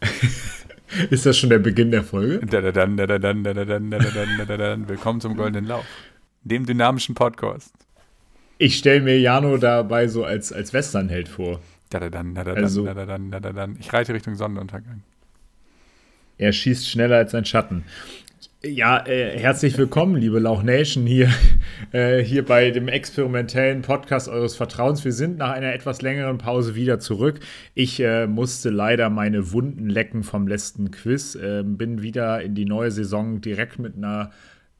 Ist 1.10 1.26
das 1.26 1.38
schon 1.38 1.50
der 1.50 1.58
Beginn 1.58 1.90
der 1.90 2.04
Folge? 2.04 2.38
Willkommen 4.88 5.20
zum 5.20 5.36
Goldenen 5.36 5.66
Lauf, 5.66 5.84
dem 6.42 6.66
dynamischen 6.66 7.14
Podcast. 7.14 7.72
Ich 8.60 8.76
stelle 8.76 9.00
mir 9.00 9.20
Jano 9.20 9.56
dabei 9.56 10.08
so 10.08 10.24
als, 10.24 10.52
als 10.52 10.72
Westernheld 10.72 11.28
vor. 11.28 11.60
Also, 11.92 12.88
ich 13.78 13.92
reite 13.92 14.12
Richtung 14.12 14.34
Sonnenuntergang. 14.34 15.02
Er 16.38 16.52
schießt 16.52 16.88
schneller 16.88 17.18
als 17.18 17.30
sein 17.30 17.44
Schatten. 17.44 17.84
Ja, 18.64 19.06
äh, 19.06 19.38
herzlich 19.38 19.78
willkommen, 19.78 20.16
liebe 20.16 20.40
Lauch 20.40 20.64
Nation, 20.64 21.06
hier, 21.06 21.30
äh, 21.92 22.18
hier 22.18 22.44
bei 22.44 22.72
dem 22.72 22.88
experimentellen 22.88 23.82
Podcast 23.82 24.28
eures 24.28 24.56
Vertrauens. 24.56 25.04
Wir 25.04 25.12
sind 25.12 25.38
nach 25.38 25.50
einer 25.50 25.72
etwas 25.72 26.02
längeren 26.02 26.38
Pause 26.38 26.74
wieder 26.74 26.98
zurück. 26.98 27.38
Ich 27.74 28.00
äh, 28.00 28.26
musste 28.26 28.70
leider 28.70 29.08
meine 29.08 29.52
Wunden 29.52 29.88
lecken 29.88 30.24
vom 30.24 30.48
letzten 30.48 30.90
Quiz. 30.90 31.38
Ähm, 31.40 31.76
bin 31.76 32.02
wieder 32.02 32.42
in 32.42 32.56
die 32.56 32.64
neue 32.64 32.90
Saison 32.90 33.40
direkt 33.40 33.78
mit 33.78 33.96
einer 33.96 34.32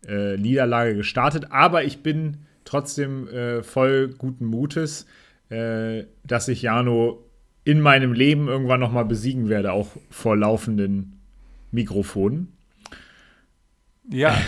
äh, 0.05 0.37
Niederlage 0.37 0.97
gestartet, 0.97 1.47
aber 1.51 1.85
ich 1.85 2.03
bin 2.03 2.39
trotzdem 2.69 3.29
äh, 3.29 3.63
voll 3.63 4.15
guten 4.17 4.47
Mutes, 4.47 5.07
äh, 5.49 6.05
dass 6.25 6.49
ich 6.49 6.63
Jano 6.63 7.25
in 7.65 7.81
meinem 7.81 8.13
Leben 8.13 8.49
irgendwann 8.49 8.81
nochmal 8.81 9.05
besiegen 9.05 9.49
werde, 9.49 9.73
auch 9.73 9.89
vor 10.11 10.37
laufenden 10.37 11.21
Mikrofonen. 11.71 12.53
Ja, 14.11 14.39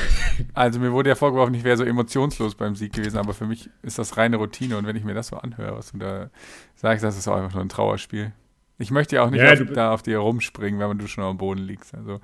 also 0.55 0.81
mir 0.81 0.93
wurde 0.93 1.11
ja 1.11 1.15
vorgeworfen, 1.15 1.55
ich 1.55 1.65
wäre 1.65 1.77
so 1.77 1.85
emotionslos 1.85 2.55
beim 2.55 2.75
Sieg 2.77 2.95
gewesen, 2.95 3.19
aber 3.19 3.35
für 3.35 3.47
mich 3.47 3.69
ist 3.83 3.99
das 3.99 4.17
reine 4.17 4.37
Routine 4.37 4.79
und 4.79 4.87
wenn 4.87 4.97
ich 4.97 5.05
mir 5.05 5.13
das 5.13 5.29
so 5.29 5.37
anhöre, 5.37 5.77
was 5.77 5.93
du 5.93 5.99
da 5.99 6.31
sagst, 6.77 7.05
das 7.05 7.19
ist 7.19 7.29
auch 7.29 7.37
einfach 7.37 7.55
nur 7.55 7.63
ein 7.63 7.69
Trauerspiel. 7.69 8.33
Ich 8.79 8.91
möchte 8.91 9.17
ja 9.17 9.23
auch 9.23 9.31
nicht 9.31 9.43
ja, 9.43 9.53
auf, 9.53 9.73
da 9.75 9.93
auf 9.93 10.03
dir 10.03 10.19
rumspringen, 10.19 10.81
wenn 10.81 10.99
du 10.99 11.07
schon 11.07 11.25
am 11.25 11.37
Boden 11.37 11.61
liegst. 11.61 11.95
Also 11.95 12.21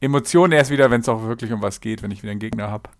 Emotionen 0.00 0.52
erst 0.52 0.70
wieder, 0.70 0.90
wenn 0.90 1.00
es 1.00 1.08
auch 1.08 1.22
wirklich 1.22 1.52
um 1.52 1.62
was 1.62 1.80
geht, 1.80 2.02
wenn 2.02 2.10
ich 2.10 2.22
wieder 2.22 2.32
einen 2.32 2.40
Gegner 2.40 2.70
habe. 2.70 2.90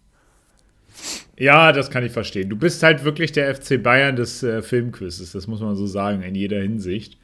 Ja, 1.37 1.73
das 1.73 1.91
kann 1.91 2.05
ich 2.05 2.13
verstehen. 2.13 2.51
Du 2.51 2.57
bist 2.57 2.83
halt 2.83 3.05
wirklich 3.05 3.33
der 3.33 3.55
FC 3.55 3.83
Bayern 3.83 4.17
des 4.17 4.43
äh, 4.43 4.63
Filmquizzes, 4.63 5.33
das 5.33 5.47
muss 5.47 5.61
man 5.61 5.77
so 5.77 5.87
sagen, 5.87 6.23
in 6.23 6.35
jeder 6.35 6.61
Hinsicht. 6.61 7.19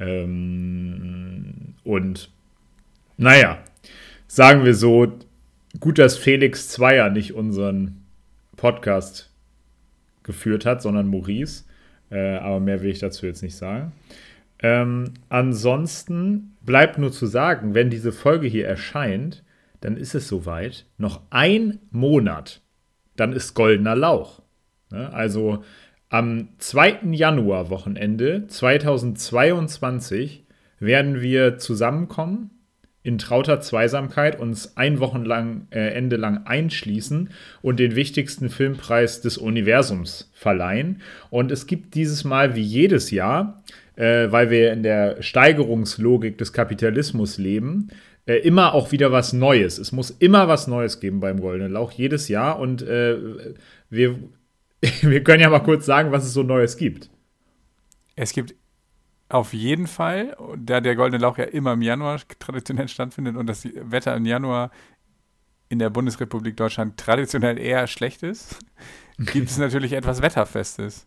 Ähm, 0.00 1.74
und 1.84 2.30
naja, 3.16 3.58
sagen 4.26 4.64
wir 4.64 4.74
so, 4.74 5.18
gut, 5.78 5.98
dass 5.98 6.16
Felix 6.16 6.68
Zweier 6.68 7.10
nicht 7.10 7.34
unseren 7.34 8.04
Podcast 8.56 9.30
geführt 10.24 10.66
hat, 10.66 10.82
sondern 10.82 11.08
Maurice. 11.08 11.64
Äh, 12.10 12.36
aber 12.38 12.60
mehr 12.60 12.82
will 12.82 12.90
ich 12.90 12.98
dazu 12.98 13.26
jetzt 13.26 13.42
nicht 13.42 13.56
sagen. 13.56 13.92
Ähm, 14.60 15.14
ansonsten 15.28 16.56
bleibt 16.62 16.98
nur 16.98 17.12
zu 17.12 17.26
sagen, 17.26 17.74
wenn 17.74 17.90
diese 17.90 18.12
Folge 18.12 18.46
hier 18.46 18.66
erscheint, 18.66 19.44
dann 19.80 19.96
ist 19.96 20.14
es 20.14 20.28
soweit. 20.28 20.86
Noch 20.96 21.20
ein 21.30 21.78
Monat, 21.90 22.62
dann 23.16 23.32
ist 23.32 23.54
goldener 23.54 23.96
Lauch. 23.96 24.42
Ne? 24.90 25.12
Also 25.12 25.62
am 26.08 26.48
2. 26.58 27.00
Januar 27.12 27.70
Wochenende 27.70 28.46
2022 28.46 30.44
werden 30.78 31.20
wir 31.20 31.58
zusammenkommen 31.58 32.50
in 33.04 33.18
trauter 33.18 33.60
Zweisamkeit 33.60 34.40
uns 34.40 34.78
ein 34.78 34.98
Wochenlang, 34.98 35.66
äh, 35.70 36.00
lang 36.00 36.46
einschließen 36.46 37.28
und 37.60 37.78
den 37.78 37.96
wichtigsten 37.96 38.48
Filmpreis 38.48 39.20
des 39.20 39.36
Universums 39.36 40.30
verleihen. 40.32 41.02
Und 41.28 41.52
es 41.52 41.66
gibt 41.66 41.94
dieses 41.94 42.24
Mal 42.24 42.56
wie 42.56 42.62
jedes 42.62 43.10
Jahr, 43.10 43.62
äh, 43.96 44.32
weil 44.32 44.50
wir 44.50 44.72
in 44.72 44.82
der 44.82 45.22
Steigerungslogik 45.22 46.38
des 46.38 46.54
Kapitalismus 46.54 47.36
leben, 47.36 47.88
äh, 48.26 48.36
immer 48.36 48.74
auch 48.74 48.92
wieder 48.92 49.12
was 49.12 49.32
Neues. 49.32 49.78
Es 49.78 49.92
muss 49.92 50.10
immer 50.10 50.48
was 50.48 50.66
Neues 50.66 51.00
geben 51.00 51.20
beim 51.20 51.40
Goldenen 51.40 51.72
Lauch, 51.72 51.92
jedes 51.92 52.28
Jahr. 52.28 52.58
Und 52.58 52.82
äh, 52.82 53.54
wir, 53.90 54.18
wir 55.02 55.24
können 55.24 55.42
ja 55.42 55.50
mal 55.50 55.60
kurz 55.60 55.86
sagen, 55.86 56.12
was 56.12 56.24
es 56.24 56.32
so 56.32 56.42
Neues 56.42 56.76
gibt. 56.76 57.10
Es 58.16 58.32
gibt 58.32 58.54
auf 59.28 59.52
jeden 59.52 59.86
Fall, 59.86 60.36
da 60.56 60.80
der 60.80 60.94
Goldene 60.96 61.20
Lauch 61.20 61.38
ja 61.38 61.44
immer 61.44 61.72
im 61.72 61.82
Januar 61.82 62.20
traditionell 62.38 62.88
stattfindet 62.88 63.36
und 63.36 63.46
das 63.46 63.64
Wetter 63.64 64.14
im 64.14 64.26
Januar 64.26 64.70
in 65.68 65.78
der 65.78 65.90
Bundesrepublik 65.90 66.56
Deutschland 66.56 66.96
traditionell 66.98 67.58
eher 67.58 67.86
schlecht 67.86 68.22
ist, 68.22 68.58
gibt 69.18 69.50
es 69.50 69.58
natürlich 69.58 69.92
etwas 69.92 70.22
Wetterfestes. 70.22 71.06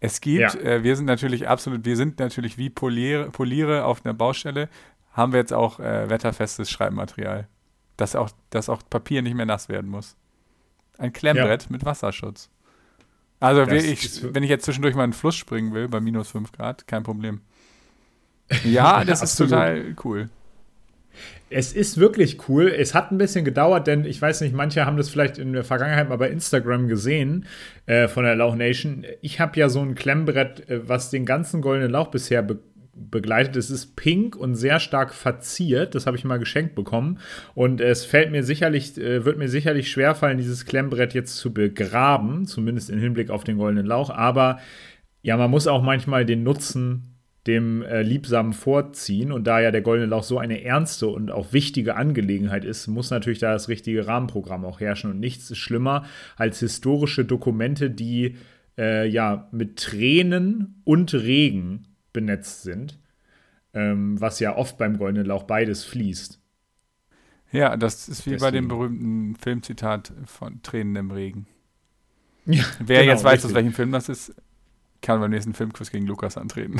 Es 0.00 0.20
gibt, 0.20 0.54
ja. 0.54 0.60
äh, 0.60 0.82
wir 0.84 0.96
sind 0.96 1.06
natürlich 1.06 1.48
absolut, 1.48 1.84
wir 1.84 1.96
sind 1.96 2.20
natürlich 2.20 2.56
wie 2.56 2.70
Poliere, 2.70 3.30
Poliere 3.30 3.84
auf 3.84 4.04
einer 4.04 4.14
Baustelle, 4.14 4.68
haben 5.18 5.32
wir 5.32 5.40
jetzt 5.40 5.52
auch 5.52 5.80
äh, 5.80 6.08
wetterfestes 6.08 6.70
Schreibmaterial, 6.70 7.48
dass 7.96 8.16
auch, 8.16 8.30
dass 8.50 8.68
auch 8.68 8.82
Papier 8.88 9.20
nicht 9.20 9.34
mehr 9.34 9.46
nass 9.46 9.68
werden 9.68 9.90
muss. 9.90 10.16
Ein 10.96 11.12
Klemmbrett 11.12 11.64
ja. 11.64 11.68
mit 11.70 11.84
Wasserschutz. 11.84 12.50
Also, 13.40 13.62
ich, 13.70 14.34
wenn 14.34 14.42
ich 14.42 14.50
jetzt 14.50 14.64
zwischendurch 14.64 14.94
mal 14.94 15.04
in 15.04 15.10
den 15.10 15.16
Fluss 15.16 15.36
springen 15.36 15.72
will, 15.74 15.88
bei 15.88 16.00
minus 16.00 16.30
5 16.30 16.52
Grad, 16.52 16.86
kein 16.86 17.02
Problem. 17.02 17.42
Ja, 18.64 19.04
das 19.04 19.22
ist 19.22 19.36
total 19.36 19.94
cool. 20.04 20.30
Es 21.50 21.74
ist 21.74 21.98
wirklich 21.98 22.48
cool. 22.48 22.68
Es 22.68 22.94
hat 22.94 23.10
ein 23.10 23.18
bisschen 23.18 23.44
gedauert, 23.44 23.86
denn 23.86 24.06
ich 24.06 24.22
weiß 24.22 24.40
nicht, 24.40 24.54
manche 24.54 24.86
haben 24.86 24.96
das 24.96 25.10
vielleicht 25.10 25.36
in 25.36 25.52
der 25.52 25.64
Vergangenheit 25.64 26.08
mal 26.08 26.16
bei 26.16 26.30
Instagram 26.30 26.88
gesehen 26.88 27.44
äh, 27.84 28.08
von 28.08 28.24
der 28.24 28.36
Lauch 28.36 28.54
Nation. 28.54 29.04
Ich 29.20 29.38
habe 29.38 29.60
ja 29.60 29.68
so 29.68 29.82
ein 29.82 29.94
Klemmbrett, 29.94 30.68
äh, 30.70 30.88
was 30.88 31.10
den 31.10 31.26
ganzen 31.26 31.60
goldenen 31.60 31.90
Lauch 31.90 32.08
bisher 32.08 32.42
be 32.42 32.58
begleitet. 33.10 33.56
Es 33.56 33.70
ist 33.70 33.96
pink 33.96 34.36
und 34.36 34.54
sehr 34.54 34.80
stark 34.80 35.14
verziert. 35.14 35.94
Das 35.94 36.06
habe 36.06 36.16
ich 36.16 36.24
mal 36.24 36.38
geschenkt 36.38 36.74
bekommen. 36.74 37.18
Und 37.54 37.80
es 37.80 38.04
fällt 38.04 38.30
mir 38.30 38.42
sicherlich, 38.42 38.98
äh, 38.98 39.24
wird 39.24 39.38
mir 39.38 39.48
sicherlich 39.48 39.90
schwerfallen, 39.90 40.38
dieses 40.38 40.66
Klemmbrett 40.66 41.14
jetzt 41.14 41.36
zu 41.36 41.52
begraben, 41.52 42.46
zumindest 42.46 42.90
im 42.90 42.98
Hinblick 42.98 43.30
auf 43.30 43.44
den 43.44 43.58
goldenen 43.58 43.86
Lauch. 43.86 44.10
Aber 44.10 44.58
ja, 45.22 45.36
man 45.36 45.50
muss 45.50 45.66
auch 45.66 45.82
manchmal 45.82 46.24
den 46.24 46.42
Nutzen 46.42 47.18
dem 47.48 47.82
äh, 47.82 48.02
Liebsamen 48.02 48.52
vorziehen. 48.52 49.32
Und 49.32 49.46
da 49.46 49.60
ja 49.60 49.70
der 49.70 49.80
Goldene 49.80 50.08
Lauch 50.08 50.22
so 50.22 50.38
eine 50.38 50.62
ernste 50.62 51.08
und 51.08 51.30
auch 51.30 51.52
wichtige 51.52 51.96
Angelegenheit 51.96 52.64
ist, 52.64 52.86
muss 52.86 53.10
natürlich 53.10 53.38
da 53.38 53.52
das 53.52 53.68
richtige 53.68 54.06
Rahmenprogramm 54.06 54.64
auch 54.64 54.80
herrschen. 54.80 55.10
Und 55.10 55.18
nichts 55.18 55.50
ist 55.50 55.58
schlimmer 55.58 56.04
als 56.36 56.60
historische 56.60 57.24
Dokumente, 57.24 57.90
die 57.90 58.36
äh, 58.76 59.08
ja 59.08 59.48
mit 59.50 59.76
Tränen 59.76 60.82
und 60.84 61.14
Regen 61.14 61.87
benetzt 62.12 62.62
sind. 62.62 62.98
Ähm, 63.74 64.20
was 64.20 64.40
ja 64.40 64.56
oft 64.56 64.78
beim 64.78 64.98
Goldenen 64.98 65.26
Lauch 65.26 65.44
beides 65.44 65.84
fließt. 65.84 66.40
Ja, 67.52 67.76
das 67.76 68.08
ist 68.08 68.26
wie 68.26 68.30
Deswegen. 68.30 68.40
bei 68.40 68.50
dem 68.50 68.68
berühmten 68.68 69.36
Filmzitat 69.36 70.12
von 70.26 70.62
Tränen 70.62 70.96
im 70.96 71.10
Regen. 71.10 71.46
Ja, 72.50 72.64
Wer 72.78 73.00
genau, 73.00 73.12
jetzt 73.12 73.24
weiß, 73.24 73.44
aus 73.44 73.52
welchem 73.52 73.74
Film 73.74 73.92
das 73.92 74.08
ist, 74.08 74.34
kann 75.02 75.20
beim 75.20 75.30
nächsten 75.30 75.52
Filmquiz 75.52 75.90
gegen 75.90 76.06
Lukas 76.06 76.38
antreten. 76.38 76.78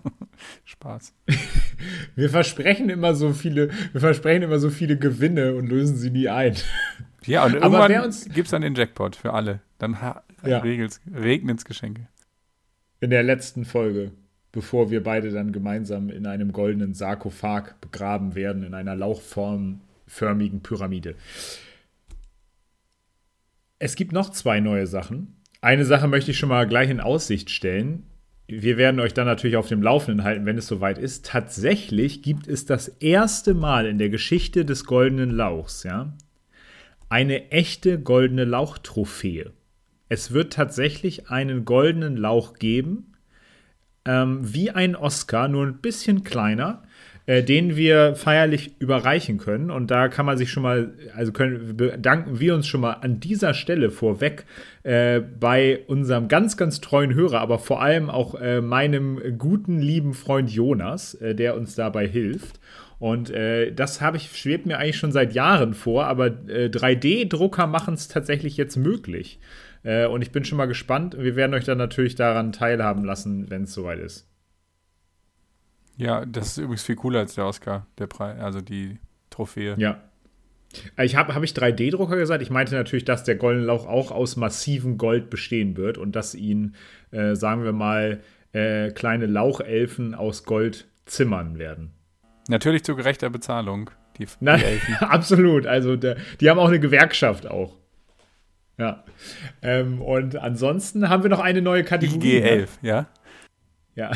Spaß. 0.64 1.12
Wir 2.16 2.30
versprechen 2.30 2.88
immer 2.88 3.14
so 3.14 3.34
viele, 3.34 3.70
wir 3.92 4.00
versprechen 4.00 4.44
immer 4.44 4.58
so 4.58 4.70
viele 4.70 4.96
Gewinne 4.96 5.56
und 5.56 5.66
lösen 5.66 5.96
sie 5.96 6.10
nie 6.10 6.28
ein. 6.28 6.56
Ja, 7.26 7.44
und 7.44 7.54
irgendwann 7.54 8.14
gibt 8.32 8.46
es 8.46 8.50
dann 8.50 8.62
den 8.62 8.74
Jackpot 8.74 9.16
für 9.16 9.34
alle. 9.34 9.60
Dann 9.78 9.98
ja. 10.44 10.58
regnet 10.58 11.00
es 11.58 11.64
Geschenke. 11.64 12.08
In 13.00 13.10
der 13.10 13.22
letzten 13.22 13.64
Folge, 13.64 14.12
bevor 14.54 14.88
wir 14.92 15.02
beide 15.02 15.32
dann 15.32 15.50
gemeinsam 15.50 16.10
in 16.10 16.26
einem 16.26 16.52
goldenen 16.52 16.94
Sarkophag 16.94 17.80
begraben 17.80 18.36
werden, 18.36 18.62
in 18.62 18.72
einer 18.72 18.94
lauchformförmigen 18.94 20.60
Pyramide. 20.60 21.16
Es 23.80 23.96
gibt 23.96 24.12
noch 24.12 24.30
zwei 24.30 24.60
neue 24.60 24.86
Sachen. 24.86 25.36
Eine 25.60 25.84
Sache 25.84 26.06
möchte 26.06 26.30
ich 26.30 26.38
schon 26.38 26.50
mal 26.50 26.68
gleich 26.68 26.88
in 26.88 27.00
Aussicht 27.00 27.50
stellen. 27.50 28.04
Wir 28.46 28.76
werden 28.76 29.00
euch 29.00 29.12
dann 29.12 29.26
natürlich 29.26 29.56
auf 29.56 29.66
dem 29.66 29.82
Laufenden 29.82 30.22
halten, 30.22 30.46
wenn 30.46 30.56
es 30.56 30.68
soweit 30.68 30.98
ist. 30.98 31.26
Tatsächlich 31.26 32.22
gibt 32.22 32.46
es 32.46 32.64
das 32.64 32.86
erste 32.86 33.54
Mal 33.54 33.86
in 33.86 33.98
der 33.98 34.08
Geschichte 34.08 34.64
des 34.64 34.84
goldenen 34.84 35.30
Lauchs, 35.32 35.82
ja, 35.82 36.16
eine 37.08 37.50
echte 37.50 37.98
goldene 37.98 38.44
Lauchtrophäe. 38.44 39.52
Es 40.08 40.32
wird 40.32 40.52
tatsächlich 40.52 41.28
einen 41.28 41.64
goldenen 41.64 42.16
Lauch 42.16 42.54
geben, 42.54 43.13
ähm, 44.06 44.40
wie 44.42 44.70
ein 44.70 44.96
Oscar, 44.96 45.48
nur 45.48 45.66
ein 45.66 45.78
bisschen 45.78 46.24
kleiner. 46.24 46.82
äh, 47.26 47.42
den 47.42 47.76
wir 47.76 48.16
feierlich 48.16 48.72
überreichen 48.78 49.38
können. 49.38 49.70
Und 49.70 49.90
da 49.90 50.08
kann 50.08 50.26
man 50.26 50.36
sich 50.36 50.50
schon 50.50 50.62
mal, 50.62 50.92
also 51.16 51.32
können, 51.32 51.76
bedanken 51.76 52.38
wir 52.40 52.54
uns 52.54 52.66
schon 52.66 52.82
mal 52.82 52.94
an 52.94 53.20
dieser 53.20 53.54
Stelle 53.54 53.90
vorweg 53.90 54.44
äh, 54.82 55.20
bei 55.20 55.80
unserem 55.86 56.28
ganz, 56.28 56.56
ganz 56.56 56.80
treuen 56.80 57.14
Hörer, 57.14 57.40
aber 57.40 57.58
vor 57.58 57.82
allem 57.82 58.10
auch 58.10 58.34
äh, 58.34 58.60
meinem 58.60 59.38
guten, 59.38 59.80
lieben 59.80 60.12
Freund 60.14 60.50
Jonas, 60.50 61.14
äh, 61.14 61.34
der 61.34 61.56
uns 61.56 61.74
dabei 61.74 62.06
hilft. 62.06 62.60
Und 62.98 63.30
äh, 63.30 63.72
das 63.72 64.00
habe 64.00 64.18
ich, 64.18 64.30
schwebt 64.36 64.66
mir 64.66 64.78
eigentlich 64.78 64.96
schon 64.96 65.12
seit 65.12 65.34
Jahren 65.34 65.74
vor, 65.74 66.06
aber 66.06 66.26
3D-Drucker 66.26 67.66
machen 67.66 67.94
es 67.94 68.08
tatsächlich 68.08 68.56
jetzt 68.56 68.76
möglich. 68.76 69.40
Und 69.84 70.22
ich 70.22 70.32
bin 70.32 70.44
schon 70.44 70.56
mal 70.56 70.66
gespannt. 70.66 71.14
Wir 71.18 71.36
werden 71.36 71.52
euch 71.52 71.64
dann 71.64 71.76
natürlich 71.78 72.14
daran 72.14 72.52
teilhaben 72.52 73.04
lassen, 73.04 73.50
wenn 73.50 73.64
es 73.64 73.74
soweit 73.74 73.98
ist. 73.98 74.26
Ja, 75.96 76.24
das 76.24 76.48
ist 76.48 76.58
übrigens 76.58 76.82
viel 76.82 76.96
cooler 76.96 77.20
als 77.20 77.34
der 77.34 77.46
Oscar, 77.46 77.86
der 77.98 78.06
Preis, 78.06 78.40
also 78.40 78.60
die 78.60 78.98
Trophäe. 79.30 79.74
Ja. 79.78 80.00
Ich 81.00 81.14
habe 81.14 81.34
hab 81.34 81.42
ich 81.44 81.52
3D-Drucker 81.52 82.16
gesagt? 82.16 82.42
Ich 82.42 82.50
meinte 82.50 82.74
natürlich, 82.74 83.04
dass 83.04 83.22
der 83.22 83.36
Goldene 83.36 83.66
Lauch 83.66 83.86
auch 83.86 84.10
aus 84.10 84.36
massivem 84.36 84.98
Gold 84.98 85.30
bestehen 85.30 85.76
wird 85.76 85.98
und 85.98 86.16
dass 86.16 86.34
ihn, 86.34 86.74
äh, 87.12 87.36
sagen 87.36 87.62
wir 87.62 87.72
mal, 87.72 88.22
äh, 88.52 88.90
kleine 88.90 89.26
Lauchelfen 89.26 90.14
aus 90.14 90.44
Gold 90.44 90.88
zimmern 91.06 91.58
werden. 91.58 91.92
Natürlich 92.48 92.82
zu 92.82 92.96
gerechter 92.96 93.30
Bezahlung, 93.30 93.90
die, 94.18 94.26
die 94.26 94.46
Elfen. 94.46 94.94
absolut. 95.00 95.66
Also 95.66 95.94
der, 95.94 96.16
die 96.40 96.50
haben 96.50 96.58
auch 96.58 96.68
eine 96.68 96.80
Gewerkschaft 96.80 97.46
auch. 97.46 97.76
Ja. 98.78 99.04
Ähm, 99.62 100.02
und 100.02 100.36
ansonsten 100.36 101.08
haben 101.08 101.22
wir 101.22 101.30
noch 101.30 101.40
eine 101.40 101.62
neue 101.62 101.84
Kategorie. 101.84 102.40
G11, 102.40 102.60
ne? 102.60 102.68
ja? 102.82 103.06
Ja. 103.94 104.10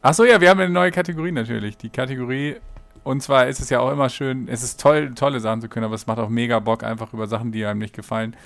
Achso, 0.00 0.24
ja, 0.24 0.40
wir 0.40 0.50
haben 0.50 0.60
eine 0.60 0.72
neue 0.72 0.92
Kategorie 0.92 1.32
natürlich. 1.32 1.76
Die 1.76 1.90
Kategorie, 1.90 2.56
und 3.02 3.22
zwar 3.22 3.48
ist 3.48 3.60
es 3.60 3.70
ja 3.70 3.80
auch 3.80 3.90
immer 3.90 4.08
schön, 4.08 4.46
es 4.46 4.62
ist 4.62 4.80
toll, 4.80 5.12
tolle 5.14 5.40
Sachen 5.40 5.60
zu 5.60 5.68
können, 5.68 5.84
aber 5.86 5.96
es 5.96 6.06
macht 6.06 6.18
auch 6.18 6.28
mega 6.28 6.60
Bock, 6.60 6.84
einfach 6.84 7.12
über 7.12 7.26
Sachen, 7.26 7.50
die 7.50 7.66
einem 7.66 7.80
nicht 7.80 7.94
gefallen, 7.94 8.36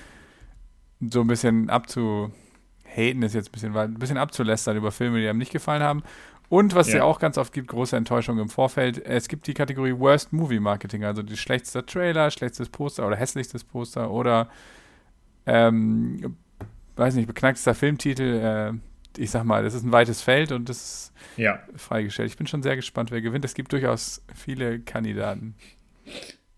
so 0.99 1.21
ein 1.21 1.27
bisschen 1.27 1.69
abzuhaten 1.69 2.31
ist 3.21 3.35
jetzt 3.35 3.49
ein 3.49 3.51
bisschen, 3.51 3.77
ein 3.77 3.93
bisschen 3.95 4.17
abzulästern 4.17 4.77
über 4.77 4.91
Filme, 4.91 5.19
die 5.19 5.27
einem 5.27 5.39
nicht 5.39 5.51
gefallen 5.51 5.83
haben. 5.83 6.03
Und 6.51 6.75
was 6.75 6.87
es 6.87 6.93
ja. 6.93 6.99
ja 6.99 7.05
auch 7.05 7.17
ganz 7.17 7.37
oft 7.37 7.53
gibt, 7.53 7.69
große 7.69 7.95
Enttäuschung 7.95 8.37
im 8.37 8.49
Vorfeld. 8.49 8.97
Es 9.05 9.29
gibt 9.29 9.47
die 9.47 9.53
Kategorie 9.53 9.97
Worst 9.97 10.33
Movie 10.33 10.59
Marketing, 10.59 11.05
also 11.05 11.23
die 11.23 11.37
schlechteste 11.37 11.85
Trailer, 11.85 12.29
schlechtestes 12.29 12.67
Poster 12.67 13.07
oder 13.07 13.15
hässlichstes 13.15 13.63
Poster 13.63 14.11
oder 14.11 14.49
ähm, 15.45 16.35
weiß 16.97 17.15
nicht, 17.15 17.27
beknacktester 17.27 17.73
Filmtitel, 17.73 18.41
äh, 18.43 18.73
ich 19.17 19.31
sag 19.31 19.45
mal, 19.45 19.63
das 19.63 19.73
ist 19.73 19.83
ein 19.85 19.93
weites 19.93 20.21
Feld 20.21 20.51
und 20.51 20.67
das 20.67 20.77
ist 20.77 21.13
ja. 21.37 21.57
freigestellt. 21.77 22.29
Ich 22.29 22.35
bin 22.37 22.47
schon 22.47 22.63
sehr 22.63 22.75
gespannt, 22.75 23.11
wer 23.11 23.21
gewinnt. 23.21 23.45
Es 23.45 23.53
gibt 23.53 23.71
durchaus 23.71 24.21
viele 24.35 24.81
Kandidaten. 24.81 25.55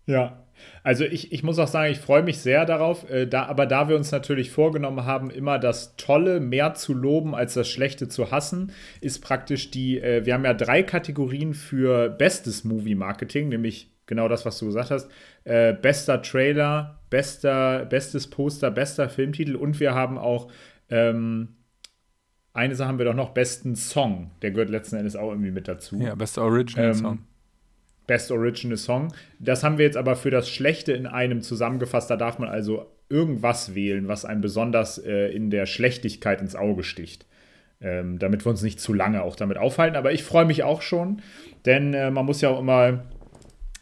Ja, 0.06 0.43
also 0.82 1.04
ich, 1.04 1.32
ich 1.32 1.42
muss 1.42 1.58
auch 1.58 1.68
sagen, 1.68 1.90
ich 1.92 1.98
freue 1.98 2.22
mich 2.22 2.38
sehr 2.38 2.66
darauf, 2.66 3.08
äh, 3.10 3.26
da, 3.26 3.46
aber 3.46 3.66
da 3.66 3.88
wir 3.88 3.96
uns 3.96 4.12
natürlich 4.12 4.50
vorgenommen 4.50 5.04
haben, 5.04 5.30
immer 5.30 5.58
das 5.58 5.96
Tolle 5.96 6.40
mehr 6.40 6.74
zu 6.74 6.92
loben 6.92 7.34
als 7.34 7.54
das 7.54 7.68
Schlechte 7.68 8.08
zu 8.08 8.30
hassen, 8.30 8.72
ist 9.00 9.20
praktisch 9.20 9.70
die, 9.70 10.00
äh, 10.00 10.26
wir 10.26 10.34
haben 10.34 10.44
ja 10.44 10.54
drei 10.54 10.82
Kategorien 10.82 11.54
für 11.54 12.10
bestes 12.10 12.64
Movie-Marketing, 12.64 13.48
nämlich 13.48 13.90
genau 14.06 14.28
das, 14.28 14.44
was 14.44 14.58
du 14.58 14.66
gesagt 14.66 14.90
hast, 14.90 15.10
äh, 15.44 15.72
bester 15.72 16.20
Trailer, 16.20 17.00
bester, 17.10 17.86
bestes 17.86 18.28
Poster, 18.28 18.70
bester 18.70 19.08
Filmtitel 19.08 19.56
und 19.56 19.80
wir 19.80 19.94
haben 19.94 20.18
auch 20.18 20.50
ähm, 20.90 21.48
eine 22.52 22.76
Sache 22.76 22.88
haben 22.88 22.98
wir 22.98 23.04
doch 23.04 23.14
noch, 23.14 23.30
besten 23.30 23.74
Song. 23.74 24.30
Der 24.40 24.52
gehört 24.52 24.70
letzten 24.70 24.96
Endes 24.96 25.16
auch 25.16 25.30
irgendwie 25.30 25.50
mit 25.50 25.66
dazu. 25.66 26.00
Ja, 26.00 26.14
bester 26.14 26.42
Original 26.42 26.86
ähm, 26.86 26.94
Song. 26.94 27.18
Best 28.06 28.30
Original 28.30 28.76
Song. 28.76 29.12
Das 29.38 29.64
haben 29.64 29.78
wir 29.78 29.84
jetzt 29.84 29.96
aber 29.96 30.16
für 30.16 30.30
das 30.30 30.50
Schlechte 30.50 30.92
in 30.92 31.06
einem 31.06 31.42
zusammengefasst. 31.42 32.10
Da 32.10 32.16
darf 32.16 32.38
man 32.38 32.48
also 32.48 32.86
irgendwas 33.08 33.74
wählen, 33.74 34.08
was 34.08 34.24
einem 34.24 34.40
besonders 34.40 34.98
äh, 34.98 35.28
in 35.34 35.50
der 35.50 35.66
Schlechtigkeit 35.66 36.40
ins 36.40 36.56
Auge 36.56 36.84
sticht. 36.84 37.26
Ähm, 37.80 38.18
damit 38.18 38.46
wir 38.46 38.50
uns 38.50 38.62
nicht 38.62 38.80
zu 38.80 38.94
lange 38.94 39.22
auch 39.22 39.36
damit 39.36 39.58
aufhalten. 39.58 39.96
Aber 39.96 40.12
ich 40.12 40.22
freue 40.22 40.46
mich 40.46 40.62
auch 40.62 40.80
schon, 40.80 41.20
denn 41.66 41.92
äh, 41.92 42.10
man 42.10 42.24
muss 42.24 42.40
ja 42.40 42.48
auch 42.48 42.60
immer 42.60 43.04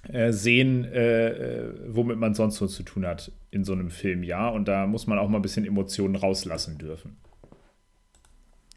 äh, 0.09 0.33
sehen, 0.33 0.85
äh, 0.85 1.29
äh, 1.29 1.75
womit 1.87 2.19
man 2.19 2.35
sonst 2.35 2.57
so 2.57 2.67
zu 2.67 2.83
tun 2.83 3.07
hat 3.07 3.31
in 3.53 3.65
so 3.65 3.73
einem 3.73 3.91
Film, 3.91 4.25
ja. 4.25 4.49
Und 4.49 4.67
da 4.67 4.87
muss 4.87 5.07
man 5.07 5.19
auch 5.19 5.29
mal 5.29 5.39
ein 5.39 5.43
bisschen 5.43 5.65
Emotionen 5.65 6.17
rauslassen 6.17 6.79
dürfen. 6.79 7.17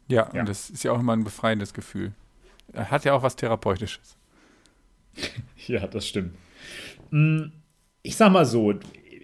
Ja, 0.08 0.30
ja, 0.34 0.42
und 0.42 0.50
das 0.50 0.70
ist 0.70 0.84
ja 0.84 0.92
auch 0.92 1.00
immer 1.00 1.14
ein 1.14 1.24
befreiendes 1.24 1.74
Gefühl. 1.74 2.14
Hat 2.76 3.06
ja 3.06 3.14
auch 3.14 3.24
was 3.24 3.36
Therapeutisches. 3.36 4.15
ja, 5.68 5.88
das 5.88 6.08
stimmt. 6.08 6.34
Mm, 7.12 7.46
ich 8.02 8.16
sag 8.16 8.32
mal 8.32 8.46
so, 8.46 8.74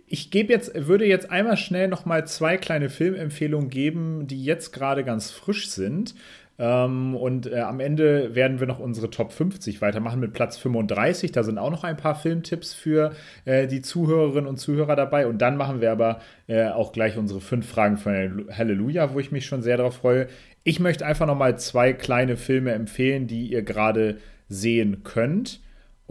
ich 0.08 0.30
gebe 0.30 0.52
jetzt, 0.52 0.74
würde 0.88 1.06
jetzt 1.06 1.32
einmal 1.32 1.58
schnell 1.58 1.88
noch 1.88 2.06
mal 2.06 2.28
zwei 2.28 2.58
kleine 2.58 2.90
Filmempfehlungen 2.90 3.70
geben, 3.70 4.28
die 4.28 4.44
jetzt 4.44 4.72
gerade 4.74 5.04
ganz 5.04 5.32
frisch 5.32 5.70
sind. 5.70 6.16
Ähm, 6.60 7.16
und 7.16 7.52
äh, 7.52 7.62
am 7.62 7.80
Ende 7.80 8.36
werden 8.36 8.60
wir 8.60 8.68
noch 8.68 8.80
unsere 8.80 9.10
Top 9.10 9.32
50 9.32 9.82
weitermachen 9.82 10.20
mit 10.20 10.34
Platz 10.34 10.58
35. 10.58 11.32
Da 11.32 11.44
sind 11.44 11.58
auch 11.58 11.72
noch 11.72 11.84
ein 11.84 11.98
paar 11.98 12.16
Filmtipps 12.16 12.74
für 12.74 13.14
äh, 13.46 13.68
die 13.68 13.82
Zuhörerinnen 13.82 14.48
und 14.48 14.58
Zuhörer 14.58 14.96
dabei. 14.96 15.28
Und 15.28 15.42
dann 15.42 15.58
machen 15.58 15.82
wir 15.82 15.92
aber 15.92 16.20
äh, 16.48 16.68
auch 16.68 16.92
gleich 16.92 17.18
unsere 17.18 17.42
fünf 17.42 17.68
Fragen 17.68 17.98
von 17.98 18.46
Halleluja, 18.52 19.14
wo 19.14 19.20
ich 19.20 19.32
mich 19.32 19.46
schon 19.46 19.64
sehr 19.64 19.78
darauf 19.78 19.96
freue. 19.96 20.28
Ich 20.64 20.80
möchte 20.80 21.06
einfach 21.06 21.26
noch 21.26 21.38
mal 21.38 21.58
zwei 21.58 21.94
kleine 21.94 22.38
Filme 22.38 22.74
empfehlen, 22.74 23.28
die 23.28 23.48
ihr 23.48 23.64
gerade 23.64 24.18
sehen 24.50 25.04
könnt. 25.04 25.62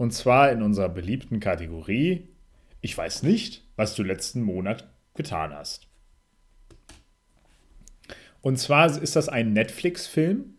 Und 0.01 0.13
zwar 0.13 0.51
in 0.51 0.63
unserer 0.63 0.89
beliebten 0.89 1.39
Kategorie 1.39 2.27
Ich 2.81 2.97
weiß 2.97 3.21
nicht, 3.21 3.67
was 3.75 3.93
du 3.93 4.01
letzten 4.01 4.41
Monat 4.41 4.89
getan 5.13 5.53
hast. 5.53 5.89
Und 8.41 8.57
zwar 8.57 8.99
ist 8.99 9.15
das 9.15 9.29
ein 9.29 9.53
Netflix-Film, 9.53 10.55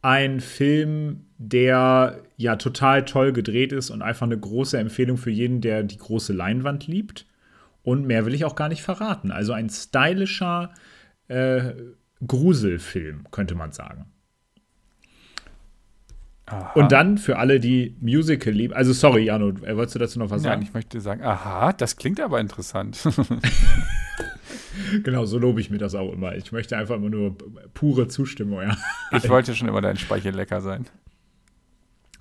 Ein 0.01 0.39
Film, 0.39 1.25
der 1.37 2.21
ja 2.37 2.57
total 2.57 3.05
toll 3.05 3.33
gedreht 3.33 3.71
ist 3.71 3.89
und 3.89 4.01
einfach 4.01 4.25
eine 4.27 4.37
große 4.37 4.77
Empfehlung 4.77 5.17
für 5.17 5.31
jeden, 5.31 5.61
der 5.61 5.83
die 5.83 5.97
große 5.97 6.33
Leinwand 6.33 6.87
liebt. 6.87 7.25
Und 7.81 8.05
mehr 8.05 8.25
will 8.25 8.33
ich 8.33 8.45
auch 8.45 8.55
gar 8.55 8.69
nicht 8.69 8.83
verraten. 8.83 9.31
Also 9.31 9.53
ein 9.53 9.69
stylischer, 9.69 10.73
äh, 11.27 11.73
Gruselfilm, 12.25 13.25
könnte 13.31 13.55
man 13.55 13.71
sagen. 13.71 14.05
Aha. 16.47 16.73
Und 16.73 16.91
dann 16.91 17.17
für 17.17 17.37
alle, 17.37 17.59
die 17.59 17.95
Musical 18.01 18.53
lieben. 18.53 18.73
Also, 18.73 18.93
sorry, 18.93 19.25
Jano, 19.25 19.49
äh, 19.49 19.75
wolltest 19.75 19.95
du 19.95 19.99
dazu 19.99 20.19
noch 20.19 20.29
was 20.29 20.43
sagen? 20.43 20.59
Nein, 20.59 20.67
ich 20.67 20.73
möchte 20.73 21.01
sagen, 21.01 21.23
aha, 21.23 21.73
das 21.73 21.97
klingt 21.97 22.19
aber 22.19 22.39
interessant. 22.39 23.01
genau, 25.03 25.25
so 25.25 25.39
lobe 25.39 25.59
ich 25.59 25.71
mir 25.71 25.79
das 25.79 25.95
auch 25.95 26.13
immer. 26.13 26.35
Ich 26.35 26.51
möchte 26.51 26.77
einfach 26.77 26.95
immer 26.95 27.09
nur 27.09 27.35
pure 27.73 28.07
Zustimmung. 28.07 28.61
Ja. 28.61 28.77
Ich 29.11 29.27
wollte 29.27 29.55
schon 29.55 29.67
immer 29.67 29.81
dein 29.81 29.97
Speichel 29.97 30.35
lecker 30.35 30.61
sein. 30.61 30.85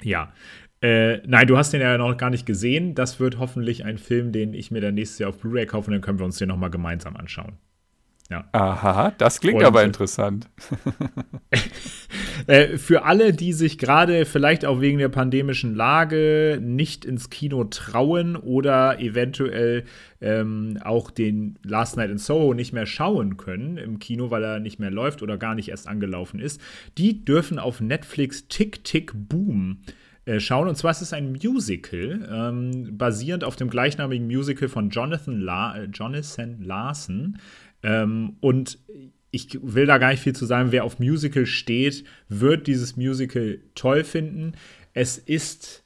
Ja. 0.03 0.33
Äh, 0.81 1.19
nein, 1.27 1.47
du 1.47 1.59
hast 1.59 1.73
den 1.73 1.83
ja 1.83 1.97
noch 1.99 2.17
gar 2.17 2.31
nicht 2.31 2.47
gesehen. 2.47 2.95
Das 2.95 3.21
wird 3.21 3.39
hoffentlich 3.39 3.85
ein 3.85 3.99
Film, 3.99 4.33
den 4.33 4.55
ich 4.55 4.71
mir 4.71 4.81
dann 4.81 4.95
nächstes 4.95 5.19
Jahr 5.19 5.31
auf 5.31 5.39
Blu-ray 5.39 5.67
kaufe 5.67 5.89
und 5.89 5.93
dann 5.93 6.03
können 6.03 6.19
wir 6.19 6.25
uns 6.25 6.39
den 6.39 6.49
nochmal 6.49 6.71
gemeinsam 6.71 7.17
anschauen. 7.17 7.59
Ja. 8.31 8.49
Aha, 8.53 9.13
das 9.19 9.41
klingt 9.41 9.59
und, 9.59 9.65
aber 9.65 9.85
interessant. 9.85 10.49
äh, 12.47 12.79
für 12.79 13.05
alle, 13.05 13.35
die 13.35 13.53
sich 13.53 13.77
gerade 13.77 14.25
vielleicht 14.25 14.65
auch 14.65 14.81
wegen 14.81 14.97
der 14.97 15.11
pandemischen 15.11 15.75
Lage 15.75 16.59
nicht 16.63 17.05
ins 17.05 17.29
Kino 17.29 17.65
trauen 17.65 18.37
oder 18.37 18.99
eventuell 18.99 19.85
ähm, 20.23 20.79
auch 20.83 21.11
den 21.11 21.59
Last 21.63 21.99
Night 21.99 22.11
in 22.11 22.17
Soho 22.17 22.55
nicht 22.55 22.73
mehr 22.73 22.87
schauen 22.87 23.37
können 23.37 23.77
im 23.77 23.99
Kino, 23.99 24.31
weil 24.31 24.43
er 24.43 24.59
nicht 24.59 24.79
mehr 24.79 24.91
läuft 24.91 25.23
oder 25.23 25.37
gar 25.37 25.55
nicht 25.55 25.69
erst 25.69 25.87
angelaufen 25.87 26.41
ist, 26.41 26.63
die 26.97 27.27
dürfen 27.27 27.59
auf 27.59 27.83
Netflix 27.83 28.49
Tick 28.49 28.85
Tick 28.85 29.13
Boom 29.15 29.83
äh, 30.25 30.41
schauen. 30.41 30.69
Und 30.69 30.77
zwar 30.77 30.93
ist 30.93 31.03
es 31.03 31.13
ein 31.13 31.33
Musical, 31.33 32.27
ähm, 32.33 32.97
basierend 32.97 33.45
auf 33.45 33.57
dem 33.57 33.69
gleichnamigen 33.69 34.27
Musical 34.27 34.69
von 34.69 34.89
Jonathan, 34.89 35.41
La 35.41 35.77
äh, 35.77 35.85
Jonathan 35.93 36.63
Larson. 36.63 37.37
Ähm, 37.85 38.37
und 38.41 38.79
ich 39.31 39.59
will 39.63 39.87
da 39.87 39.99
gar 39.99 40.11
nicht 40.11 40.23
viel 40.23 40.35
zu 40.35 40.47
sagen. 40.47 40.73
Wer 40.73 40.85
auf 40.85 40.99
Musical 40.99 41.47
steht, 41.47 42.05
wird 42.29 42.67
dieses 42.67 42.97
Musical 42.97 43.59
toll 43.75 44.05
finden. 44.05 44.53
Es 44.93 45.19
ist, 45.19 45.85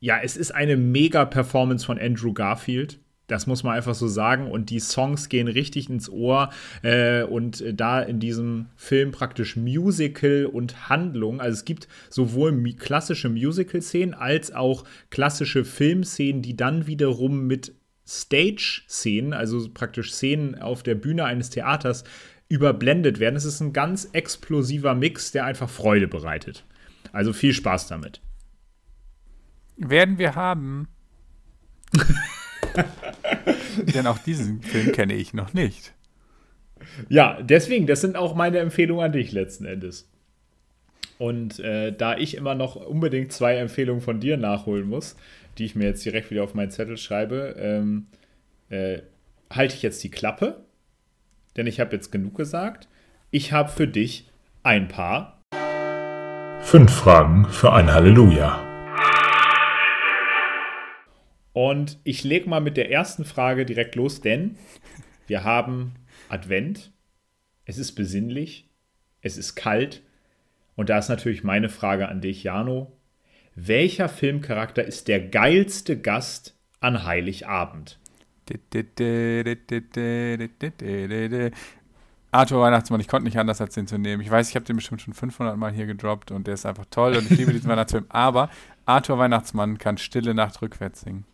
ja, 0.00 0.18
es 0.22 0.36
ist 0.36 0.52
eine 0.52 0.76
Mega-Performance 0.76 1.84
von 1.84 1.98
Andrew 1.98 2.32
Garfield. 2.32 3.00
Das 3.26 3.48
muss 3.48 3.64
man 3.64 3.74
einfach 3.74 3.96
so 3.96 4.06
sagen. 4.06 4.48
Und 4.48 4.70
die 4.70 4.78
Songs 4.78 5.28
gehen 5.28 5.48
richtig 5.48 5.90
ins 5.90 6.08
Ohr. 6.08 6.50
Äh, 6.82 7.24
und 7.24 7.64
da 7.72 8.00
in 8.00 8.20
diesem 8.20 8.66
Film 8.76 9.10
praktisch 9.10 9.56
Musical 9.56 10.46
und 10.46 10.88
Handlung, 10.88 11.40
also 11.40 11.54
es 11.54 11.64
gibt 11.64 11.88
sowohl 12.08 12.56
klassische 12.74 13.28
Musical-Szenen 13.28 14.14
als 14.14 14.52
auch 14.52 14.84
klassische 15.10 15.64
Filmszenen, 15.64 16.42
die 16.42 16.56
dann 16.56 16.86
wiederum 16.86 17.48
mit 17.48 17.74
Stage-Szenen, 18.06 19.32
also 19.32 19.68
praktisch 19.72 20.12
Szenen 20.12 20.54
auf 20.60 20.82
der 20.82 20.94
Bühne 20.94 21.24
eines 21.24 21.50
Theaters, 21.50 22.04
überblendet 22.48 23.18
werden. 23.18 23.36
Es 23.36 23.44
ist 23.44 23.60
ein 23.60 23.72
ganz 23.72 24.08
explosiver 24.12 24.94
Mix, 24.94 25.32
der 25.32 25.44
einfach 25.44 25.68
Freude 25.68 26.06
bereitet. 26.06 26.64
Also 27.12 27.32
viel 27.32 27.52
Spaß 27.52 27.88
damit. 27.88 28.20
Werden 29.76 30.18
wir 30.18 30.34
haben. 30.34 30.88
Denn 33.94 34.06
auch 34.06 34.18
diesen 34.18 34.62
Film 34.62 34.92
kenne 34.92 35.14
ich 35.14 35.34
noch 35.34 35.52
nicht. 35.52 35.92
Ja, 37.08 37.40
deswegen, 37.42 37.86
das 37.86 38.00
sind 38.00 38.16
auch 38.16 38.34
meine 38.34 38.58
Empfehlungen 38.58 39.04
an 39.04 39.12
dich 39.12 39.32
letzten 39.32 39.64
Endes. 39.64 40.08
Und 41.18 41.58
äh, 41.60 41.92
da 41.92 42.16
ich 42.16 42.36
immer 42.36 42.54
noch 42.54 42.76
unbedingt 42.76 43.32
zwei 43.32 43.56
Empfehlungen 43.56 44.02
von 44.02 44.20
dir 44.20 44.36
nachholen 44.36 44.86
muss, 44.86 45.16
die 45.58 45.64
ich 45.64 45.74
mir 45.74 45.86
jetzt 45.86 46.04
direkt 46.04 46.30
wieder 46.30 46.44
auf 46.44 46.54
meinen 46.54 46.70
Zettel 46.70 46.96
schreibe, 46.96 47.56
ähm, 47.58 48.08
äh, 48.68 48.98
halte 49.50 49.74
ich 49.74 49.82
jetzt 49.82 50.02
die 50.04 50.10
Klappe, 50.10 50.64
denn 51.56 51.66
ich 51.66 51.80
habe 51.80 51.94
jetzt 51.94 52.12
genug 52.12 52.36
gesagt. 52.36 52.88
Ich 53.30 53.52
habe 53.52 53.70
für 53.70 53.88
dich 53.88 54.30
ein 54.62 54.88
paar. 54.88 55.42
Fünf 56.60 56.92
Fragen 56.92 57.46
für 57.46 57.72
ein 57.72 57.92
Halleluja. 57.92 58.62
Und 61.52 61.98
ich 62.04 62.22
lege 62.22 62.48
mal 62.48 62.60
mit 62.60 62.76
der 62.76 62.90
ersten 62.90 63.24
Frage 63.24 63.64
direkt 63.64 63.94
los, 63.94 64.20
denn 64.20 64.58
wir 65.26 65.42
haben 65.42 65.94
Advent. 66.28 66.92
Es 67.64 67.78
ist 67.78 67.92
besinnlich. 67.92 68.68
Es 69.22 69.38
ist 69.38 69.54
kalt. 69.54 70.02
Und 70.74 70.90
da 70.90 70.98
ist 70.98 71.08
natürlich 71.08 71.44
meine 71.44 71.70
Frage 71.70 72.08
an 72.08 72.20
dich, 72.20 72.42
Jano. 72.42 72.95
Welcher 73.58 74.10
Filmcharakter 74.10 74.84
ist 74.84 75.08
der 75.08 75.18
geilste 75.18 75.98
Gast 75.98 76.54
an 76.80 77.04
Heiligabend? 77.04 77.98
Arthur 82.30 82.60
Weihnachtsmann, 82.60 83.00
ich 83.00 83.08
konnte 83.08 83.24
nicht 83.24 83.38
anders 83.38 83.62
als 83.62 83.74
den 83.74 83.86
zu 83.86 83.96
nehmen. 83.96 84.20
Ich 84.20 84.30
weiß, 84.30 84.50
ich 84.50 84.56
habe 84.56 84.66
den 84.66 84.76
bestimmt 84.76 85.00
schon 85.00 85.14
500 85.14 85.56
Mal 85.56 85.72
hier 85.72 85.86
gedroppt 85.86 86.32
und 86.32 86.46
der 86.46 86.52
ist 86.52 86.66
einfach 86.66 86.84
toll 86.90 87.16
und 87.16 87.30
ich 87.30 87.38
liebe 87.38 87.52
diesen 87.54 87.70
Weihnachtsfilm. 87.70 88.04
Aber 88.10 88.50
Arthur 88.84 89.18
Weihnachtsmann 89.18 89.78
kann 89.78 89.96
Stille 89.96 90.34
Nacht 90.34 90.60
rückwärts 90.60 91.00
singen. 91.00 91.24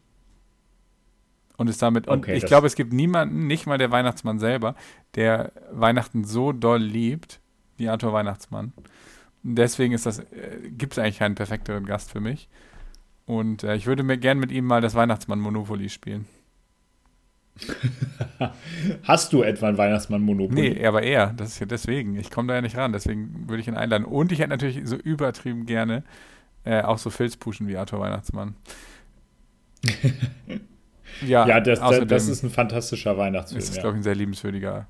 Und 1.56 1.68
ist 1.68 1.82
damit, 1.82 2.06
und 2.06 2.18
okay, 2.18 2.36
ich 2.36 2.46
glaube, 2.46 2.68
es 2.68 2.76
gibt 2.76 2.92
niemanden, 2.92 3.48
nicht 3.48 3.66
mal 3.66 3.78
der 3.78 3.90
Weihnachtsmann 3.90 4.38
selber, 4.38 4.76
der 5.16 5.50
Weihnachten 5.72 6.22
so 6.22 6.52
doll 6.52 6.80
liebt 6.80 7.40
wie 7.76 7.88
Arthur 7.88 8.12
Weihnachtsmann. 8.12 8.72
Deswegen 9.42 9.92
ist 9.92 10.06
das, 10.06 10.20
äh, 10.20 10.70
gibt 10.70 10.92
es 10.92 10.98
eigentlich 10.98 11.18
keinen 11.18 11.34
perfekteren 11.34 11.84
Gast 11.84 12.10
für 12.10 12.20
mich. 12.20 12.48
Und 13.26 13.64
äh, 13.64 13.74
ich 13.76 13.86
würde 13.86 14.02
mir 14.02 14.18
gern 14.18 14.38
mit 14.38 14.52
ihm 14.52 14.64
mal 14.64 14.80
das 14.80 14.94
Weihnachtsmann 14.94 15.40
Monopoly 15.40 15.88
spielen. 15.88 16.26
Hast 19.02 19.32
du 19.32 19.42
etwa 19.42 19.68
ein 19.68 19.78
Weihnachtsmann 19.78 20.22
Monopoly? 20.22 20.74
Nee, 20.74 20.86
aber 20.86 21.02
er. 21.02 21.32
Das 21.34 21.48
ist 21.48 21.58
ja 21.60 21.66
deswegen. 21.66 22.16
Ich 22.16 22.30
komme 22.30 22.48
da 22.48 22.54
ja 22.54 22.62
nicht 22.62 22.76
ran. 22.76 22.92
Deswegen 22.92 23.48
würde 23.48 23.60
ich 23.60 23.68
ihn 23.68 23.74
einladen. 23.74 24.04
Und 24.04 24.32
ich 24.32 24.38
hätte 24.38 24.50
natürlich 24.50 24.80
so 24.84 24.96
übertrieben 24.96 25.66
gerne 25.66 26.04
äh, 26.64 26.82
auch 26.82 26.98
so 26.98 27.10
Filzpuschen 27.10 27.68
wie 27.68 27.76
Arthur 27.76 28.00
Weihnachtsmann. 28.00 28.54
ja, 31.26 31.46
ja 31.46 31.60
das, 31.60 31.80
außerdem, 31.80 32.08
das 32.08 32.28
ist 32.28 32.42
ein 32.42 32.50
fantastischer 32.50 33.18
Weihnachtsfilm. 33.18 33.60
Das 33.60 33.68
ist, 33.68 33.76
ja. 33.76 33.82
glaube 33.82 33.96
ich, 33.96 34.00
ein 34.00 34.04
sehr 34.04 34.14
liebenswürdiger, 34.14 34.86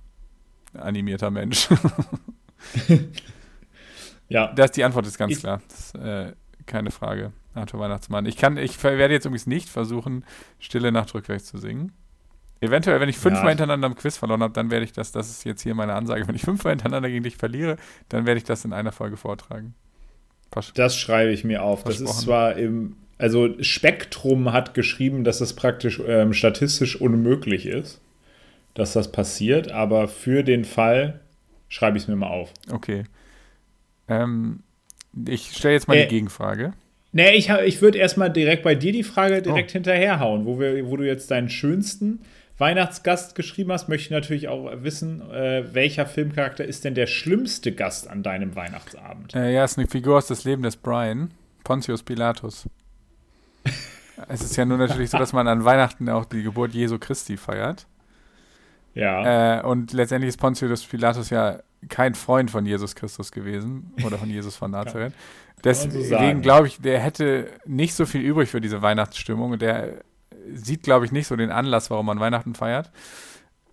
animierter 0.74 1.30
Mensch. 1.30 1.68
Ja. 4.32 4.52
Das, 4.54 4.72
die 4.72 4.82
Antwort 4.82 5.06
ist 5.06 5.18
ganz 5.18 5.32
ich, 5.32 5.40
klar. 5.40 5.60
Das, 5.68 5.94
äh, 5.94 6.32
keine 6.66 6.90
Frage. 6.90 7.32
Arthur 7.54 7.80
Weihnachtsmann. 7.80 8.24
Ich 8.24 8.36
kann, 8.36 8.56
ich 8.56 8.82
werde 8.82 9.12
jetzt 9.12 9.26
übrigens 9.26 9.46
nicht 9.46 9.68
versuchen, 9.68 10.24
Stille 10.58 10.90
Nacht 10.90 11.12
rückwärts 11.14 11.44
zu 11.44 11.58
singen. 11.58 11.92
Eventuell, 12.60 13.00
wenn 13.00 13.08
ich 13.08 13.18
fünfmal 13.18 13.44
ja. 13.44 13.50
hintereinander 13.50 13.88
am 13.88 13.94
Quiz 13.94 14.16
verloren 14.16 14.42
habe, 14.42 14.54
dann 14.54 14.70
werde 14.70 14.84
ich 14.84 14.92
das, 14.92 15.12
das 15.12 15.28
ist 15.28 15.44
jetzt 15.44 15.62
hier 15.62 15.74
meine 15.74 15.94
Ansage, 15.94 16.26
wenn 16.28 16.34
ich 16.34 16.42
fünfmal 16.42 16.72
hintereinander 16.72 17.10
gegen 17.10 17.24
dich 17.24 17.36
verliere, 17.36 17.76
dann 18.08 18.24
werde 18.24 18.38
ich 18.38 18.44
das 18.44 18.64
in 18.64 18.72
einer 18.72 18.92
Folge 18.92 19.16
vortragen. 19.16 19.74
Vers 20.50 20.72
das 20.74 20.96
schreibe 20.96 21.32
ich 21.32 21.44
mir 21.44 21.62
auf. 21.62 21.84
Das 21.84 22.00
ist 22.00 22.20
zwar 22.20 22.56
im, 22.56 22.96
also 23.18 23.50
Spektrum 23.60 24.52
hat 24.52 24.74
geschrieben, 24.74 25.24
dass 25.24 25.40
es 25.40 25.54
praktisch 25.54 26.00
ähm, 26.06 26.32
statistisch 26.32 26.98
unmöglich 26.98 27.66
ist, 27.66 28.00
dass 28.74 28.92
das 28.92 29.12
passiert, 29.12 29.72
aber 29.72 30.08
für 30.08 30.42
den 30.42 30.64
Fall 30.64 31.20
schreibe 31.68 31.96
ich 31.98 32.04
es 32.04 32.08
mir 32.08 32.16
mal 32.16 32.28
auf. 32.28 32.52
Okay. 32.70 33.04
Ähm, 34.08 34.60
ich 35.26 35.52
stelle 35.56 35.74
jetzt 35.74 35.88
mal 35.88 35.96
äh, 35.96 36.04
die 36.04 36.08
Gegenfrage. 36.08 36.72
Nee, 37.12 37.32
ich, 37.32 37.50
ich 37.50 37.82
würde 37.82 37.98
erstmal 37.98 38.30
direkt 38.30 38.62
bei 38.62 38.74
dir 38.74 38.92
die 38.92 39.02
Frage 39.02 39.42
direkt 39.42 39.70
oh. 39.70 39.74
hinterherhauen, 39.74 40.46
wo, 40.46 40.58
wir, 40.58 40.88
wo 40.88 40.96
du 40.96 41.06
jetzt 41.06 41.30
deinen 41.30 41.50
schönsten 41.50 42.20
Weihnachtsgast 42.58 43.34
geschrieben 43.34 43.72
hast, 43.72 43.88
möchte 43.88 44.06
ich 44.06 44.10
natürlich 44.10 44.48
auch 44.48 44.70
wissen, 44.82 45.20
äh, 45.30 45.74
welcher 45.74 46.06
Filmcharakter 46.06 46.64
ist 46.64 46.84
denn 46.84 46.94
der 46.94 47.06
schlimmste 47.06 47.72
Gast 47.72 48.08
an 48.08 48.22
deinem 48.22 48.56
Weihnachtsabend? 48.56 49.34
Äh, 49.34 49.52
ja, 49.52 49.64
ist 49.64 49.78
eine 49.78 49.88
Figur 49.88 50.18
aus 50.18 50.26
das 50.26 50.44
Leben 50.44 50.62
des 50.62 50.76
Brian, 50.76 51.32
Pontius 51.64 52.02
Pilatus. 52.02 52.68
es 54.28 54.42
ist 54.42 54.56
ja 54.56 54.64
nur 54.64 54.78
natürlich 54.78 55.10
so, 55.10 55.18
dass 55.18 55.32
man 55.32 55.48
an 55.48 55.64
Weihnachten 55.64 56.08
auch 56.08 56.24
die 56.24 56.42
Geburt 56.42 56.72
Jesu 56.72 56.98
Christi 56.98 57.36
feiert. 57.36 57.86
Ja. 58.94 59.58
Äh, 59.58 59.62
und 59.62 59.92
letztendlich 59.92 60.28
ist 60.28 60.38
Pontius 60.38 60.84
Pilatus 60.84 61.30
ja 61.30 61.60
kein 61.88 62.14
Freund 62.14 62.50
von 62.50 62.66
Jesus 62.66 62.94
Christus 62.94 63.32
gewesen 63.32 63.92
oder 64.04 64.18
von 64.18 64.30
Jesus 64.30 64.56
von 64.56 64.70
Nazareth. 64.72 65.14
Deswegen 65.64 66.42
glaube 66.42 66.66
ich, 66.66 66.80
der 66.80 66.98
hätte 66.98 67.48
nicht 67.64 67.94
so 67.94 68.06
viel 68.06 68.20
übrig 68.22 68.48
für 68.48 68.60
diese 68.60 68.82
Weihnachtsstimmung. 68.82 69.58
Der 69.58 70.02
sieht, 70.52 70.82
glaube 70.82 71.04
ich, 71.04 71.12
nicht 71.12 71.28
so 71.28 71.36
den 71.36 71.50
Anlass, 71.50 71.90
warum 71.90 72.06
man 72.06 72.20
Weihnachten 72.20 72.54
feiert. 72.54 72.90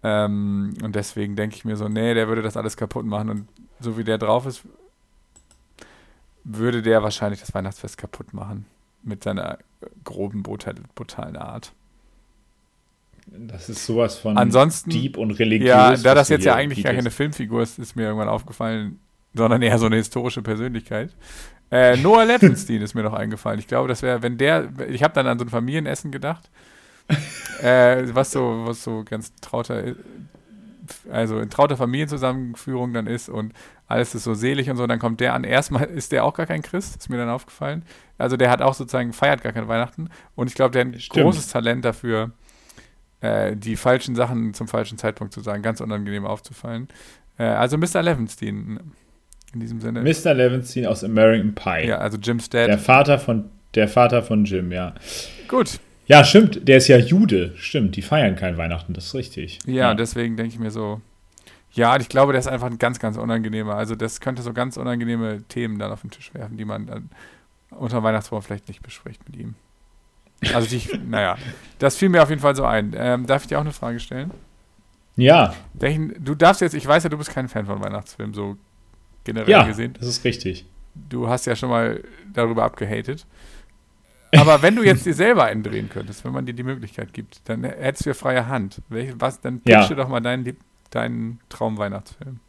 Ähm, 0.04 0.74
und 0.84 0.96
deswegen 0.96 1.36
denke 1.36 1.56
ich 1.56 1.66
mir 1.66 1.76
so, 1.76 1.90
nee, 1.90 2.14
der 2.14 2.28
würde 2.28 2.42
das 2.42 2.58
alles 2.58 2.78
kaputt 2.78 3.06
machen. 3.06 3.30
Und 3.30 3.48
so 3.80 3.98
wie 3.98 4.04
der 4.04 4.18
drauf 4.18 4.46
ist, 4.46 4.62
würde 6.44 6.82
der 6.82 7.04
wahrscheinlich 7.04 7.40
das 7.40 7.54
Weihnachtsfest 7.54 7.98
kaputt 7.98 8.34
machen. 8.34 8.66
Mit 9.02 9.24
seiner 9.24 9.60
groben, 10.04 10.44
brutalen 10.44 11.38
Art. 11.38 11.74
Das 13.32 13.70
ist 13.70 13.86
sowas 13.86 14.18
von 14.18 14.38
Ansonsten, 14.38 14.90
deep 14.90 15.18
und 15.18 15.32
religiös. 15.32 15.68
Ja, 15.68 15.96
da 15.96 16.16
das 16.16 16.30
jetzt 16.30 16.46
ja 16.46 16.56
eigentlich 16.56 16.84
gar 16.84 16.94
keine 16.94 17.12
Filmfigur 17.12 17.62
ist, 17.62 17.80
ist 17.80 17.96
mir 17.96 18.04
irgendwann 18.04 18.30
aufgefallen, 18.30 19.00
sondern 19.34 19.62
eher 19.62 19.78
so 19.78 19.86
eine 19.86 19.98
historische 19.98 20.42
Persönlichkeit. 20.42 21.12
Äh, 21.72 21.98
Noah 21.98 22.26
Levenstein 22.26 22.82
ist 22.82 22.96
mir 22.96 23.04
noch 23.04 23.14
eingefallen. 23.14 23.60
Ich 23.60 23.68
glaube, 23.68 23.88
das 23.88 24.02
wäre, 24.02 24.24
wenn 24.24 24.38
der, 24.38 24.70
ich 24.90 25.04
habe 25.04 25.14
dann 25.14 25.28
an 25.28 25.38
so 25.38 25.46
ein 25.46 25.50
Familienessen 25.50 26.12
gedacht, 26.12 26.50
äh, 27.62 28.04
was 28.14 28.32
so, 28.32 28.64
was 28.66 28.84
so 28.84 29.04
ganz 29.04 29.34
trauter, 29.42 29.96
also 31.12 31.40
in 31.40 31.50
trauter 31.50 31.78
Familienzusammenführung 31.78 32.94
dann 32.94 33.06
ist 33.06 33.30
und 33.30 33.54
alles 33.88 34.16
ist 34.16 34.24
so 34.24 34.34
selig 34.34 34.70
und 34.70 34.78
so, 34.78 34.88
dann 34.88 35.00
kommt 35.00 35.20
der 35.20 35.34
an. 35.34 35.44
Erstmal 35.44 35.84
ist 35.90 36.12
der 36.12 36.24
auch 36.26 36.34
gar 36.34 36.48
kein 36.48 36.64
Christ, 36.64 36.98
ist 36.98 37.10
mir 37.10 37.18
dann 37.18 37.30
aufgefallen. 37.30 37.84
Also 38.18 38.36
der 38.36 38.50
hat 38.50 38.62
auch 38.62 38.74
sozusagen, 38.74 39.14
feiert 39.14 39.44
gar 39.44 39.54
kein 39.54 39.68
Weihnachten 39.68 40.10
und 40.36 40.48
ich 40.48 40.56
glaube, 40.56 40.72
der 40.72 40.86
hat 40.86 40.94
ein 40.94 41.00
Stimmt. 41.00 41.24
großes 41.24 41.50
Talent 41.50 41.86
dafür, 41.86 42.32
äh, 43.22 43.56
die 43.56 43.76
falschen 43.76 44.16
Sachen 44.16 44.54
zum 44.54 44.68
falschen 44.68 44.98
Zeitpunkt 44.98 45.34
zu 45.34 45.42
sagen, 45.42 45.62
ganz 45.62 45.82
unangenehm 45.82 46.26
aufzufallen. 46.26 46.88
Äh, 47.38 47.44
also 47.44 47.78
Mr. 47.78 48.02
Levenstein 48.02 48.80
in 49.54 49.60
diesem 49.60 49.82
Sinne. 49.82 50.02
Mr. 50.02 50.34
Levenstein 50.34 50.86
aus 50.86 51.04
American 51.04 51.56
Pie. 51.56 51.88
Ja, 51.88 51.98
also 51.98 52.18
Jim 52.18 52.40
Stead. 52.40 52.68
Der 52.68 52.78
Vater 52.78 53.20
von 53.20 53.46
Der 53.76 53.88
Vater 53.88 54.24
von 54.24 54.46
Jim, 54.46 54.72
ja. 54.72 54.94
Gut. 55.48 55.80
Ja, 56.06 56.24
stimmt, 56.24 56.68
der 56.68 56.78
ist 56.78 56.88
ja 56.88 56.98
Jude. 56.98 57.54
Stimmt, 57.58 57.96
die 57.96 58.02
feiern 58.02 58.36
kein 58.36 58.58
Weihnachten, 58.58 58.94
das 58.94 59.06
ist 59.06 59.14
richtig. 59.14 59.60
Ja, 59.66 59.74
ja. 59.74 59.94
deswegen 59.94 60.38
denke 60.38 60.54
ich 60.54 60.60
mir 60.60 60.72
so, 60.72 61.02
ja, 61.72 61.96
ich 61.98 62.10
glaube, 62.10 62.34
der 62.34 62.40
ist 62.40 62.48
einfach 62.48 62.68
ein 62.68 62.80
ganz, 62.80 63.00
ganz 63.00 63.18
unangenehmer. 63.18 63.76
Also 63.76 63.96
das 63.96 64.20
könnte 64.20 64.42
so 64.42 64.54
ganz 64.54 64.78
unangenehme 64.78 65.44
Themen 65.50 65.78
dann 65.78 65.92
auf 65.92 66.02
den 66.02 66.10
Tisch 66.10 66.34
werfen, 66.34 66.58
die 66.58 66.66
man 66.66 66.88
dann 66.88 67.10
unter 67.70 68.02
Weihnachtsbaum 68.02 68.42
vielleicht 68.42 68.68
nicht 68.68 68.82
bespricht 68.82 69.22
mit 69.30 69.40
ihm. 69.40 69.56
Also 70.54 70.70
die, 70.70 70.82
naja, 70.98 71.38
das 71.80 71.98
fiel 71.98 72.10
mir 72.10 72.24
auf 72.24 72.30
jeden 72.30 72.42
Fall 72.42 72.56
so 72.56 72.64
ein. 72.66 72.94
Ähm, 72.96 73.26
darf 73.26 73.44
ich 73.44 73.48
dir 73.48 73.58
auch 73.58 73.64
eine 73.64 73.74
Frage 73.74 74.00
stellen? 74.00 74.32
Ja. 75.16 75.54
Du 75.74 76.36
darfst 76.36 76.62
jetzt, 76.62 76.74
ich 76.74 76.88
weiß 76.88 77.04
ja, 77.04 77.10
du 77.10 77.18
bist 77.18 77.32
kein 77.32 77.50
Fan 77.50 77.66
von 77.66 77.84
Weihnachtsfilmen, 77.84 78.34
so 78.34 78.58
generell 79.26 79.50
ja, 79.50 79.64
gesehen. 79.64 79.94
das 80.00 80.08
ist 80.08 80.24
richtig. 80.24 80.66
Du 80.96 81.28
hast 81.28 81.46
ja 81.46 81.56
schon 81.56 81.70
mal 81.70 82.04
darüber 82.34 82.64
abgehatet. 82.64 83.26
Aber 84.36 84.62
wenn 84.62 84.76
du 84.76 84.84
jetzt 84.84 85.06
dir 85.06 85.14
selber 85.14 85.46
einen 85.46 85.64
drehen 85.64 85.90
könntest, 85.90 86.24
wenn 86.24 86.32
man 86.32 86.46
dir 86.46 86.54
die 86.54 86.64
Möglichkeit 86.64 87.14
gibt, 87.14 87.42
dann 87.46 87.64
hättest 87.64 88.06
du 88.06 88.12
ja 88.12 88.14
freie 88.14 88.48
Hand. 88.48 88.82
Welch, 88.90 89.14
was, 89.18 89.42
dann 89.42 89.60
pitche 89.60 89.90
ja. 89.90 89.96
doch 89.96 90.08
mal 90.08 90.20
deinen, 90.20 90.56
deinen 90.92 91.40
Traumweihnachtsfilm. 91.50 92.40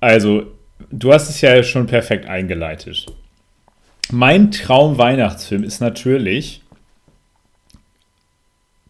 Also, 0.00 0.52
du 0.90 1.12
hast 1.12 1.28
es 1.28 1.40
ja 1.40 1.62
schon 1.62 1.86
perfekt 1.86 2.26
eingeleitet. 2.26 3.06
Mein 4.10 4.50
Traumweihnachtsfilm 4.50 5.62
ist 5.62 5.80
natürlich 5.80 6.62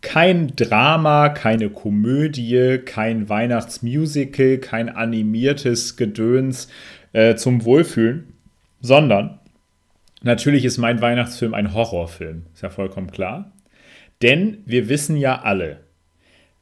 kein 0.01 0.49
Drama, 0.57 1.29
keine 1.29 1.71
Komödie, 1.71 2.79
kein 2.85 3.29
Weihnachtsmusical, 3.29 4.59
kein 4.59 4.89
animiertes 4.89 5.97
Gedöns 5.97 6.69
äh, 7.13 7.37
zum 7.37 7.65
Wohlfühlen, 7.65 8.35
sondern 8.81 9.39
natürlich 10.23 10.65
ist 10.65 10.79
mein 10.79 11.01
Weihnachtsfilm 11.01 11.55
ein 11.55 11.73
Horrorfilm, 11.73 12.47
ist 12.53 12.63
ja 12.63 12.71
vollkommen 12.71 13.11
klar. 13.11 13.53
Denn 14.23 14.59
wir 14.67 14.89
wissen 14.89 15.17
ja 15.17 15.41
alle, 15.43 15.81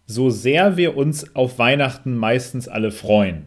so 0.07 0.29
sehr 0.29 0.77
wir 0.77 0.97
uns 0.97 1.35
auf 1.35 1.59
Weihnachten 1.59 2.15
meistens 2.17 2.69
alle 2.69 2.91
freuen, 2.91 3.47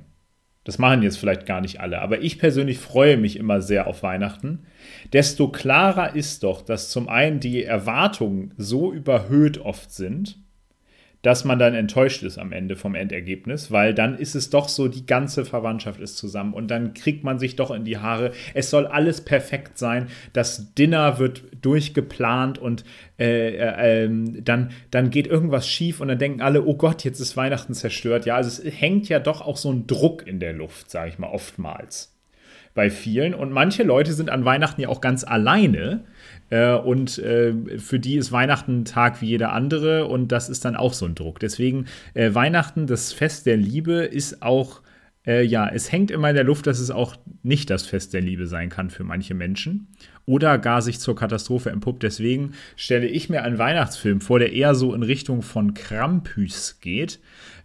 das 0.64 0.80
machen 0.80 1.04
jetzt 1.04 1.18
vielleicht 1.18 1.46
gar 1.46 1.62
nicht 1.62 1.82
alle, 1.82 2.02
aber 2.02 2.22
ich 2.22 2.40
persönlich 2.40 2.80
freue 2.80 3.18
mich 3.18 3.38
immer 3.38 3.62
sehr 3.62 3.86
auf 3.86 4.02
Weihnachten, 4.02 4.66
desto 5.12 5.50
klarer 5.50 6.16
ist 6.16 6.44
doch, 6.44 6.62
dass 6.62 6.90
zum 6.90 7.10
einen 7.10 7.40
die 7.40 7.64
Erwartungen 7.64 8.54
so 8.58 8.94
überhöht 8.94 9.58
oft 9.58 9.92
sind, 9.92 10.38
dass 11.24 11.46
man 11.46 11.58
dann 11.58 11.74
enttäuscht 11.74 12.22
ist 12.22 12.38
am 12.38 12.52
Ende 12.52 12.76
vom 12.76 12.96
Endergebnis, 12.96 13.72
weil 13.72 13.94
dann 13.94 14.18
ist 14.18 14.36
es 14.36 14.50
doch 14.50 14.68
so, 14.68 14.90
die 14.90 15.06
ganze 15.06 15.46
Verwandtschaft 15.46 16.00
ist 16.02 16.18
zusammen 16.18 16.54
und 16.54 16.70
dann 16.70 16.94
kriegt 16.94 17.24
man 17.24 17.40
sich 17.40 17.56
doch 17.56 17.72
in 17.72 17.86
die 17.86 17.98
Haare. 17.98 18.32
Es 18.54 18.70
soll 18.70 18.86
alles 18.86 19.22
perfekt 19.22 19.78
sein. 19.78 20.08
Das 20.34 20.74
Dinner 20.76 21.20
wird 21.20 21.44
durchgeplant 21.62 22.60
und 22.60 22.84
äh, 23.18 23.56
äh, 23.56 24.04
ähm, 24.04 24.44
dann, 24.44 24.72
dann 24.92 25.10
geht 25.10 25.28
irgendwas 25.28 25.68
schief 25.68 26.02
und 26.02 26.10
dann 26.10 26.20
denken 26.20 26.42
alle, 26.42 26.66
oh 26.66 26.76
Gott, 26.76 27.06
jetzt 27.06 27.22
ist 27.22 27.38
Weihnachten 27.38 27.74
zerstört. 27.74 28.26
Ja, 28.26 28.36
also 28.36 28.50
es 28.50 28.82
hängt 28.82 29.08
ja 29.08 29.20
doch 29.20 29.40
auch 29.40 29.58
so 29.58 29.72
ein 29.72 29.88
Druck 29.88 30.28
in 30.28 30.42
der 30.42 30.52
Luft, 30.52 30.92
sage 30.92 31.10
ich 31.10 31.20
mal, 31.20 31.30
oftmals 31.30 32.13
bei 32.74 32.90
vielen. 32.90 33.34
Und 33.34 33.52
manche 33.52 33.84
Leute 33.84 34.14
sind 34.14 34.30
an 34.30 34.46
Weihnachten 34.46 34.82
ja 34.82 34.90
auch 34.90 35.02
ganz 35.02 35.24
alleine 35.24 36.04
äh, 36.50 36.74
und 36.74 37.18
äh, 37.20 37.54
für 37.78 38.00
die 38.00 38.16
ist 38.16 38.32
Weihnachten 38.32 38.82
ein 38.82 38.86
Tag 38.86 39.22
wie 39.22 39.28
jeder 39.28 39.54
andere 39.54 40.06
und 40.08 40.32
das 40.32 40.50
ist 40.50 40.66
dann 40.66 40.76
auch 40.76 40.94
so 40.94 41.06
ein 41.06 41.16
Druck. 41.16 41.40
Deswegen 41.40 41.86
äh, 42.14 42.34
Weihnachten, 42.34 42.88
das 42.88 43.14
Fest 43.14 43.46
der 43.46 43.58
Liebe, 43.58 44.04
ist 44.04 44.42
auch, 44.42 44.82
äh, 45.26 45.44
ja, 45.44 45.70
es 45.70 45.92
hängt 45.92 46.10
immer 46.10 46.30
in 46.30 46.36
der 46.36 46.44
Luft, 46.44 46.66
dass 46.66 46.80
es 46.80 46.90
auch 46.90 47.16
nicht 47.44 47.70
das 47.70 47.86
Fest 47.86 48.14
der 48.14 48.22
Liebe 48.22 48.48
sein 48.48 48.70
kann 48.70 48.90
für 48.90 49.04
manche 49.04 49.36
Menschen 49.36 49.88
oder 50.26 50.58
gar 50.58 50.82
sich 50.82 51.00
zur 51.00 51.16
Katastrophe 51.16 51.70
entpuppt. 51.70 52.02
Deswegen 52.02 52.54
stelle 52.76 53.08
ich 53.08 53.30
mir 53.30 53.44
einen 53.44 53.58
Weihnachtsfilm 53.58 54.22
vor, 54.22 54.40
der 54.40 54.54
eher 54.54 54.74
so 54.74 54.94
in 54.94 55.04
Richtung 55.04 55.42
von 55.42 55.74
Krampus 55.74 56.80
geht 56.82 57.20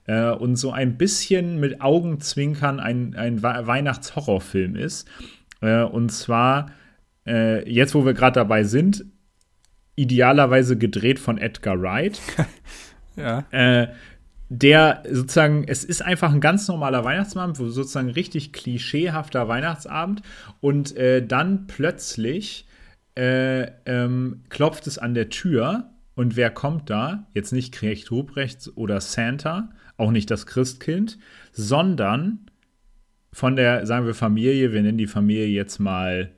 äh, 0.08 0.30
und 0.30 0.56
so 0.56 0.72
ein 0.72 0.96
bisschen 0.96 1.60
mit 1.60 1.80
Augenzwinkern 1.80 2.80
ein, 2.80 3.14
ein 3.14 3.42
Weihnachtshorrorfilm 3.42 4.74
ist. 4.74 5.08
Äh, 5.60 5.82
und 5.82 6.10
zwar 6.10 6.72
äh, 7.26 7.70
jetzt, 7.70 7.94
wo 7.94 8.04
wir 8.04 8.14
gerade 8.14 8.34
dabei 8.34 8.64
sind, 8.64 9.04
idealerweise 9.94 10.76
gedreht 10.76 11.18
von 11.18 11.38
Edgar 11.38 11.80
Wright. 11.80 12.20
ja. 13.16 13.44
Äh, 13.50 13.88
der 14.50 15.02
sozusagen, 15.10 15.64
es 15.68 15.84
ist 15.84 16.00
einfach 16.00 16.32
ein 16.32 16.40
ganz 16.40 16.66
normaler 16.68 17.04
Weihnachtsabend, 17.04 17.58
sozusagen 17.58 18.08
richtig 18.08 18.54
klischeehafter 18.54 19.46
Weihnachtsabend 19.46 20.22
und 20.60 20.96
äh, 20.96 21.26
dann 21.26 21.66
plötzlich 21.66 22.66
äh, 23.14 23.70
ähm, 23.84 24.44
klopft 24.48 24.86
es 24.86 24.96
an 24.96 25.12
der 25.12 25.28
Tür 25.28 25.90
und 26.14 26.36
wer 26.36 26.48
kommt 26.50 26.88
da? 26.88 27.26
Jetzt 27.34 27.52
nicht 27.52 27.74
Knecht 27.74 28.10
Ruprecht 28.10 28.70
oder 28.74 29.02
Santa, 29.02 29.68
auch 29.98 30.10
nicht 30.10 30.30
das 30.30 30.46
Christkind, 30.46 31.18
sondern 31.52 32.46
von 33.32 33.56
der, 33.56 33.84
sagen 33.86 34.06
wir, 34.06 34.14
Familie, 34.14 34.72
wir 34.72 34.82
nennen 34.82 34.98
die 34.98 35.06
Familie 35.06 35.46
jetzt 35.46 35.78
mal 35.78 36.32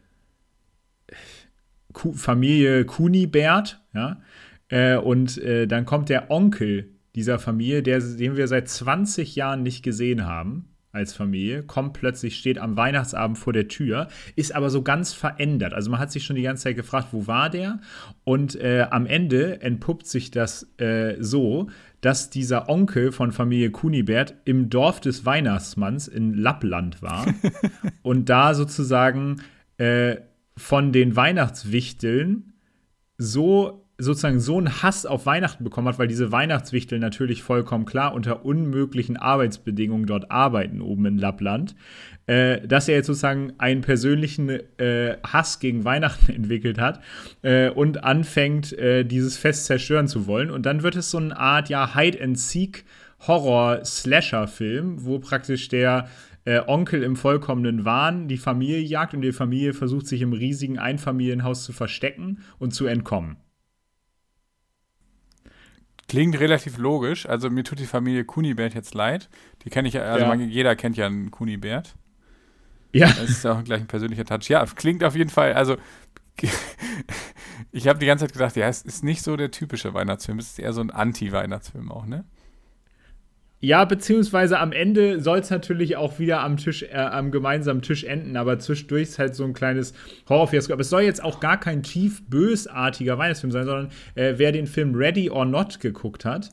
Familie 1.93 2.85
Kunibert, 2.85 3.81
ja, 3.95 4.21
äh, 4.69 4.97
und 4.97 5.39
äh, 5.39 5.67
dann 5.67 5.85
kommt 5.85 6.09
der 6.09 6.31
Onkel 6.31 6.91
dieser 7.15 7.39
Familie, 7.39 7.83
der, 7.83 8.01
den 8.01 8.37
wir 8.37 8.47
seit 8.49 8.69
20 8.69 9.35
Jahren 9.35 9.63
nicht 9.63 9.83
gesehen 9.83 10.27
haben 10.27 10.67
als 10.93 11.13
Familie, 11.13 11.63
kommt 11.63 11.93
plötzlich, 11.93 12.37
steht 12.37 12.59
am 12.59 12.77
Weihnachtsabend 12.77 13.39
vor 13.39 13.53
der 13.53 13.69
Tür, 13.69 14.09
ist 14.35 14.55
aber 14.55 14.71
so 14.71 14.83
ganz 14.83 15.13
verändert. 15.13 15.73
Also 15.73 15.91
man 15.91 16.01
hat 16.01 16.11
sich 16.11 16.25
schon 16.25 16.37
die 16.37 16.43
ganze 16.43 16.65
Zeit 16.65 16.77
gefragt, 16.77 17.09
wo 17.13 17.27
war 17.27 17.49
der? 17.49 17.81
Und 18.25 18.57
äh, 18.57 18.87
am 18.91 19.07
Ende 19.07 19.61
entpuppt 19.63 20.07
sich 20.07 20.31
das 20.31 20.69
äh, 20.79 21.17
so, 21.21 21.69
dass 22.01 22.31
dieser 22.31 22.69
Onkel 22.69 23.13
von 23.13 23.33
Familie 23.33 23.71
Kunibert 23.71 24.35
im 24.45 24.71
Dorf 24.71 25.01
des 25.01 25.27
Weihnachtsmanns 25.27 26.09
in 26.09 26.35
Lappland 26.35 27.03
war 27.03 27.27
und 28.03 28.29
da 28.29 28.55
sozusagen 28.55 29.43
äh, 29.77 30.17
von 30.57 30.93
den 30.93 31.17
Weihnachtswichteln 31.17 32.53
so 33.19 33.87
sozusagen 34.03 34.41
so 34.41 34.57
einen 34.57 34.83
Hass 34.83 35.05
auf 35.05 35.27
Weihnachten 35.27 35.63
bekommen 35.63 35.89
hat, 35.89 35.99
weil 35.99 36.09
diese 36.09 36.33
Weihnachtswichtel 36.33 36.99
natürlich 36.99 37.43
vollkommen 37.43 37.85
klar 37.85 38.15
unter 38.15 38.45
unmöglichen 38.45 39.17
Arbeitsbedingungen 39.17 40.07
dort 40.07 40.31
arbeiten 40.31 40.81
oben 40.81 41.07
in 41.07 41.19
Lappland, 41.19 41.75
äh, 42.31 42.65
dass 42.67 42.87
er 42.87 42.95
jetzt 42.95 43.09
sozusagen 43.09 43.55
einen 43.59 43.81
persönlichen 43.81 44.51
äh, 44.79 45.17
Hass 45.27 45.59
gegen 45.59 45.85
Weihnachten 45.85 46.33
entwickelt 46.33 46.79
hat 46.79 47.01
äh, 47.43 47.71
und 47.71 48.05
anfängt, 48.05 48.73
äh, 48.73 49.03
dieses 49.05 49.37
Fest 49.37 49.65
zerstören 49.65 50.07
zu 50.07 50.29
wollen. 50.29 50.51
Und 50.51 50.65
dann 50.65 50.85
wird 50.85 50.95
es 50.95 51.11
so 51.11 51.19
eine 51.19 51.37
Art 51.37 51.69
ja 51.69 51.97
Hide 51.97 52.23
and 52.23 52.39
Seek 52.39 52.85
Horror-Slasher-Film, 53.27 55.05
wo 55.05 55.19
praktisch 55.19 55.69
der 55.69 56.09
äh, 56.45 56.61
Onkel 56.65 57.03
im 57.03 57.17
vollkommenen 57.17 57.85
Wahn 57.85 58.29
die 58.29 58.39
Familie 58.39 58.79
jagt 58.79 59.13
und 59.13 59.23
die 59.23 59.33
Familie 59.33 59.75
versucht 59.75 60.07
sich 60.07 60.23
im 60.23 60.33
riesigen 60.33 60.79
Einfamilienhaus 60.79 61.65
zu 61.65 61.73
verstecken 61.73 62.45
und 62.61 62.73
zu 62.73 62.87
entkommen. 62.87 63.39
Klingt 66.09 66.39
relativ 66.39 66.79
logisch. 66.79 67.27
Also 67.27 67.51
mir 67.51 67.65
tut 67.65 67.81
die 67.81 67.87
Familie 67.87 68.25
Kunibert 68.25 68.75
jetzt 68.75 68.95
leid. 68.95 69.29
Die 69.65 69.71
kenne 69.71 69.89
ich 69.89 69.95
ja, 69.95 70.03
also 70.03 70.27
ja. 70.27 70.29
Man, 70.29 70.49
jeder 70.49 70.77
kennt 70.77 70.97
ja 70.97 71.07
einen 71.07 71.33
Kunibert. 71.33 71.97
Ja. 72.93 73.07
Das 73.07 73.31
ist 73.31 73.47
auch 73.47 73.63
gleich 73.63 73.81
ein 73.81 73.87
persönlicher 73.87 74.25
Touch. 74.25 74.49
Ja, 74.49 74.65
klingt 74.67 75.05
auf 75.05 75.15
jeden 75.15 75.31
Fall, 75.31 75.53
also 75.55 75.77
ich 77.73 77.89
habe 77.89 77.99
die 77.99 78.07
ganze 78.07 78.27
Zeit 78.27 78.33
gedacht, 78.33 78.57
ja, 78.57 78.69
es 78.69 78.83
ist 78.83 79.05
nicht 79.05 79.23
so 79.23 79.37
der 79.37 79.51
typische 79.51 79.95
Weihnachtsfilm, 79.95 80.39
es 80.39 80.53
ist 80.53 80.59
eher 80.59 80.73
so 80.73 80.81
ein 80.81 80.91
Anti-Weihnachtsfilm 80.91 81.91
auch, 81.91 82.07
ne? 82.07 82.25
Ja, 83.63 83.85
beziehungsweise 83.85 84.59
am 84.59 84.73
Ende 84.73 85.21
soll 85.21 85.41
es 85.41 85.51
natürlich 85.51 85.97
auch 85.97 86.19
wieder 86.19 86.41
am 86.41 86.57
Tisch, 86.57 86.83
äh, 86.83 86.95
am 86.95 87.31
gemeinsamen 87.31 87.83
Tisch 87.83 88.05
enden, 88.05 88.39
aber 88.39 88.59
zwischendurch 88.59 89.03
ist 89.03 89.19
halt 89.19 89.35
so 89.35 89.45
ein 89.45 89.53
kleines 89.53 89.93
Horrorfiasko. 90.31 90.73
Aber 90.73 90.81
es 90.81 90.89
soll 90.89 91.03
jetzt 91.03 91.23
auch 91.23 91.41
gar 91.41 91.61
kein 91.61 91.83
tief 91.83 92.27
bösartiger 92.27 93.19
Weihnachtsfilm 93.19 93.51
sein, 93.51 93.67
sondern 93.67 93.91
äh, 94.15 94.35
wer 94.39 94.53
den 94.53 94.67
Film 94.67 94.95
Ready 94.95 95.29
or 95.29 95.45
Not 95.45 95.79
geguckt 95.79 96.25
hat, 96.25 96.49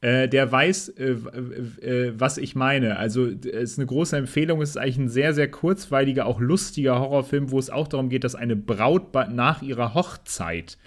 äh, 0.00 0.28
der 0.28 0.50
weiß, 0.50 0.90
äh, 0.90 1.10
äh, 1.10 2.12
was 2.16 2.38
ich 2.38 2.54
meine. 2.54 2.98
Also, 2.98 3.26
es 3.26 3.72
ist 3.72 3.78
eine 3.78 3.86
große 3.86 4.16
Empfehlung. 4.16 4.62
Es 4.62 4.70
ist 4.70 4.76
eigentlich 4.76 4.98
ein 4.98 5.08
sehr, 5.08 5.34
sehr 5.34 5.50
kurzweiliger, 5.50 6.26
auch 6.26 6.40
lustiger 6.40 7.00
Horrorfilm, 7.00 7.50
wo 7.50 7.58
es 7.58 7.70
auch 7.70 7.88
darum 7.88 8.08
geht, 8.08 8.24
dass 8.24 8.34
eine 8.34 8.56
Braut 8.56 9.12
nach 9.14 9.62
ihrer 9.62 9.94
Hochzeit 9.94 10.78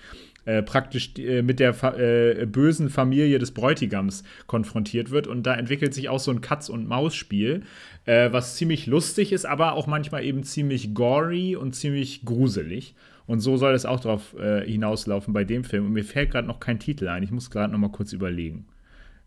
äh, 0.46 0.64
praktisch 0.64 1.12
äh, 1.20 1.44
mit 1.44 1.60
der 1.60 1.76
äh, 1.84 2.46
bösen 2.48 2.90
Familie 2.90 3.38
des 3.38 3.52
Bräutigams 3.52 4.24
konfrontiert 4.48 5.12
wird. 5.12 5.28
Und 5.28 5.44
da 5.44 5.54
entwickelt 5.54 5.94
sich 5.94 6.10
auch 6.10 6.20
so 6.20 6.32
ein 6.32 6.42
Katz-und-Maus-Spiel, 6.42 7.64
was 8.06 8.56
ziemlich 8.56 8.88
lustig 8.88 9.32
ist, 9.32 9.46
aber 9.46 9.74
auch 9.74 9.86
manchmal 9.86 10.26
eben 10.26 10.42
ziemlich 10.42 10.96
gory 10.96 11.56
und 11.56 11.76
ziemlich 11.76 12.26
gruselig. 12.26 12.96
Und 13.28 13.42
so 13.42 13.58
soll 13.58 13.76
es 13.76 13.86
auch 13.86 14.00
darauf 14.00 14.36
äh, 14.40 14.66
hinauslaufen 14.66 15.36
bei 15.36 15.44
dem 15.44 15.64
Film. 15.64 15.86
Und 15.86 15.94
mir 15.94 16.04
fällt 16.04 16.32
gerade 16.32 16.48
noch 16.48 16.60
kein 16.60 16.80
Titel 16.80 17.08
ein. 17.08 17.22
Ich 17.22 17.30
muss 17.30 17.52
gerade 17.52 17.72
noch 17.72 17.80
mal 17.80 17.92
kurz 17.92 18.12
überlegen. 18.12 18.66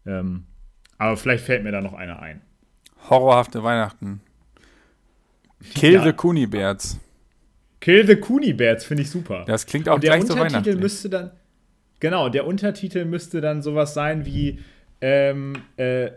Ähm, 0.06 0.44
aber 0.98 1.16
vielleicht 1.16 1.44
fällt 1.44 1.64
mir 1.64 1.72
da 1.72 1.80
noch 1.80 1.94
einer 1.94 2.20
ein. 2.20 2.40
Horrorhafte 3.10 3.62
Weihnachten. 3.62 4.20
Kill 5.74 5.94
ja. 5.94 6.04
the 6.04 6.12
Kunibärts. 6.12 7.00
Kill 7.80 8.06
the 8.06 8.52
Bats 8.54 8.84
finde 8.84 9.02
ich 9.02 9.10
super. 9.10 9.44
Das 9.46 9.66
klingt 9.66 9.88
auch 9.88 9.96
Und 9.96 10.04
der 10.04 10.12
gleich 10.16 10.22
so 10.26 10.32
Untertitel 10.32 10.54
weihnachtlich. 10.54 10.80
müsste 10.80 11.10
dann, 11.10 11.30
genau, 12.00 12.28
der 12.30 12.46
Untertitel 12.46 13.04
müsste 13.04 13.40
dann 13.40 13.60
sowas 13.60 13.92
sein 13.92 14.24
wie 14.24 14.60
ähm, 15.00 15.54
äh, 15.76 16.10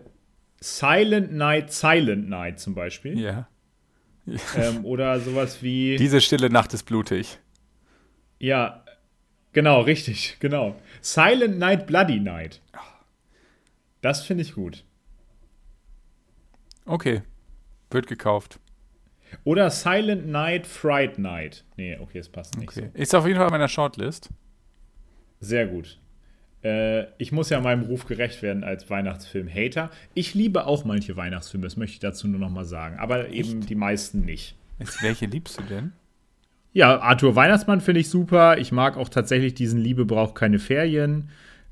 Silent 0.62 1.34
Night, 1.34 1.72
Silent 1.72 2.30
Night 2.30 2.60
zum 2.60 2.74
Beispiel. 2.74 3.20
ja. 3.20 3.48
Ähm, 4.58 4.84
oder 4.84 5.20
sowas 5.20 5.62
wie, 5.62 5.96
Diese 6.00 6.20
stille 6.22 6.50
Nacht 6.50 6.74
ist 6.74 6.84
blutig. 6.84 7.40
ja, 8.40 8.84
genau, 9.54 9.82
richtig, 9.82 10.38
genau. 10.40 10.76
Silent 11.02 11.58
Night, 11.60 11.88
Bloody 11.88 12.20
Night. 12.20 12.62
Das 14.08 14.24
finde 14.24 14.44
ich 14.44 14.54
gut. 14.54 14.86
Okay. 16.86 17.24
Wird 17.90 18.08
gekauft. 18.08 18.58
Oder 19.44 19.70
Silent 19.70 20.28
Night, 20.28 20.66
Fright 20.66 21.20
Night. 21.20 21.66
Nee, 21.76 21.98
okay, 22.00 22.20
das 22.20 22.30
passt 22.30 22.58
nicht 22.58 22.70
Okay. 22.70 22.90
Ist 22.94 23.14
auf 23.14 23.26
jeden 23.26 23.36
Fall 23.36 23.48
auf 23.48 23.52
meiner 23.52 23.68
Shortlist. 23.68 24.30
so. 25.42 25.48
Sehr 25.48 25.68
gut. 25.68 26.00
Äh, 26.64 27.08
ich 27.18 27.34
muss 27.34 27.50
ja 27.50 27.60
meinem 27.60 27.84
Ruf 27.84 28.06
gerecht 28.06 28.42
werden 28.42 28.64
als 28.64 28.90
Weihnachtsfilm-Hater. 28.90 29.92
Ich 30.14 30.34
liebe 30.34 30.68
auch 30.68 30.86
manche 30.86 31.18
Weihnachtsfilme, 31.18 31.66
das 31.66 31.76
möchte 31.76 31.96
ich 31.96 32.00
dazu 32.00 32.30
nur 32.30 32.40
noch 32.40 32.50
mal 32.50 32.64
sagen. 32.64 33.00
Aber 33.00 33.28
eben 33.28 33.60
die 33.60 33.76
meisten 33.76 34.22
nicht. 34.22 34.56
Jetzt, 34.80 35.04
welche 35.04 35.26
liebst 35.26 35.60
du 35.60 35.64
denn? 35.64 35.92
Ja, 36.72 36.98
Arthur 37.02 37.36
Weihnachtsmann 37.36 37.82
finde 37.82 38.00
ich 38.00 38.10
super. 38.10 38.58
Ich 38.58 38.72
mag 38.72 38.96
auch 38.96 39.10
tatsächlich 39.10 39.54
diesen 39.54 39.82
Liebe 39.82 40.06
braucht 40.06 40.34
keine 40.36 40.60
Ferien. 40.60 41.30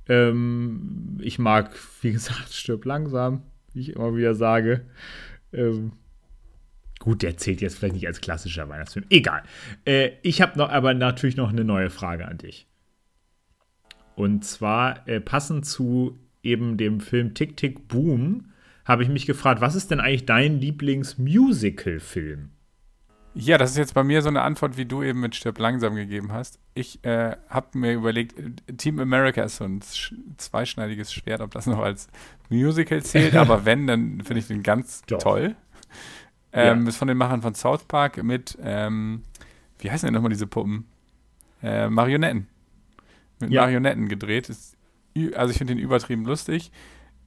Ähm, 0.08 1.18
ich 1.22 1.40
mag, 1.40 1.72
wie 2.02 2.12
gesagt, 2.12 2.50
Stirb 2.54 2.86
langsam, 2.86 3.44
wie 3.74 3.82
ich 3.82 3.96
immer 3.96 4.16
wieder 4.16 4.36
sage. 4.36 4.86
Ähm, 5.54 5.94
gut, 7.00 7.22
der 7.22 7.38
zählt 7.38 7.62
jetzt 7.62 7.78
vielleicht 7.78 7.96
nicht 7.96 8.08
als 8.08 8.22
klassischer 8.22 8.70
Weihnachtsfilm. 8.70 9.06
Egal. 9.10 9.44
Äh, 9.86 10.12
ich 10.22 10.42
habe 10.42 10.58
noch, 10.58 10.70
aber 10.70 10.94
natürlich 10.94 11.38
noch 11.38 11.50
eine 11.50 11.64
neue 11.64 11.90
Frage 11.90 12.28
an 12.28 12.38
dich. 12.38 12.68
Und 14.16 14.46
zwar 14.46 15.08
äh, 15.08 15.20
passend 15.20 15.66
zu 15.66 16.20
eben 16.42 16.78
dem 16.78 17.00
Film 17.02 17.34
Tick 17.34 17.58
Tick 17.58 17.88
Boom 17.88 18.52
habe 18.86 19.04
ich 19.04 19.10
mich 19.10 19.26
gefragt, 19.26 19.62
was 19.62 19.76
ist 19.76 19.92
denn 19.92 20.00
eigentlich 20.00 20.26
dein 20.26 20.62
Lieblings-Musical-Film? 20.62 22.52
Ja, 23.38 23.58
das 23.58 23.72
ist 23.72 23.78
jetzt 23.78 23.94
bei 23.94 24.04
mir 24.04 24.22
so 24.22 24.30
eine 24.30 24.44
Antwort, 24.44 24.78
wie 24.78 24.86
du 24.86 25.04
eben 25.04 25.20
mit 25.20 25.36
Stirb 25.36 25.60
langsam 25.60 25.96
gegeben 25.96 26.32
hast. 26.32 26.58
Ich 26.74 27.04
äh, 27.04 27.36
habe 27.50 27.78
mir 27.78 27.92
überlegt, 27.94 28.36
Team 28.78 28.98
America 29.00 29.44
ist 29.44 29.58
so 29.58 29.66
ein 29.66 29.82
sch 29.82 30.14
zweischneidiges 30.38 31.12
Schwert, 31.12 31.42
ob 31.42 31.52
das 31.52 31.66
noch 31.66 31.80
als 31.80 32.08
Musical 32.50 33.04
zählt, 33.04 33.36
aber 33.36 33.66
wenn, 33.66 33.88
dann 33.88 34.22
finde 34.22 34.40
ich 34.40 34.48
den 34.48 34.64
ganz 34.64 35.02
Doch. 35.08 35.18
toll. 35.20 35.56
Ähm, 36.54 36.84
Ja. 36.84 36.90
Ist 36.90 36.96
von 36.96 37.10
den 37.10 37.18
Machern 37.18 37.42
von 37.42 37.54
South 37.56 37.84
Park 37.84 38.24
mit, 38.24 38.58
ähm, 38.64 39.24
wie 39.80 39.92
heißen 39.92 40.08
denn 40.08 40.14
nochmal 40.14 40.32
diese 40.32 40.48
Puppen? 40.48 40.86
Äh, 41.62 41.90
Marionetten. 41.90 42.48
Mit 43.42 43.52
Ja. 43.52 43.64
Marionetten 43.64 44.08
gedreht. 44.08 44.48
Ist, 44.48 44.78
also 45.36 45.52
ich 45.52 45.58
finde 45.58 45.76
den 45.76 45.84
übertrieben 45.84 46.24
lustig. 46.24 46.72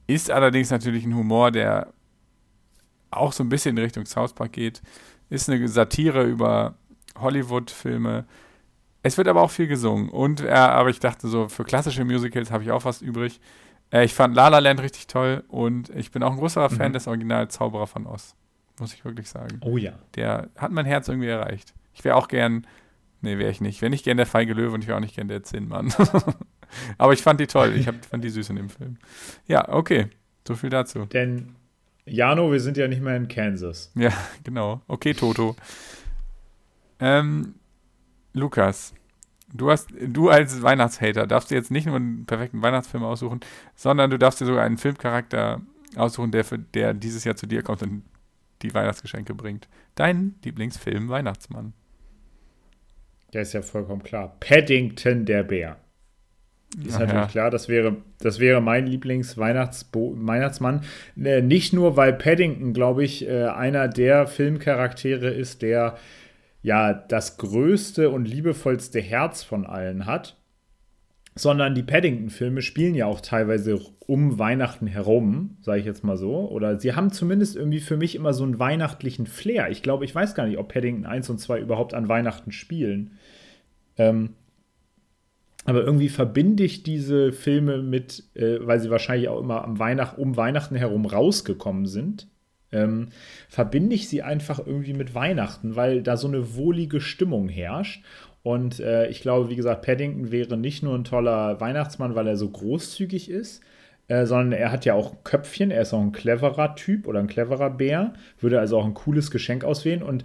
Ist 0.07 0.31
allerdings 0.31 0.71
natürlich 0.71 1.05
ein 1.05 1.13
Humor, 1.15 1.51
der 1.51 1.93
auch 3.11 3.31
so 3.31 3.43
ein 3.43 3.49
bisschen 3.49 3.77
in 3.77 3.83
Richtung 3.83 4.07
South 4.07 4.33
Park 4.33 4.53
geht. 4.53 4.81
Ist 5.29 5.49
eine 5.49 5.67
Satire 5.67 6.23
über 6.23 6.75
Hollywood-Filme. 7.17 8.25
Es 9.03 9.17
wird 9.17 9.27
aber 9.27 9.41
auch 9.41 9.51
viel 9.51 9.67
gesungen. 9.67 10.09
Und, 10.09 10.41
äh, 10.41 10.49
aber 10.49 10.89
ich 10.89 10.99
dachte 10.99 11.27
so, 11.27 11.47
für 11.47 11.63
klassische 11.63 12.03
Musicals 12.03 12.51
habe 12.51 12.63
ich 12.63 12.71
auch 12.71 12.85
was 12.85 13.01
übrig. 13.01 13.39
Äh, 13.91 14.05
ich 14.05 14.13
fand 14.13 14.35
La 14.35 14.49
La 14.49 14.59
Land 14.59 14.81
richtig 14.81 15.07
toll 15.07 15.43
und 15.47 15.89
ich 15.89 16.11
bin 16.11 16.21
auch 16.23 16.31
ein 16.31 16.37
größerer 16.37 16.69
Fan 16.69 16.89
Mhm. 16.89 16.93
des 16.93 17.07
Original 17.07 17.47
Zauberer 17.49 17.87
von 17.87 18.05
Oz. 18.05 18.35
Muss 18.79 18.93
ich 18.93 19.03
wirklich 19.05 19.29
sagen. 19.29 19.59
Oh 19.61 19.77
ja. 19.77 19.93
Der 20.15 20.49
hat 20.57 20.71
mein 20.71 20.85
Herz 20.85 21.07
irgendwie 21.07 21.27
erreicht. 21.27 21.73
Ich 21.93 22.03
wäre 22.03 22.15
auch 22.15 22.27
gern, 22.27 22.65
nee, 23.21 23.37
wäre 23.37 23.51
ich 23.51 23.61
nicht. 23.61 23.81
Wäre 23.81 23.89
nicht 23.89 24.05
gern 24.05 24.17
der 24.17 24.25
feige 24.25 24.53
Löwe 24.53 24.73
und 24.73 24.81
ich 24.81 24.87
wäre 24.87 24.97
auch 24.97 25.01
nicht 25.01 25.15
gern 25.15 25.27
der 25.27 25.43
Zinnmann. 25.43 25.93
aber 26.97 27.13
ich 27.13 27.21
fand 27.21 27.39
die 27.39 27.47
toll. 27.47 27.73
Ich 27.75 27.87
hab, 27.87 28.05
fand 28.05 28.23
die 28.23 28.29
süß 28.29 28.49
in 28.51 28.55
dem 28.57 28.69
Film. 28.69 28.97
Ja, 29.47 29.69
okay. 29.69 30.07
So 30.47 30.55
viel 30.55 30.69
dazu. 30.69 31.05
Denn, 31.05 31.55
Jano, 32.09 32.51
wir 32.51 32.59
sind 32.59 32.77
ja 32.77 32.87
nicht 32.87 33.01
mehr 33.01 33.15
in 33.15 33.27
Kansas. 33.27 33.91
Ja, 33.95 34.11
genau. 34.43 34.81
Okay, 34.87 35.13
Toto. 35.13 35.55
Ähm, 36.99 37.55
Lukas, 38.33 38.93
du 39.53 39.71
hast, 39.71 39.89
du 39.99 40.29
als 40.29 40.61
Weihnachtshater 40.61 41.27
darfst 41.27 41.51
dir 41.51 41.55
jetzt 41.55 41.71
nicht 41.71 41.87
nur 41.87 41.95
einen 41.95 42.25
perfekten 42.25 42.61
Weihnachtsfilm 42.61 43.03
aussuchen, 43.03 43.39
sondern 43.75 44.09
du 44.09 44.17
darfst 44.17 44.41
dir 44.41 44.45
sogar 44.45 44.63
einen 44.63 44.77
Filmcharakter 44.77 45.61
aussuchen, 45.95 46.31
der, 46.31 46.43
für, 46.43 46.59
der 46.59 46.93
dieses 46.93 47.23
Jahr 47.23 47.35
zu 47.35 47.47
dir 47.47 47.63
kommt 47.63 47.81
und 47.83 48.03
die 48.61 48.73
Weihnachtsgeschenke 48.73 49.33
bringt. 49.33 49.67
Dein 49.95 50.35
Lieblingsfilm 50.43 51.09
Weihnachtsmann. 51.09 51.73
Der 53.33 53.43
ist 53.43 53.53
ja 53.53 53.61
vollkommen 53.61 54.03
klar. 54.03 54.35
Paddington 54.39 55.25
der 55.25 55.43
Bär. 55.43 55.77
Ist 56.85 56.95
Ach 56.95 56.99
natürlich 56.99 57.21
ja. 57.21 57.27
klar, 57.27 57.49
das 57.49 57.67
wäre, 57.67 57.97
das 58.19 58.39
wäre 58.39 58.61
mein 58.61 58.85
Lieblings-Weihnachtsmann. 58.85 60.81
Äh, 61.21 61.41
Nicht 61.41 61.73
nur, 61.73 61.97
weil 61.97 62.13
Paddington, 62.13 62.73
glaube 62.73 63.03
ich, 63.03 63.27
äh, 63.27 63.45
einer 63.45 63.87
der 63.87 64.27
Filmcharaktere 64.27 65.29
ist, 65.29 65.63
der 65.63 65.97
ja 66.61 66.93
das 66.93 67.37
größte 67.37 68.11
und 68.11 68.25
liebevollste 68.25 68.99
Herz 68.99 69.41
von 69.43 69.65
allen 69.65 70.05
hat, 70.05 70.37
sondern 71.35 71.73
die 71.73 71.83
Paddington-Filme 71.83 72.61
spielen 72.61 72.95
ja 72.95 73.05
auch 73.07 73.21
teilweise 73.21 73.79
um 74.05 74.37
Weihnachten 74.37 74.87
herum, 74.87 75.57
sage 75.61 75.79
ich 75.79 75.85
jetzt 75.85 76.03
mal 76.03 76.17
so. 76.17 76.49
Oder 76.49 76.79
sie 76.79 76.93
haben 76.93 77.11
zumindest 77.11 77.55
irgendwie 77.55 77.79
für 77.79 77.97
mich 77.97 78.15
immer 78.15 78.33
so 78.33 78.43
einen 78.43 78.59
weihnachtlichen 78.59 79.25
Flair. 79.25 79.69
Ich 79.69 79.81
glaube, 79.81 80.05
ich 80.05 80.13
weiß 80.13 80.35
gar 80.35 80.45
nicht, 80.45 80.57
ob 80.57 80.71
Paddington 80.71 81.05
1 81.05 81.29
und 81.29 81.39
2 81.39 81.59
überhaupt 81.59 81.93
an 81.93 82.09
Weihnachten 82.09 82.51
spielen. 82.51 83.11
Ähm, 83.97 84.35
aber 85.65 85.83
irgendwie 85.83 86.09
verbinde 86.09 86.63
ich 86.63 86.83
diese 86.83 87.31
Filme 87.31 87.81
mit, 87.81 88.23
äh, 88.35 88.57
weil 88.61 88.79
sie 88.79 88.89
wahrscheinlich 88.89 89.29
auch 89.29 89.39
immer 89.39 89.63
am 89.63 89.79
Weihnacht, 89.79 90.17
um 90.17 90.37
Weihnachten 90.37 90.75
herum 90.75 91.05
rausgekommen 91.05 91.85
sind, 91.85 92.27
ähm, 92.71 93.09
verbinde 93.49 93.95
ich 93.95 94.07
sie 94.07 94.21
einfach 94.21 94.59
irgendwie 94.65 94.93
mit 94.93 95.15
Weihnachten, 95.15 95.75
weil 95.75 96.01
da 96.01 96.17
so 96.17 96.27
eine 96.27 96.55
wohlige 96.55 97.01
Stimmung 97.01 97.49
herrscht. 97.49 98.03
Und 98.41 98.79
äh, 98.79 99.07
ich 99.09 99.21
glaube, 99.21 99.49
wie 99.49 99.55
gesagt, 99.55 99.85
Paddington 99.85 100.31
wäre 100.31 100.55
nicht 100.55 100.81
nur 100.81 100.95
ein 100.95 101.03
toller 101.03 101.59
Weihnachtsmann, 101.59 102.15
weil 102.15 102.27
er 102.27 102.37
so 102.37 102.49
großzügig 102.49 103.29
ist, 103.29 103.61
äh, 104.07 104.25
sondern 104.25 104.53
er 104.53 104.71
hat 104.71 104.85
ja 104.85 104.93
auch 104.93 105.11
ein 105.11 105.23
Köpfchen, 105.23 105.71
er 105.71 105.81
ist 105.81 105.93
auch 105.93 106.01
ein 106.01 106.13
cleverer 106.13 106.75
Typ 106.75 107.07
oder 107.07 107.19
ein 107.19 107.27
cleverer 107.27 107.69
Bär, 107.69 108.13
würde 108.39 108.59
also 108.59 108.77
auch 108.77 108.85
ein 108.85 108.93
cooles 108.93 109.29
Geschenk 109.29 109.63
auswählen. 109.63 110.03
Und 110.03 110.23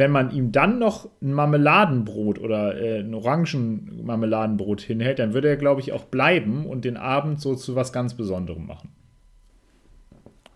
wenn 0.00 0.10
man 0.10 0.30
ihm 0.30 0.50
dann 0.50 0.78
noch 0.78 1.10
ein 1.20 1.34
Marmeladenbrot 1.34 2.38
oder 2.38 2.80
äh, 2.80 3.00
ein 3.00 3.12
Orangenmarmeladenbrot 3.12 4.80
hinhält, 4.80 5.18
dann 5.18 5.34
würde 5.34 5.50
er, 5.50 5.58
glaube 5.58 5.82
ich, 5.82 5.92
auch 5.92 6.04
bleiben 6.04 6.64
und 6.64 6.86
den 6.86 6.96
Abend 6.96 7.38
so 7.38 7.54
zu 7.54 7.76
was 7.76 7.92
ganz 7.92 8.14
Besonderem 8.14 8.66
machen. 8.66 8.88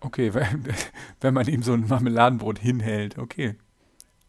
Okay, 0.01 0.33
wenn, 1.21 1.35
man 1.35 1.47
ihm 1.47 1.63
so 1.63 1.75
ein 1.75 1.87
Marmeladenbrot 1.87 2.59
hinhält, 2.59 3.19
okay. 3.19 3.57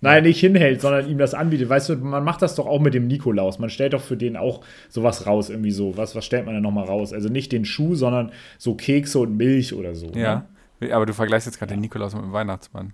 Nein, 0.01 0.23
nicht 0.23 0.41
hinhält, 0.41 0.81
sondern 0.81 1.09
ihm 1.09 1.17
das 1.17 1.33
anbietet. 1.33 1.69
Weißt 1.69 1.87
du, 1.87 1.95
man 1.95 2.25
macht 2.25 2.41
das 2.41 2.55
doch 2.55 2.67
auch 2.67 2.81
mit 2.81 2.93
dem 2.93 3.07
Nikolaus. 3.07 3.57
Man 3.57 3.69
stellt 3.69 3.93
doch 3.93 4.01
für 4.01 4.17
den 4.17 4.35
auch 4.35 4.65
sowas 4.89 5.25
raus, 5.25 5.49
irgendwie 5.49 5.71
so. 5.71 5.95
Was, 5.95 6.13
was 6.13 6.25
stellt 6.25 6.45
man 6.45 6.55
denn 6.55 6.61
nochmal 6.61 6.85
raus? 6.85 7.13
Also 7.13 7.29
nicht 7.29 7.53
den 7.53 7.63
Schuh, 7.63 7.95
sondern 7.95 8.33
so 8.57 8.75
Kekse 8.75 9.19
und 9.19 9.37
Milch 9.37 9.73
oder 9.73 9.95
so. 9.95 10.07
Ja. 10.13 10.45
Ne? 10.81 10.93
Aber 10.93 11.05
du 11.05 11.13
vergleichst 11.13 11.47
jetzt 11.47 11.57
gerade 11.57 11.73
den 11.73 11.79
Nikolaus 11.79 12.13
mit 12.13 12.23
dem 12.23 12.33
Weihnachtsmann. 12.33 12.93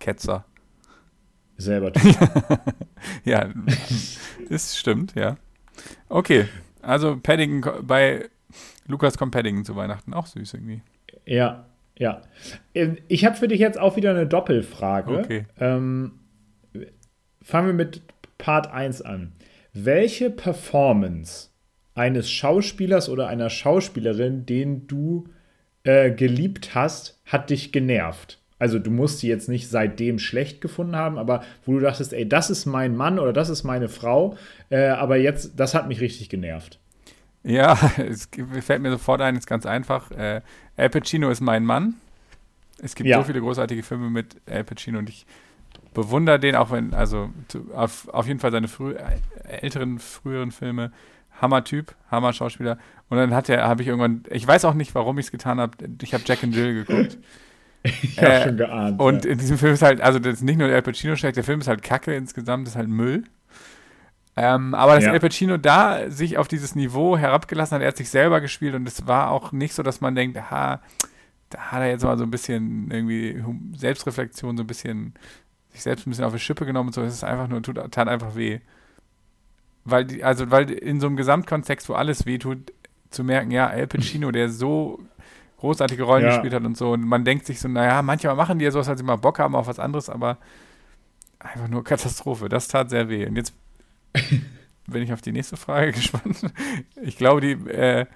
Ketzer. 0.00 0.44
Selber. 1.60 1.92
Ja, 3.24 3.48
das 4.48 4.76
stimmt, 4.78 5.14
ja. 5.14 5.36
Okay, 6.08 6.46
also 6.82 7.16
Paddington 7.16 7.86
bei 7.86 8.28
Lukas 8.86 9.16
kommt 9.16 9.32
Paddington 9.32 9.64
zu 9.64 9.76
Weihnachten 9.76 10.12
auch 10.12 10.26
süß 10.26 10.54
irgendwie. 10.54 10.82
Ja, 11.24 11.66
ja. 11.96 12.22
Ähm, 12.74 12.98
Ich 13.08 13.24
habe 13.24 13.36
für 13.36 13.48
dich 13.48 13.60
jetzt 13.60 13.78
auch 13.78 13.96
wieder 13.96 14.10
eine 14.10 14.26
Doppelfrage. 14.26 15.18
Okay. 15.18 15.46
Ähm, 15.58 16.12
fangen 17.42 17.68
wir 17.68 17.74
mit 17.74 18.02
Part 18.38 18.70
1 18.70 19.02
an. 19.02 19.32
Welche 19.72 20.30
Performance 20.30 21.50
eines 21.94 22.30
Schauspielers 22.30 23.08
oder 23.08 23.28
einer 23.28 23.50
Schauspielerin, 23.50 24.46
den 24.46 24.86
du 24.86 25.28
äh, 25.84 26.10
geliebt 26.10 26.74
hast, 26.74 27.20
hat 27.24 27.50
dich 27.50 27.72
genervt? 27.72 28.39
Also 28.60 28.78
du 28.78 28.90
musst 28.92 29.18
sie 29.18 29.26
jetzt 29.28 29.48
nicht 29.48 29.68
seitdem 29.68 30.20
schlecht 30.20 30.60
gefunden 30.60 30.94
haben, 30.94 31.18
aber 31.18 31.42
wo 31.66 31.72
du 31.72 31.80
dachtest, 31.80 32.12
ey, 32.12 32.28
das 32.28 32.50
ist 32.50 32.66
mein 32.66 32.94
Mann 32.96 33.18
oder 33.18 33.32
das 33.32 33.48
ist 33.48 33.64
meine 33.64 33.88
Frau, 33.88 34.36
äh, 34.68 34.88
aber 34.88 35.16
jetzt, 35.16 35.58
das 35.58 35.74
hat 35.74 35.88
mich 35.88 36.00
richtig 36.00 36.28
genervt. 36.28 36.78
Ja, 37.42 37.76
es 37.96 38.28
fällt 38.60 38.82
mir 38.82 38.90
sofort 38.90 39.20
ein, 39.22 39.34
ist 39.36 39.46
ganz 39.46 39.66
einfach. 39.66 40.10
Äh, 40.12 40.42
Al 40.76 40.90
Pacino 40.90 41.30
ist 41.30 41.40
mein 41.40 41.64
Mann. 41.64 41.94
Es 42.82 42.94
gibt 42.94 43.08
Ja. 43.08 43.18
so 43.18 43.24
viele 43.24 43.40
großartige 43.40 43.82
Filme 43.82 44.10
mit 44.10 44.36
Al 44.48 44.62
Pacino 44.62 44.98
und 44.98 45.08
ich 45.08 45.26
bewundere 45.94 46.38
den, 46.38 46.54
auch 46.54 46.70
wenn, 46.70 46.94
also 46.94 47.30
zu, 47.48 47.66
auf, 47.74 48.08
auf 48.08 48.26
jeden 48.28 48.40
Fall 48.40 48.52
seine 48.52 48.68
früh, 48.68 48.92
äh, 48.92 49.16
älteren, 49.62 49.98
früheren 49.98 50.52
Filme. 50.52 50.92
Hammer-Typ, 51.40 51.94
Hammer-Schauspieler. 52.10 52.76
Und 53.08 53.16
dann 53.16 53.34
hat 53.34 53.48
er, 53.48 53.66
habe 53.66 53.80
ich 53.80 53.88
irgendwann, 53.88 54.24
ich 54.28 54.46
weiß 54.46 54.66
auch 54.66 54.74
nicht, 54.74 54.94
warum 54.94 55.18
ich 55.18 55.26
es 55.26 55.30
getan 55.32 55.58
habe, 55.58 55.72
ich 56.02 56.12
habe 56.12 56.22
Jack 56.26 56.44
and 56.44 56.54
Jill 56.54 56.84
geguckt. 56.84 57.16
Ich 58.02 58.22
habe 58.22 58.34
Äh, 58.34 58.42
schon 58.42 58.56
geahnt. 58.56 59.00
Und 59.00 59.24
ja. 59.24 59.30
in 59.32 59.38
diesem 59.38 59.58
Film 59.58 59.74
ist 59.74 59.82
halt, 59.82 60.00
also 60.00 60.18
das 60.18 60.34
ist 60.34 60.42
nicht 60.42 60.58
nur 60.58 60.68
der 60.68 60.76
Al 60.76 60.82
Pacino 60.82 61.16
schlecht, 61.16 61.36
der 61.36 61.44
Film 61.44 61.60
ist 61.60 61.68
halt 61.68 61.82
kacke 61.82 62.14
insgesamt, 62.14 62.68
ist 62.68 62.76
halt 62.76 62.88
Müll. 62.88 63.24
Ähm, 64.36 64.74
aber 64.74 64.94
dass 64.94 65.04
Ja. 65.04 65.12
Al 65.12 65.20
Pacino 65.20 65.56
da 65.56 66.10
sich 66.10 66.38
auf 66.38 66.48
dieses 66.48 66.74
Niveau 66.74 67.16
herabgelassen 67.16 67.76
hat, 67.76 67.82
er 67.82 67.88
hat 67.88 67.96
sich 67.96 68.10
selber 68.10 68.40
gespielt 68.40 68.74
und 68.74 68.86
es 68.86 69.06
war 69.06 69.30
auch 69.30 69.52
nicht 69.52 69.74
so, 69.74 69.82
dass 69.82 70.00
man 70.00 70.14
denkt, 70.14 70.36
aha, 70.38 70.80
da 71.50 71.58
hat 71.72 71.80
er 71.80 71.88
jetzt 71.88 72.04
mal 72.04 72.16
so 72.16 72.24
ein 72.24 72.30
bisschen 72.30 72.90
irgendwie 72.90 73.42
Selbstreflexion, 73.76 74.56
so 74.56 74.62
ein 74.62 74.66
bisschen 74.66 75.14
sich 75.72 75.82
selbst 75.82 76.06
ein 76.06 76.10
bisschen 76.10 76.24
auf 76.24 76.32
die 76.32 76.38
Schippe 76.38 76.66
genommen 76.66 76.88
und 76.88 76.94
so. 76.94 77.02
Es 77.02 77.14
ist 77.14 77.24
einfach 77.24 77.48
nur, 77.48 77.62
tut, 77.62 77.76
tat 77.92 78.08
einfach 78.08 78.34
weh. 78.36 78.60
Weil, 79.84 80.04
die, 80.04 80.22
also, 80.24 80.50
weil 80.50 80.70
in 80.70 81.00
so 81.00 81.06
einem 81.06 81.16
Gesamtkontext, 81.16 81.88
wo 81.88 81.94
alles 81.94 82.26
weh 82.26 82.38
tut, 82.38 82.72
zu 83.10 83.24
merken, 83.24 83.50
ja, 83.50 83.66
Al 83.68 83.86
Pacino, 83.86 84.30
der 84.30 84.48
so 84.48 85.00
großartige 85.60 86.02
Rollen 86.02 86.24
Ja. 86.24 86.30
gespielt 86.30 86.54
hat 86.54 86.64
und 86.64 86.76
so. 86.76 86.92
Und 86.92 87.04
man 87.04 87.24
denkt 87.24 87.46
sich 87.46 87.60
so, 87.60 87.68
naja, 87.68 88.02
manchmal 88.02 88.34
machen 88.34 88.58
die 88.58 88.64
ja 88.64 88.70
sowas, 88.70 88.88
als 88.88 88.98
sie 88.98 89.04
mal 89.06 89.16
Bock 89.16 89.38
haben 89.38 89.54
auf 89.54 89.66
was 89.66 89.78
anderes, 89.78 90.08
aber 90.08 90.38
einfach 91.38 91.68
nur 91.68 91.84
Katastrophe. 91.84 92.48
Das 92.48 92.68
tat 92.68 92.90
sehr 92.90 93.08
weh. 93.08 93.26
Und 93.26 93.36
jetzt 93.36 93.54
bin 94.86 95.02
ich 95.02 95.12
auf 95.12 95.20
die 95.20 95.32
nächste 95.32 95.56
Frage 95.56 95.92
gespannt. 95.92 96.40
Ich 97.02 97.16
glaube, 97.16 97.40
die 97.40 97.52
äh, 97.70 98.06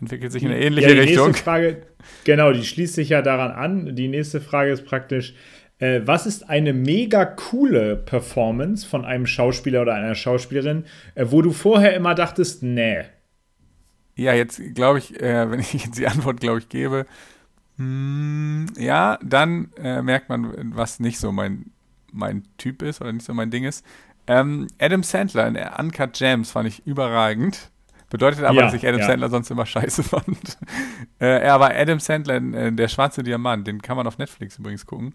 entwickelt 0.00 0.32
sich 0.32 0.42
in 0.42 0.50
eine 0.50 0.60
ähnliche 0.60 0.88
ja, 0.88 0.94
die 0.94 1.00
Richtung. 1.00 1.28
Nächste 1.28 1.44
Frage, 1.44 1.82
genau, 2.24 2.52
die 2.52 2.64
schließt 2.64 2.94
sich 2.94 3.10
ja 3.10 3.22
daran 3.22 3.52
an. 3.52 3.94
Die 3.96 4.08
nächste 4.08 4.40
Frage 4.40 4.72
ist 4.72 4.84
praktisch, 4.84 5.34
äh, 5.78 6.00
was 6.04 6.26
ist 6.26 6.48
eine 6.48 6.72
mega 6.72 7.24
coole 7.24 7.96
Performance 7.96 8.86
von 8.86 9.04
einem 9.04 9.26
Schauspieler 9.26 9.82
oder 9.82 9.94
einer 9.94 10.14
Schauspielerin, 10.14 10.84
äh, 11.14 11.26
wo 11.28 11.42
du 11.42 11.52
vorher 11.52 11.94
immer 11.94 12.14
dachtest, 12.14 12.62
nee. 12.62 13.04
Ja, 14.16 14.32
jetzt 14.32 14.60
glaube 14.74 14.98
ich, 14.98 15.20
äh, 15.20 15.50
wenn 15.50 15.60
ich 15.60 15.72
jetzt 15.72 15.98
die 15.98 16.06
Antwort, 16.06 16.40
glaube 16.40 16.58
ich, 16.58 16.68
gebe, 16.68 17.06
hm, 17.76 18.66
ja, 18.78 19.18
dann 19.22 19.72
äh, 19.76 20.02
merkt 20.02 20.28
man, 20.28 20.74
was 20.76 21.00
nicht 21.00 21.18
so 21.18 21.32
mein, 21.32 21.72
mein 22.12 22.44
Typ 22.58 22.82
ist 22.82 23.00
oder 23.00 23.12
nicht 23.12 23.26
so 23.26 23.34
mein 23.34 23.50
Ding 23.50 23.64
ist. 23.64 23.84
Ähm, 24.26 24.68
Adam 24.78 25.02
Sandler 25.02 25.46
in 25.48 25.56
Uncut 25.56 26.12
Gems 26.14 26.50
fand 26.52 26.68
ich 26.68 26.86
überragend. 26.86 27.70
Bedeutet 28.10 28.44
aber, 28.44 28.54
Ja, 28.54 28.62
dass 28.62 28.74
ich 28.74 28.86
Adam 28.86 29.00
ja. 29.00 29.06
Sandler 29.06 29.28
sonst 29.28 29.50
immer 29.50 29.66
scheiße 29.66 30.02
fand. 30.04 30.58
äh, 31.18 31.40
er 31.40 31.58
war 31.58 31.72
Adam 31.74 31.98
Sandler, 31.98 32.36
in, 32.36 32.54
äh, 32.54 32.72
der 32.72 32.88
schwarze 32.88 33.22
Diamant, 33.24 33.66
den 33.66 33.82
kann 33.82 33.96
man 33.96 34.06
auf 34.06 34.18
Netflix 34.18 34.58
übrigens 34.58 34.86
gucken. 34.86 35.12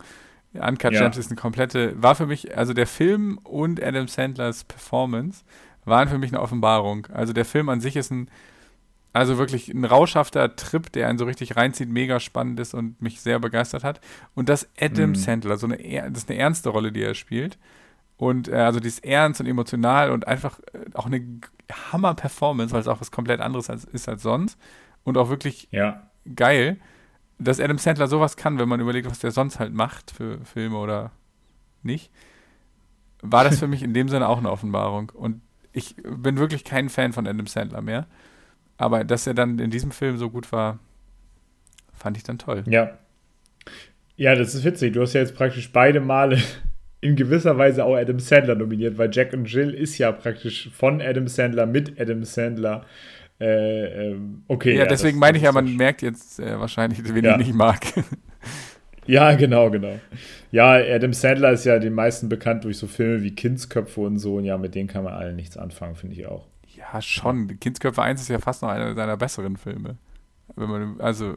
Uncut 0.53 0.91
Ja. 0.93 1.01
Gems 1.03 1.15
ist 1.17 1.27
eine 1.31 1.39
komplette, 1.39 2.01
war 2.01 2.15
für 2.15 2.25
mich, 2.25 2.57
also 2.57 2.73
der 2.73 2.87
Film 2.87 3.37
und 3.43 3.81
Adam 3.81 4.07
Sandlers 4.07 4.63
Performance 4.65 5.43
waren 5.85 6.09
für 6.09 6.17
mich 6.17 6.31
eine 6.31 6.41
Offenbarung. 6.41 7.07
Also 7.13 7.31
der 7.33 7.45
Film 7.45 7.69
an 7.69 7.79
sich 7.81 7.95
ist 7.95 8.11
ein, 8.11 8.29
also 9.19 9.37
wirklich 9.37 9.69
ein 9.69 9.85
rauschhafter 9.85 10.55
Trip, 10.55 10.91
der 10.91 11.07
einen 11.07 11.17
so 11.19 11.25
richtig 11.25 11.55
reinzieht, 11.55 11.89
mega 11.89 12.19
spannend 12.19 12.59
ist 12.59 12.73
und 12.73 13.01
mich 13.01 13.21
sehr 13.21 13.39
begeistert 13.39 13.83
hat. 13.83 14.01
Und 14.35 14.49
dass 14.49 14.67
Adam 14.79 15.11
Mhm. 15.11 15.15
Sandler, 15.15 15.57
so 15.57 15.67
eine, 15.67 15.77
das 16.11 16.23
ist 16.23 16.29
eine 16.31 16.39
ernste 16.39 16.69
Rolle, 16.69 16.91
die 16.91 17.03
er 17.03 17.13
spielt. 17.15 17.57
Und 18.17 18.47
äh, 18.49 18.55
also 18.55 18.79
die 18.79 18.87
ist 18.89 19.05
ernst 19.05 19.39
und 19.39 19.47
emotional 19.47 20.11
und 20.11 20.27
einfach 20.27 20.59
äh, 20.73 20.79
auch 20.93 21.05
eine 21.05 21.23
Hammer-Performance, 21.91 22.73
weil 22.73 22.81
es 22.81 22.87
auch 22.87 22.99
was 23.01 23.11
komplett 23.11 23.39
anderes 23.39 23.69
als, 23.69 23.85
ist 23.85 24.09
als 24.09 24.23
sonst. 24.23 24.57
Und 25.03 25.17
auch 25.17 25.29
wirklich 25.29 25.67
Ja. 25.71 26.09
geil, 26.35 26.77
dass 27.37 27.59
Adam 27.61 27.77
Sandler 27.77 28.07
sowas 28.07 28.35
kann, 28.35 28.59
wenn 28.59 28.67
man 28.67 28.81
überlegt, 28.81 29.09
was 29.09 29.19
der 29.19 29.31
sonst 29.31 29.59
halt 29.59 29.73
macht 29.73 30.11
für 30.11 30.39
Filme 30.45 30.77
oder 30.77 31.11
nicht. 31.83 32.11
War 33.21 33.43
das 33.43 33.59
für 33.59 33.67
mich 33.67 33.83
in 33.83 33.93
dem 33.93 34.09
Sinne 34.09 34.27
auch 34.27 34.37
eine 34.39 34.51
Offenbarung. 34.51 35.11
Und 35.13 35.41
ich 35.71 35.95
bin 36.03 36.37
wirklich 36.37 36.63
kein 36.65 36.89
Fan 36.89 37.13
von 37.13 37.27
Adam 37.27 37.47
Sandler 37.47 37.81
mehr. 37.81 38.07
Aber 38.79 39.03
dass 39.03 39.27
er 39.27 39.33
dann 39.35 39.59
in 39.59 39.69
diesem 39.69 39.91
Film 39.91 40.17
so 40.17 40.29
gut 40.29 40.51
war, 40.51 40.79
fand 41.93 42.15
ich 42.17 42.23
dann 42.23 42.37
toll. 42.39 42.63
Ja. 42.67 42.97
Ja, 44.15 44.35
das 44.35 44.55
ist 44.55 44.63
witzig. 44.63 44.93
Du 44.93 45.01
hast 45.01 45.13
ja 45.13 45.21
jetzt 45.21 45.35
praktisch 45.35 45.71
beide 45.71 45.99
Male 45.99 46.37
in 47.01 47.15
gewisser 47.15 47.57
Weise 47.57 47.83
auch 47.85 47.95
Adam 47.95 48.19
Sandler 48.19 48.55
nominiert, 48.55 48.97
weil 48.97 49.09
Jack 49.11 49.33
und 49.33 49.45
Jill 49.45 49.73
ist 49.73 49.97
ja 49.97 50.11
praktisch 50.13 50.69
von 50.73 51.01
Adam 51.01 51.27
Sandler 51.27 51.65
mit 51.65 51.99
Adam 51.99 52.23
Sandler. 52.23 52.85
Äh, 53.39 54.11
ähm, 54.11 54.43
okay. 54.47 54.75
Ja, 54.77 54.85
deswegen 54.85 55.17
das- 55.17 55.19
meine 55.21 55.33
das 55.33 55.41
ich 55.41 55.45
ja, 55.45 55.51
man 55.51 55.75
merkt 55.75 56.01
jetzt 56.01 56.39
äh, 56.39 56.57
wahrscheinlich, 56.59 57.01
wen 57.13 57.23
Ja. 57.23 57.31
ich 57.31 57.47
nicht 57.47 57.53
mag. 57.53 57.79
Ja, 59.05 59.33
genau, 59.33 59.71
genau. 59.71 59.99
Ja, 60.51 60.73
Adam 60.73 61.13
Sandler 61.13 61.51
ist 61.53 61.65
ja 61.65 61.79
den 61.79 61.93
meisten 61.93 62.29
bekannt 62.29 62.63
durch 62.63 62.77
so 62.77 62.85
Filme 62.85 63.23
wie 63.23 63.33
Kindsköpfe 63.33 64.01
und 64.01 64.19
so. 64.19 64.35
Und 64.35 64.45
ja, 64.45 64.55
mit 64.59 64.75
denen 64.75 64.87
kann 64.87 65.03
man 65.03 65.13
allen 65.15 65.35
nichts 65.35 65.57
anfangen, 65.57 65.95
finde 65.95 66.15
ich 66.15 66.27
auch. 66.27 66.45
Ja, 66.79 67.01
schon. 67.01 67.59
Kindsköpfe 67.59 68.01
1 68.01 68.21
ist 68.21 68.29
ja 68.29 68.39
fast 68.39 68.61
noch 68.61 68.69
einer 68.69 68.95
seiner 68.95 69.17
besseren 69.17 69.57
Filme. 69.57 69.97
Wenn 70.55 70.69
man, 70.69 71.01
also, 71.01 71.35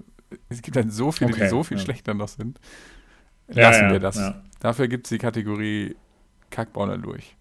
es 0.48 0.62
gibt 0.62 0.76
dann 0.76 0.90
so 0.90 1.12
viele, 1.12 1.32
die 1.32 1.42
Okay, 1.42 1.48
so 1.48 1.62
viel 1.62 1.76
ja. 1.78 1.82
schlechter 1.84 2.14
noch 2.14 2.28
sind. 2.28 2.58
Lassen 3.48 3.84
ja, 3.86 3.92
wir 3.92 4.00
das. 4.00 4.18
Dafür 4.60 4.88
gibt 4.88 5.06
es 5.06 5.10
die 5.10 5.18
Kategorie 5.18 5.96
Kackbauner 6.50 6.98
durch. 6.98 7.36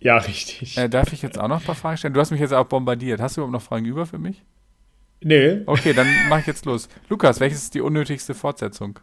ja 0.00 0.16
richtig. 0.16 0.76
Äh, 0.78 0.88
darf 0.88 1.12
ich 1.12 1.22
jetzt 1.22 1.38
auch 1.38 1.48
noch 1.48 1.60
ein 1.60 1.66
paar 1.66 1.74
Fragen 1.74 1.96
stellen? 1.98 2.14
Du 2.14 2.20
hast 2.20 2.30
mich 2.30 2.40
jetzt 2.40 2.52
auch 2.54 2.66
bombardiert. 2.66 3.20
Hast 3.20 3.36
du 3.36 3.40
überhaupt 3.42 3.52
noch 3.52 3.62
Fragen 3.62 3.84
über 3.86 4.06
für 4.06 4.18
mich? 4.18 4.42
nee, 5.24 5.62
Okay, 5.66 5.92
dann 5.92 6.06
mache 6.28 6.40
ich 6.40 6.46
jetzt 6.46 6.64
los. 6.64 6.88
Lukas, 7.08 7.40
welches 7.40 7.64
ist 7.64 7.74
die 7.74 7.80
unnötigste 7.80 8.34
Fortsetzung? 8.34 8.98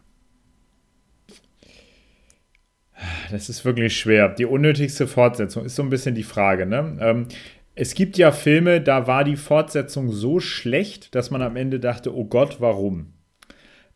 Das 3.30 3.48
ist 3.48 3.64
wirklich 3.64 3.96
schwer. 3.98 4.28
Die 4.28 4.44
unnötigste 4.44 5.06
Fortsetzung 5.06 5.64
ist 5.64 5.76
so 5.76 5.82
ein 5.82 5.90
bisschen 5.90 6.14
die 6.14 6.22
Frage. 6.24 6.66
Ne? 6.66 6.98
Ähm, 7.00 7.28
es 7.74 7.94
gibt 7.94 8.18
ja 8.18 8.32
Filme, 8.32 8.80
da 8.80 9.06
war 9.06 9.24
die 9.24 9.36
Fortsetzung 9.36 10.10
so 10.10 10.40
schlecht, 10.40 11.14
dass 11.14 11.30
man 11.30 11.42
am 11.42 11.56
Ende 11.56 11.80
dachte, 11.80 12.14
oh 12.14 12.24
Gott, 12.24 12.60
warum? 12.60 13.12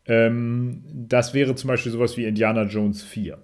Ähm, 0.05 0.83
das 0.91 1.33
wäre 1.33 1.55
zum 1.55 1.67
Beispiel 1.67 1.91
sowas 1.91 2.17
wie 2.17 2.25
Indiana 2.25 2.63
Jones 2.63 3.03
4. 3.03 3.37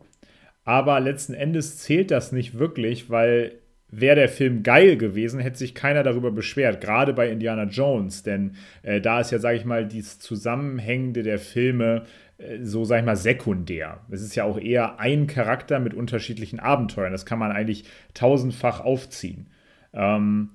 Aber 0.64 1.00
letzten 1.00 1.34
Endes 1.34 1.78
zählt 1.78 2.12
das 2.12 2.32
nicht 2.32 2.58
wirklich, 2.58 3.10
weil 3.10 3.60
wäre 3.90 4.16
der 4.16 4.30
Film 4.30 4.64
geil 4.64 4.96
gewesen, 4.96 5.42
hätte 5.42 5.58
sich 5.58 5.76
keiner 5.76 6.04
darüber 6.04 6.32
beschwert. 6.32 6.80
Gerade 6.80 7.14
bei 7.14 7.30
Indiana 7.30 7.66
Jones, 7.66 8.24
denn 8.24 8.56
äh, 8.84 9.02
da 9.02 9.20
ist 9.20 9.32
ja, 9.32 9.40
sage 9.40 9.58
ich 9.58 9.66
mal, 9.66 9.86
dieses 9.86 10.20
Zusammenhängende 10.20 11.24
der 11.24 11.40
Filme 11.40 12.06
äh, 12.38 12.60
so, 12.64 12.86
sag 12.86 13.00
ich 13.00 13.06
mal, 13.06 13.18
sekundär. 13.18 14.00
Es 14.10 14.22
ist 14.22 14.36
ja 14.36 14.46
auch 14.46 14.58
eher 14.58 15.00
ein 15.00 15.28
Charakter 15.28 15.80
mit 15.80 15.94
unterschiedlichen 15.94 16.60
Abenteuern. 16.60 17.12
Das 17.12 17.26
kann 17.26 17.40
man 17.40 17.52
eigentlich 17.52 17.84
tausendfach 18.14 18.80
aufziehen. 18.80 19.48
Ähm, 19.94 20.52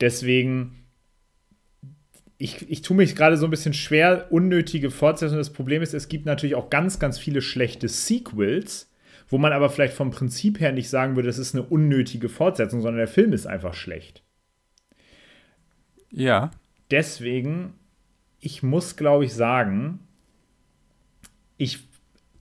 deswegen, 0.00 0.84
ich, 2.38 2.70
ich 2.70 2.82
tue 2.82 2.96
mich 2.96 3.16
gerade 3.16 3.36
so 3.36 3.46
ein 3.46 3.50
bisschen 3.50 3.74
schwer, 3.74 4.28
unnötige 4.30 4.90
Fortsetzungen. 4.90 5.40
Das 5.40 5.52
Problem 5.52 5.82
ist, 5.82 5.94
es 5.94 6.08
gibt 6.08 6.26
natürlich 6.26 6.54
auch 6.54 6.70
ganz, 6.70 6.98
ganz 6.98 7.18
viele 7.18 7.42
schlechte 7.42 7.88
Sequels, 7.88 8.90
wo 9.28 9.38
man 9.38 9.52
aber 9.52 9.68
vielleicht 9.70 9.94
vom 9.94 10.10
Prinzip 10.10 10.60
her 10.60 10.72
nicht 10.72 10.88
sagen 10.88 11.16
würde, 11.16 11.28
das 11.28 11.38
ist 11.38 11.54
eine 11.54 11.64
unnötige 11.64 12.28
Fortsetzung, 12.28 12.80
sondern 12.80 12.98
der 12.98 13.08
Film 13.08 13.32
ist 13.32 13.46
einfach 13.46 13.74
schlecht. 13.74 14.22
Ja. 16.10 16.50
Deswegen, 16.90 17.74
ich 18.40 18.62
muss, 18.62 18.96
glaube 18.96 19.26
ich, 19.26 19.34
sagen, 19.34 20.00
ich, 21.58 21.80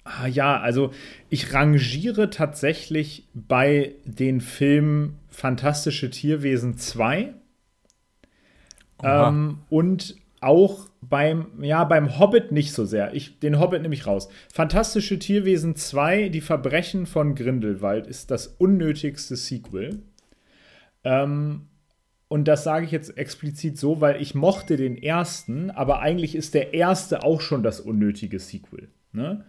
ah, 0.05 0.27
ja, 0.27 0.59
also 0.59 0.93
ich 1.29 1.53
rangiere 1.53 2.29
tatsächlich 2.29 3.27
bei 3.33 3.95
den 4.05 4.39
Filmen 4.39 5.19
Fantastische 5.37 6.09
Tierwesen 6.09 6.79
2 6.79 7.35
Oha. 8.97 9.29
ähm, 9.29 9.59
und 9.69 10.15
auch 10.41 10.89
beim, 10.99 11.63
ja, 11.63 11.83
beim 11.83 12.17
Hobbit 12.17 12.51
nicht 12.51 12.73
so 12.73 12.85
sehr. 12.85 13.13
Ich, 13.13 13.37
den 13.37 13.59
Hobbit 13.59 13.83
nehme 13.83 13.93
ich 13.93 14.07
raus. 14.07 14.29
Fantastische 14.51 15.19
Tierwesen 15.19 15.75
2, 15.75 16.29
Die 16.29 16.41
Verbrechen 16.41 17.05
von 17.05 17.35
Grindelwald, 17.35 18.07
ist 18.07 18.31
das 18.31 18.47
unnötigste 18.47 19.35
Sequel. 19.35 19.99
Ähm, 21.03 21.67
und 22.29 22.47
das 22.47 22.63
sage 22.63 22.85
ich 22.85 22.91
jetzt 22.91 23.15
explizit 23.15 23.77
so, 23.77 24.01
weil 24.01 24.19
ich 24.19 24.33
mochte 24.33 24.75
den 24.75 24.97
ersten, 24.97 25.69
aber 25.69 25.99
eigentlich 25.99 26.33
ist 26.33 26.55
der 26.55 26.73
erste 26.73 27.23
auch 27.23 27.41
schon 27.41 27.61
das 27.61 27.79
unnötige 27.79 28.39
Sequel. 28.39 28.89
Ne? 29.11 29.45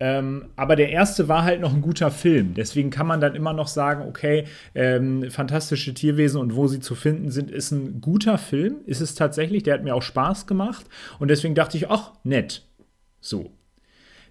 Ähm, 0.00 0.46
aber 0.56 0.74
der 0.74 0.90
erste 0.90 1.28
war 1.28 1.44
halt 1.44 1.60
noch 1.60 1.72
ein 1.72 1.80
guter 1.82 2.10
Film. 2.10 2.54
Deswegen 2.54 2.90
kann 2.90 3.06
man 3.06 3.20
dann 3.20 3.36
immer 3.36 3.52
noch 3.52 3.68
sagen, 3.68 4.08
okay, 4.08 4.46
ähm, 4.74 5.30
fantastische 5.30 5.94
Tierwesen 5.94 6.40
und 6.40 6.56
wo 6.56 6.66
sie 6.66 6.80
zu 6.80 6.94
finden 6.94 7.30
sind, 7.30 7.50
ist 7.50 7.70
ein 7.70 8.00
guter 8.00 8.36
Film. 8.36 8.78
Ist 8.84 9.00
es 9.00 9.14
tatsächlich. 9.14 9.62
Der 9.62 9.74
hat 9.74 9.84
mir 9.84 9.94
auch 9.94 10.02
Spaß 10.02 10.46
gemacht. 10.46 10.86
Und 11.20 11.28
deswegen 11.28 11.54
dachte 11.54 11.76
ich, 11.76 11.88
ach, 11.88 12.12
nett. 12.24 12.66
So. 13.20 13.52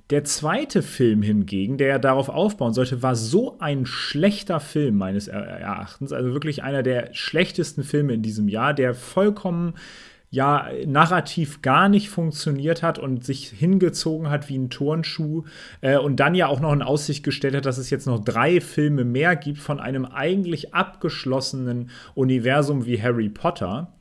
Der 0.10 0.26
zweite 0.26 0.82
Film 0.82 1.22
hingegen, 1.22 1.78
der 1.78 1.88
ja 1.88 2.00
darauf 2.00 2.28
aufbauen 2.28 2.74
sollte, 2.74 3.02
war 3.02 3.16
so 3.16 3.58
ein 3.60 3.86
schlechter 3.86 4.60
Film 4.60 4.98
meines 4.98 5.30
Er- 5.30 5.46
Erachtens. 5.46 6.12
Also 6.12 6.34
wirklich 6.34 6.64
einer 6.64 6.84
der 6.84 7.14
schlechtesten 7.14 7.86
Filme 7.86 8.14
in 8.14 8.22
diesem 8.22 8.50
Jahr, 8.50 8.74
der 8.74 8.94
vollkommen 8.94 9.76
ja 10.32 10.70
narrativ 10.88 11.62
gar 11.62 11.90
nicht 11.90 12.10
funktioniert 12.10 12.82
hat 12.82 12.98
und 12.98 13.24
sich 13.24 13.50
hingezogen 13.50 14.30
hat 14.30 14.48
wie 14.48 14.58
ein 14.58 14.70
Turnschuh 14.70 15.44
äh, 15.82 15.98
und 15.98 16.22
dann 16.22 16.36
ja 16.36 16.48
auch 16.48 16.62
noch 16.62 16.72
in 16.72 16.82
Aussicht 16.82 17.24
gestellt 17.24 17.54
hat, 17.54 17.66
dass 17.66 17.78
es 17.78 17.90
jetzt 17.90 18.08
noch 18.08 18.24
drei 18.24 18.62
Filme 18.62 19.04
mehr 19.04 19.36
gibt 19.36 19.60
von 19.60 19.82
einem 19.82 20.06
eigentlich 20.06 20.74
abgeschlossenen 20.74 21.90
Universum 22.16 22.86
wie 22.86 23.02
Harry 23.02 23.28
Potter, 23.28 23.94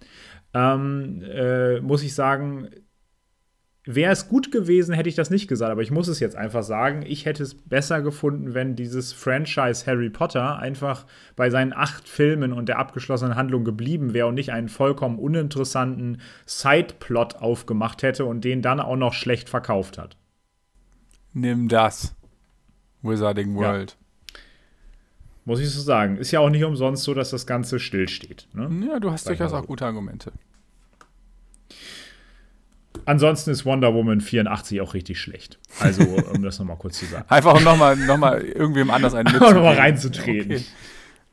ähm, 0.55 1.21
äh, 1.23 1.81
muss 1.81 2.05
ich 2.05 2.14
sagen, 2.14 2.71
wäre 3.94 4.12
es 4.12 4.29
gut 4.29 4.53
gewesen, 4.53 4.94
hätte 4.94 5.09
ich 5.09 5.14
das 5.14 5.31
nicht 5.31 5.48
gesagt, 5.48 5.70
aber 5.70 5.83
ich 5.83 5.90
muss 5.90 6.09
es 6.09 6.20
jetzt 6.20 6.37
einfach 6.37 6.62
sagen. 6.62 7.03
Ich 7.07 7.26
hätte 7.26 7.42
es 7.42 7.55
besser 7.55 8.03
gefunden, 8.03 8.55
wenn 8.55 8.76
dieses 8.76 9.12
Franchise 9.12 9.87
Harry 9.87 10.11
Potter 10.11 10.59
einfach 10.59 11.07
bei 11.37 11.50
seinen 11.50 11.72
acht 11.72 12.09
Filmen 12.09 12.53
und 12.53 12.68
der 12.68 12.79
abgeschlossenen 12.79 13.37
Handlung 13.37 13.64
geblieben 13.64 14.12
wäre 14.12 14.26
und 14.26 14.35
nicht 14.35 14.53
einen 14.53 14.68
vollkommen 14.68 15.18
uninteressanten 15.18 16.20
Sideplot 16.46 17.37
aufgemacht 17.37 18.03
hätte 18.03 18.24
und 18.24 18.44
den 18.44 18.62
dann 18.62 18.81
auch 18.81 18.96
noch 18.96 19.12
schlecht 19.12 19.48
verkauft 19.48 19.98
hat. 19.98 20.16
Nimm 21.33 21.68
das. 21.68 22.14
Wizarding 23.03 23.55
World. 23.57 23.90
Ja. 23.90 24.40
Muss 25.44 25.61
ich 25.61 25.70
so 25.70 25.81
sagen. 25.81 26.16
Ist 26.16 26.31
ja 26.31 26.40
auch 26.40 26.50
nicht 26.50 26.64
umsonst 26.64 27.05
so, 27.05 27.14
dass 27.14 27.31
das 27.31 27.46
Ganze 27.46 27.79
stillsteht. 27.79 28.46
Ne? 28.53 28.87
Ja, 28.88 29.00
du 29.00 29.11
hast 29.11 29.29
durchaus 29.29 29.53
auch 29.53 29.66
gute 29.66 29.87
Argumente. 29.87 30.33
Ansonsten 33.05 33.51
ist 33.51 33.65
Wonder 33.65 33.95
Woman 33.95 34.21
84 34.21 34.81
auch 34.81 34.95
richtig 34.95 35.21
schlecht. 35.21 35.59
Also, 35.81 36.03
um 36.03 36.43
das 36.43 36.59
nochmal 36.59 36.77
kurz 36.77 36.99
zu 36.99 37.07
sagen. 37.07 37.25
Einfach 37.29 37.57
um 37.57 37.65
nochmal 37.65 37.97
noch 37.97 38.17
mal 38.17 38.41
irgendwem 38.41 38.91
anders 38.91 39.15
einen 39.15 39.29
Einfach 39.35 39.55
nochmal 39.55 39.77
reinzutreten. 39.77 40.53
Okay. 40.53 40.65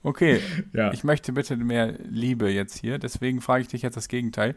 Okay, 0.04 0.40
ja. 0.74 0.94
ich 0.94 1.04
möchte 1.04 1.34
bitte 1.34 1.58
mehr 1.58 1.94
Liebe 2.08 2.50
jetzt 2.50 2.78
hier, 2.78 2.98
deswegen 2.98 3.42
frage 3.42 3.64
ich 3.64 3.68
dich 3.68 3.82
jetzt 3.82 3.98
das 3.98 4.08
Gegenteil. 4.08 4.56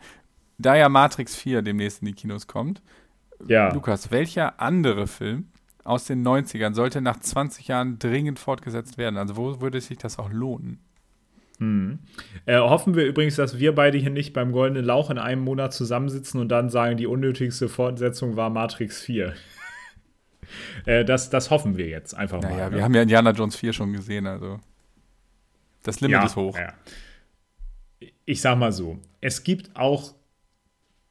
Da 0.59 0.77
ja 0.77 0.89
Matrix 0.89 1.35
4 1.35 1.63
demnächst 1.63 2.03
in 2.03 2.07
die 2.07 2.13
Kinos 2.13 2.47
kommt, 2.47 2.83
ja. 3.49 3.73
Lukas, 3.73 4.11
welcher 4.11 4.61
andere 4.61 5.07
Film 5.07 5.49
aus 5.85 6.05
den 6.05 6.27
90ern 6.27 6.75
sollte 6.75 7.01
nach 7.01 7.19
20 7.19 7.69
Jahren 7.69 7.99
dringend 7.99 8.39
fortgesetzt 8.39 8.99
werden? 8.99 9.17
Also 9.17 9.37
wo 9.37 9.61
würde 9.61 9.81
sich 9.81 9.99
das 9.99 10.19
auch 10.19 10.31
lohnen? 10.31 10.79
Hm. 11.61 11.99
Äh, 12.47 12.59
hoffen 12.59 12.97
wir 12.97 13.05
übrigens, 13.05 13.37
dass 13.37 13.59
wir 13.59 13.75
beide 13.75 13.99
hier 13.99 14.11
nicht 14.11 14.33
beim 14.33 14.51
Goldenen 14.51 14.85
Lauch 14.85 15.11
in 15.11 15.19
einem 15.19 15.43
Monat 15.43 15.75
zusammensitzen 15.75 16.41
und 16.41 16.49
dann 16.49 16.71
sagen, 16.71 16.97
die 16.97 17.07
unnötigste 17.07 17.69
Fortsetzung 17.69 18.35
war 18.37 18.49
Matrix 18.49 19.03
4. 19.03 19.35
äh, 20.87 21.05
das, 21.05 21.29
das 21.29 21.51
hoffen 21.51 21.77
wir 21.77 21.87
jetzt 21.87 22.15
einfach 22.15 22.41
naja, 22.41 22.55
mal. 22.55 22.61
Ja, 22.61 22.71
wir 22.71 22.79
ne? 22.79 22.85
haben 22.85 22.95
ja 22.95 23.03
Indiana 23.03 23.31
Jones 23.33 23.57
4 23.57 23.75
schon 23.75 23.93
gesehen, 23.93 24.27
also 24.27 24.59
das 25.83 26.01
Limit 26.01 26.15
ja, 26.15 26.25
ist 26.25 26.37
hoch. 26.37 26.57
Ja. 26.57 26.73
Ich 28.25 28.41
sag 28.41 28.57
mal 28.57 28.73
so, 28.73 28.99
es 29.21 29.43
gibt 29.43 29.77
auch 29.77 30.15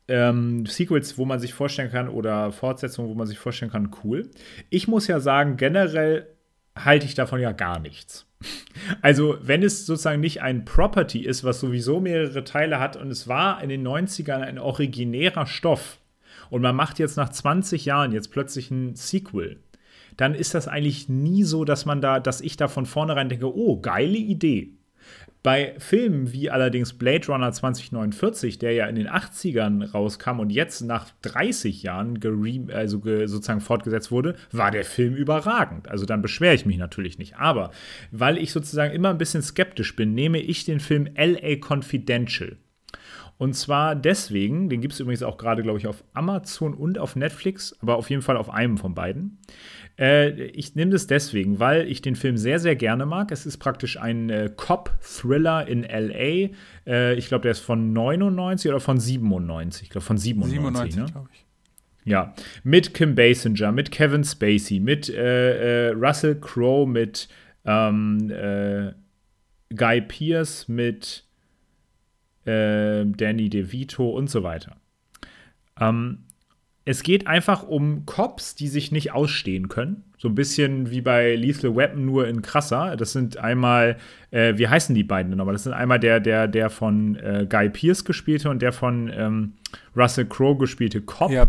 ähm, 0.08 0.66
Sequels, 0.66 1.20
wo 1.20 1.26
man 1.26 1.40
sich 1.40 1.54
vorstellen 1.54 1.92
kann, 1.92 2.10
oder 2.10 2.52
Fortsetzungen, 2.52 3.12
wo 3.12 3.14
man 3.14 3.28
sich 3.28 3.38
vorstellen 3.38 3.72
kann, 3.72 3.92
cool. 4.04 4.32
Ich 4.72 4.88
muss 4.88 5.06
ja 5.06 5.20
sagen, 5.20 5.58
generell 5.58 6.28
halte 6.86 7.06
ich 7.06 7.16
davon 7.16 7.40
ja 7.40 7.52
gar 7.52 7.80
nichts. 7.80 8.26
Also, 9.02 9.38
wenn 9.42 9.64
es 9.64 9.86
sozusagen 9.86 10.22
nicht 10.22 10.42
ein 10.42 10.64
Property 10.64 11.20
ist, 11.20 11.44
was 11.44 11.60
sowieso 11.60 12.00
mehrere 12.00 12.44
Teile 12.44 12.80
hat 12.80 12.96
und 12.96 13.12
es 13.12 13.28
war 13.28 13.62
in 13.62 13.70
den 13.70 13.86
90ern 13.86 14.40
ein 14.40 14.58
originärer 14.58 15.46
Stoff 15.46 16.00
und 16.50 16.62
man 16.62 16.76
macht 16.76 17.00
jetzt 17.00 17.18
nach 17.18 17.30
20 17.30 17.86
Jahren 17.86 18.14
jetzt 18.14 18.32
plötzlich 18.32 18.72
ein 18.72 18.96
Sequel, 18.96 19.60
dann 20.16 20.36
ist 20.36 20.54
das 20.54 20.68
eigentlich 20.68 21.10
nie 21.10 21.44
so, 21.44 21.66
dass 21.66 21.86
man 21.86 22.02
da, 22.02 22.20
dass 22.20 22.42
ich 22.42 22.58
da 22.58 22.68
von 22.68 22.86
vornherein 22.86 23.30
denke, 23.30 23.54
oh, 23.54 23.80
geile 23.80 24.18
Idee. 24.18 24.74
Bei 25.42 25.76
Filmen 25.78 26.34
wie 26.34 26.50
allerdings 26.50 26.94
Blade 26.94 27.28
Runner 27.28 27.52
2049, 27.52 28.60
der 28.60 28.74
ja 28.74 28.88
in 28.88 28.96
den 28.96 29.08
80ern 29.08 29.92
rauskam 29.92 30.40
und 30.40 30.50
jetzt 30.50 30.82
nach 30.82 31.12
30 31.22 31.82
Jahren 31.82 32.20
also 32.74 33.02
sozusagen 33.26 33.62
fortgesetzt 33.62 34.12
wurde, 34.12 34.36
war 34.52 34.70
der 34.72 34.84
Film 34.84 35.16
überragend. 35.16 35.88
Also 35.88 36.06
dann 36.06 36.22
beschwere 36.22 36.56
ich 36.56 36.66
mich 36.66 36.78
natürlich 36.78 37.18
nicht. 37.20 37.38
Aber 37.38 37.72
weil 38.12 38.38
ich 38.38 38.52
sozusagen 38.52 38.94
immer 38.94 39.12
ein 39.12 39.18
bisschen 39.18 39.42
skeptisch 39.42 39.96
bin, 39.96 40.14
nehme 40.14 40.40
ich 40.40 40.66
den 40.66 40.82
Film 40.82 41.08
LA 41.16 41.56
Confidential. 41.66 42.58
Und 43.40 43.54
zwar 43.54 43.96
deswegen, 43.96 44.68
den 44.68 44.82
gibt 44.82 44.94
es 44.94 45.00
übrigens 45.00 45.24
auch 45.24 45.38
gerade, 45.38 45.64
glaube 45.64 45.80
ich, 45.80 45.88
auf 45.88 46.04
Amazon 46.14 46.74
und 46.74 47.00
auf 47.00 47.16
Netflix, 47.16 47.74
aber 47.80 47.96
auf 47.96 48.10
jeden 48.10 48.22
Fall 48.22 48.36
auf 48.36 48.50
einem 48.50 48.78
von 48.78 48.94
beiden. 48.94 49.38
Äh, 49.98 50.32
ich 50.48 50.76
nehme 50.76 50.92
das 50.92 51.08
deswegen, 51.08 51.58
weil 51.58 51.90
ich 51.90 52.02
den 52.02 52.18
Film 52.18 52.36
sehr, 52.36 52.60
sehr 52.60 52.76
gerne 52.76 53.06
mag. 53.06 53.32
Es 53.32 53.46
ist 53.46 53.58
praktisch 53.58 53.98
ein 53.98 54.30
äh, 54.30 54.52
Cop-Thriller 54.54 55.66
in 55.70 55.86
L.A. 55.86 56.54
Äh, 56.86 57.16
ich 57.16 57.30
glaube, 57.30 57.44
der 57.44 57.52
ist 57.52 57.62
von 57.62 57.94
99 57.94 58.70
oder 58.72 58.82
von 58.82 59.00
97. 59.00 59.84
Ich 59.84 59.90
glaube, 59.90 60.04
von 60.04 60.18
97, 60.18 60.96
97 60.96 60.98
ne? 60.98 61.06
glaube 61.10 61.30
ich. 61.34 61.46
Ja, 62.04 62.34
mit 62.66 62.94
Kim 62.94 63.16
Basinger, 63.16 63.72
mit 63.72 63.90
Kevin 63.90 64.26
Spacey, 64.26 64.82
mit 64.82 65.08
äh, 65.08 65.88
äh, 65.88 65.94
Russell 65.94 66.38
Crowe, 66.42 66.86
mit 66.86 67.30
ähm, 67.64 68.30
äh, 68.32 68.92
Guy 69.74 70.02
Pierce, 70.02 70.68
mit 70.68 71.29
Danny 73.06 73.50
DeVito 73.50 74.10
und 74.10 74.30
so 74.30 74.44
weiter. 74.44 74.76
Ähm, 75.80 76.26
es 76.86 77.04
geht 77.04 77.28
einfach 77.28 77.64
um 77.64 78.06
Cops, 78.06 78.56
die 78.56 78.68
sich 78.68 78.92
nicht 78.92 79.12
ausstehen 79.12 79.70
können. 79.70 80.06
So 80.18 80.28
ein 80.28 80.36
bisschen 80.36 80.90
wie 80.90 81.02
bei 81.02 81.36
Lethal 81.36 81.76
Weapon, 81.76 82.04
nur 82.04 82.28
in 82.28 82.42
krasser. 82.42 82.98
Das 82.98 83.12
sind 83.12 83.38
einmal, 83.38 83.98
äh, 84.32 84.58
wie 84.58 84.68
heißen 84.68 84.96
die 84.96 85.04
beiden 85.04 85.36
nochmal? 85.38 85.54
Das 85.54 85.64
sind 85.64 85.74
einmal 85.74 86.00
der, 86.00 86.20
der, 86.20 86.48
der 86.48 86.70
von 86.70 87.16
äh, 87.16 87.46
Guy 87.48 87.70
Pierce 87.70 88.06
gespielte 88.06 88.50
und 88.50 88.62
der 88.62 88.74
von 88.74 89.12
ähm, 89.14 89.54
Russell 89.96 90.26
Crowe 90.26 90.58
gespielte 90.58 91.02
Cop. 91.02 91.32
Ja, 91.32 91.48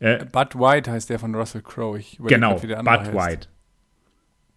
äh, 0.00 0.24
Bud 0.24 0.56
White 0.56 0.90
heißt 0.90 1.08
der 1.08 1.18
von 1.18 1.34
Russell 1.34 1.62
Crowe. 1.62 2.00
genau, 2.18 2.56
Bud 2.56 2.84
heißt. 2.84 3.14
White. 3.14 3.48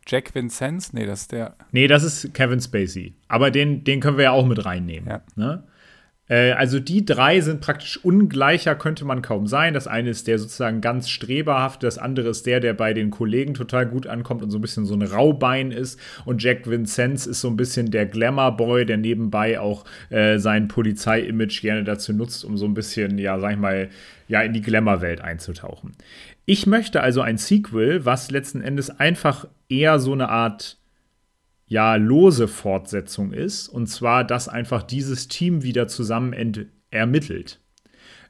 Jack 0.07 0.33
Vincenz? 0.33 0.93
Nee, 0.93 1.05
das 1.05 1.21
ist 1.21 1.31
der. 1.31 1.55
Nee, 1.71 1.87
das 1.87 2.03
ist 2.03 2.33
Kevin 2.33 2.61
Spacey. 2.61 3.15
Aber 3.27 3.51
den, 3.51 3.83
den 3.83 3.99
können 3.99 4.17
wir 4.17 4.25
ja 4.25 4.31
auch 4.31 4.45
mit 4.45 4.65
reinnehmen. 4.65 5.09
Ja. 5.09 5.21
Ne? 5.35 5.63
Äh, 6.29 6.51
also 6.51 6.79
die 6.79 7.05
drei 7.05 7.41
sind 7.41 7.61
praktisch 7.61 8.03
ungleicher, 8.03 8.75
könnte 8.75 9.05
man 9.05 9.21
kaum 9.21 9.47
sein. 9.47 9.73
Das 9.73 9.87
eine 9.87 10.09
ist 10.09 10.27
der 10.27 10.39
sozusagen 10.39 10.81
ganz 10.81 11.09
streberhaft, 11.09 11.83
das 11.83 11.97
andere 11.97 12.29
ist 12.29 12.45
der, 12.45 12.59
der 12.59 12.73
bei 12.73 12.93
den 12.93 13.11
Kollegen 13.11 13.53
total 13.53 13.85
gut 13.85 14.07
ankommt 14.07 14.43
und 14.43 14.51
so 14.51 14.57
ein 14.57 14.61
bisschen 14.61 14.85
so 14.85 14.93
ein 14.93 15.01
Raubein 15.01 15.71
ist. 15.71 15.99
Und 16.25 16.43
Jack 16.43 16.69
Vincenz 16.69 17.25
ist 17.25 17.41
so 17.41 17.49
ein 17.49 17.57
bisschen 17.57 17.91
der 17.91 18.05
Glamour-Boy, 18.05 18.85
der 18.85 18.97
nebenbei 18.97 19.59
auch 19.59 19.85
äh, 20.09 20.37
sein 20.37 20.67
Polizei-Image 20.67 21.61
gerne 21.61 21.83
dazu 21.83 22.13
nutzt, 22.13 22.43
um 22.45 22.57
so 22.57 22.65
ein 22.65 22.73
bisschen, 22.73 23.17
ja, 23.17 23.39
sag 23.39 23.51
ich 23.51 23.59
mal, 23.59 23.89
ja, 24.27 24.41
in 24.41 24.53
die 24.53 24.61
Glamour-Welt 24.61 25.21
einzutauchen. 25.21 25.93
Ich 26.45 26.65
möchte 26.65 27.01
also 27.01 27.21
ein 27.21 27.37
Sequel, 27.37 28.05
was 28.05 28.31
letzten 28.31 28.61
Endes 28.61 28.89
einfach 28.89 29.47
eher 29.69 29.99
so 29.99 30.13
eine 30.13 30.29
Art 30.29 30.77
ja 31.67 31.95
lose 31.95 32.47
Fortsetzung 32.47 33.33
ist. 33.33 33.67
Und 33.67 33.87
zwar, 33.87 34.23
dass 34.23 34.47
einfach 34.47 34.83
dieses 34.83 35.27
Team 35.27 35.63
wieder 35.63 35.87
zusammen 35.87 36.33
ermittelt. 36.91 37.59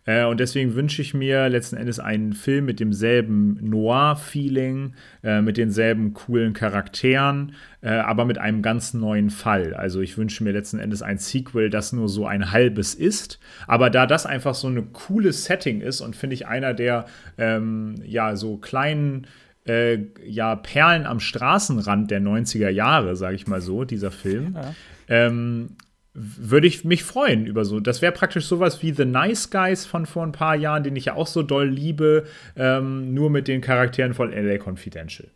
Äh, 0.08 0.26
und 0.26 0.40
deswegen 0.40 0.74
wünsche 0.74 1.02
ich 1.04 1.14
mir 1.14 1.50
letzten 1.50 1.76
Endes 1.76 2.00
einen 2.00 2.34
Film 2.34 2.66
mit 2.66 2.80
demselben 2.80 3.60
Noir-Feeling, 3.62 4.96
äh, 5.22 5.42
mit 5.42 5.58
denselben 5.58 6.14
coolen 6.14 6.54
Charakteren, 6.54 7.54
äh, 7.82 7.90
aber 7.90 8.26
mit 8.26 8.40
einem 8.40 8.64
ganz 8.64 8.94
neuen 8.96 9.30
Fall. 9.30 9.76
Also 9.76 10.02
ich 10.02 10.18
wünsche 10.18 10.44
mir 10.44 10.52
letzten 10.52 10.80
Endes 10.80 11.04
ein 11.04 11.20
Sequel, 11.20 11.70
das 11.70 11.94
nur 11.94 12.10
so 12.10 12.26
ein 12.26 12.52
halbes 12.52 12.96
ist. 12.96 13.40
Aber 13.68 13.90
da 13.90 14.08
das 14.08 14.26
einfach 14.26 14.56
so 14.56 14.68
eine 14.68 14.82
coole 14.82 15.34
Setting 15.34 15.82
ist 15.82 16.02
und 16.02 16.16
finde 16.16 16.34
ich 16.34 16.48
einer 16.48 16.74
der 16.74 17.06
ähm, 17.38 17.96
ja 18.04 18.36
so 18.36 18.58
kleinen 18.58 19.28
äh, 19.68 20.00
ja, 20.24 20.56
Perlen 20.56 21.06
am 21.06 21.20
Straßenrand 21.20 22.12
der 22.12 22.22
90er 22.22 22.70
Jahre, 22.70 23.16
sage 23.16 23.36
ich 23.36 23.48
mal 23.48 23.62
so, 23.62 23.84
dieser 23.84 24.12
Film. 24.12 24.56
Ja. 24.56 24.74
Ähm, 25.08 25.76
würde 26.14 26.66
ich 26.66 26.84
mich 26.84 27.04
freuen 27.04 27.46
über 27.46 27.64
so. 27.64 27.80
Das 27.80 28.02
wäre 28.02 28.12
praktisch 28.12 28.48
sowas 28.48 28.82
wie 28.82 28.92
The 28.92 29.06
Nice 29.06 29.52
Guys 29.52 29.86
von 29.86 30.08
vor 30.08 30.24
ein 30.24 30.32
paar 30.32 30.56
Jahren, 30.56 30.84
den 30.84 30.96
ich 30.96 31.06
ja 31.06 31.14
auch 31.14 31.28
so 31.28 31.44
doll 31.44 31.68
liebe, 31.68 32.26
ähm, 32.56 33.14
nur 33.14 33.30
mit 33.30 33.48
den 33.48 33.62
Charakteren 33.62 34.16
von 34.16 34.32
LA 34.32 34.58
Confidential. 34.58 35.30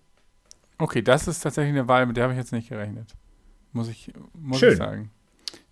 Okay, 0.80 1.04
das 1.04 1.28
ist 1.28 1.42
tatsächlich 1.42 1.76
eine 1.78 1.88
Wahl, 1.88 2.08
mit 2.08 2.18
der 2.18 2.24
habe 2.24 2.34
ich 2.34 2.40
jetzt 2.40 2.52
nicht 2.52 2.70
gerechnet. 2.70 3.14
Muss 3.74 3.90
ich, 3.90 4.12
muss 4.34 4.60
Schön. 4.60 4.72
ich 4.72 4.78
sagen. 4.78 5.12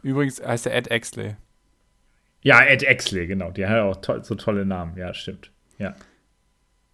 Übrigens 0.04 0.42
heißt 0.46 0.68
er 0.68 0.76
Ed 0.76 0.90
Exley. 0.90 1.36
Ja, 2.42 2.62
Ed 2.62 2.84
Exley, 2.84 3.26
genau. 3.26 3.50
Der 3.50 3.70
hat 3.70 3.78
ja 3.78 3.84
auch 3.84 3.96
to 3.98 4.22
so 4.22 4.36
tolle 4.36 4.66
Namen. 4.66 4.96
Ja, 4.96 5.14
stimmt. 5.16 5.52
Ja. 5.80 5.96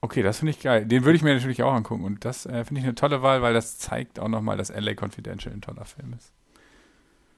Okay, 0.06 0.22
das 0.22 0.38
finde 0.38 0.52
ich 0.52 0.60
geil. 0.60 0.86
Den 0.86 1.04
würde 1.04 1.16
ich 1.16 1.24
mir 1.24 1.34
natürlich 1.34 1.64
auch 1.64 1.74
angucken. 1.74 2.04
Und 2.04 2.26
das 2.26 2.46
äh, 2.46 2.64
finde 2.64 2.80
ich 2.80 2.86
eine 2.86 2.94
tolle 2.94 3.24
Wahl, 3.24 3.42
weil 3.42 3.56
das 3.56 3.80
zeigt 3.80 4.20
auch 4.20 4.28
nochmal, 4.28 4.56
dass 4.56 4.70
LA 4.70 4.94
Confidential 4.94 5.52
ein 5.52 5.62
toller 5.62 5.86
Film 5.86 6.14
ist. 6.14 6.32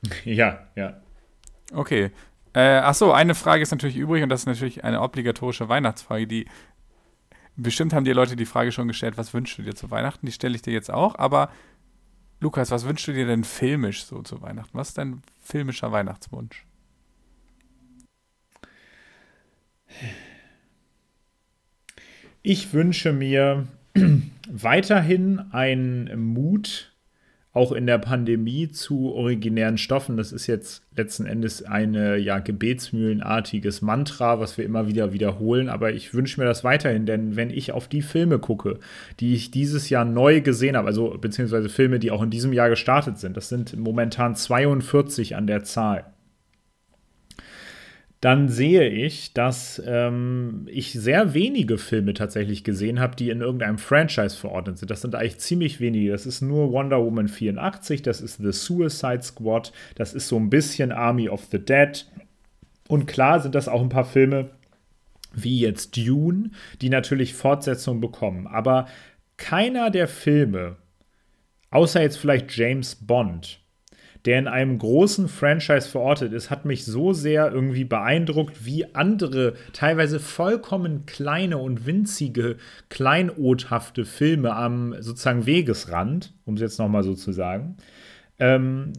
Ja, 0.25 0.67
ja. 0.75 0.99
Okay. 1.73 2.11
Äh, 2.53 2.79
achso, 2.79 3.13
eine 3.13 3.35
Frage 3.35 3.63
ist 3.63 3.71
natürlich 3.71 3.95
übrig 3.95 4.21
und 4.21 4.27
das 4.27 4.41
ist 4.41 4.47
natürlich 4.47 4.83
eine 4.83 5.01
obligatorische 5.01 5.69
Weihnachtsfrage, 5.69 6.27
die 6.27 6.45
bestimmt 7.55 7.93
haben 7.93 8.03
dir 8.03 8.13
Leute 8.13 8.35
die 8.35 8.45
Frage 8.45 8.73
schon 8.73 8.89
gestellt, 8.89 9.17
was 9.17 9.33
wünschst 9.33 9.57
du 9.57 9.63
dir 9.63 9.73
zu 9.73 9.89
Weihnachten? 9.89 10.25
Die 10.25 10.33
stelle 10.33 10.55
ich 10.55 10.61
dir 10.61 10.73
jetzt 10.73 10.91
auch, 10.91 11.15
aber 11.15 11.49
Lukas, 12.41 12.69
was 12.69 12.85
wünschst 12.85 13.07
du 13.07 13.13
dir 13.13 13.27
denn 13.27 13.45
filmisch 13.45 14.03
so 14.03 14.21
zu 14.23 14.41
Weihnachten? 14.41 14.77
Was 14.77 14.89
ist 14.89 14.97
dein 14.97 15.21
filmischer 15.39 15.93
Weihnachtswunsch? 15.93 16.65
Ich 22.49 22.71
wünsche 22.71 23.11
mir 23.11 23.67
weiterhin 24.49 25.41
einen 25.51 26.17
Mut 26.17 26.93
auch 27.51 27.73
in 27.73 27.85
der 27.85 27.97
Pandemie 27.97 28.69
zu 28.69 29.11
originären 29.11 29.77
Stoffen. 29.77 30.15
Das 30.15 30.31
ist 30.31 30.47
jetzt 30.47 30.81
letzten 30.95 31.25
Endes 31.25 31.63
ein 31.63 31.93
ja, 31.93 32.39
gebetsmühlenartiges 32.39 33.81
Mantra, 33.81 34.39
was 34.39 34.57
wir 34.57 34.63
immer 34.63 34.87
wieder 34.87 35.11
wiederholen. 35.11 35.67
Aber 35.67 35.91
ich 35.91 36.13
wünsche 36.13 36.39
mir 36.39 36.47
das 36.47 36.63
weiterhin, 36.63 37.05
denn 37.05 37.35
wenn 37.35 37.49
ich 37.49 37.73
auf 37.73 37.89
die 37.89 38.01
Filme 38.01 38.39
gucke, 38.39 38.79
die 39.19 39.35
ich 39.35 39.51
dieses 39.51 39.89
Jahr 39.89 40.05
neu 40.05 40.39
gesehen 40.39 40.77
habe, 40.77 40.87
also 40.87 41.17
beziehungsweise 41.19 41.67
Filme, 41.67 41.99
die 41.99 42.11
auch 42.11 42.23
in 42.23 42.29
diesem 42.29 42.53
Jahr 42.53 42.69
gestartet 42.69 43.17
sind, 43.17 43.35
das 43.35 43.49
sind 43.49 43.75
momentan 43.75 44.37
42 44.37 45.35
an 45.35 45.47
der 45.47 45.65
Zahl 45.65 46.05
dann 48.21 48.49
sehe 48.49 48.89
ich, 48.89 49.33
dass 49.33 49.81
ähm, 49.85 50.67
ich 50.71 50.93
sehr 50.93 51.35
wenige 51.35 51.77
Filme 51.77 52.13
tatsächlich 52.15 52.63
gesehen 52.63 52.99
habe, 52.99 53.15
die 53.15 53.29
in 53.29 53.41
irgendeinem 53.41 53.77
Franchise 53.77 54.35
verordnet 54.35 54.79
sind. 54.79 54.89
Das 54.89 55.01
sind 55.01 55.13
eigentlich 55.13 55.37
ziemlich 55.37 55.79
wenige. 55.79 56.11
Das 56.11 56.25
ist 56.25 56.41
nur 56.41 56.71
Wonder 56.71 57.03
Woman 57.03 57.27
84, 57.27 58.01
das 58.01 58.21
ist 58.21 58.37
The 58.37 58.51
Suicide 58.51 59.21
Squad, 59.21 59.71
das 59.95 60.13
ist 60.15 60.27
so 60.27 60.37
ein 60.37 60.49
bisschen 60.49 60.91
Army 60.91 61.29
of 61.29 61.45
the 61.51 61.59
Dead. 61.59 62.07
Und 62.87 63.05
klar 63.05 63.39
sind 63.39 63.53
das 63.53 63.67
auch 63.67 63.81
ein 63.81 63.89
paar 63.89 64.05
Filme 64.05 64.49
wie 65.33 65.59
jetzt 65.59 65.95
Dune, 65.95 66.51
die 66.81 66.89
natürlich 66.89 67.35
Fortsetzungen 67.35 68.01
bekommen. 68.01 68.47
Aber 68.47 68.87
keiner 69.35 69.91
der 69.91 70.07
Filme, 70.07 70.77
außer 71.69 72.01
jetzt 72.01 72.17
vielleicht 72.17 72.55
James 72.55 72.95
Bond, 72.95 73.59
der 74.27 74.39
in 74.39 74.47
einem 74.49 74.77
großen 74.77 75.29
Franchise 75.29 75.87
verortet 75.87 76.33
ist, 76.33 76.51
hat 76.51 76.65
mich 76.65 76.83
so 76.83 77.13
sehr 77.13 77.49
irgendwie 77.49 77.85
beeindruckt, 77.85 78.65
wie 78.65 78.93
andere, 78.93 79.53
teilweise 79.71 80.19
vollkommen 80.19 81.05
kleine 81.05 81.57
und 81.57 81.85
winzige, 81.85 82.57
kleinothafte 82.89 84.03
Filme 84.03 84.53
am 84.53 84.93
sozusagen 84.99 85.45
Wegesrand, 85.45 86.33
um 86.43 86.55
es 86.55 86.61
jetzt 86.61 86.77
nochmal 86.77 87.03
so 87.03 87.13
zu 87.13 87.31
sagen, 87.31 87.77
ähm, 88.37 88.91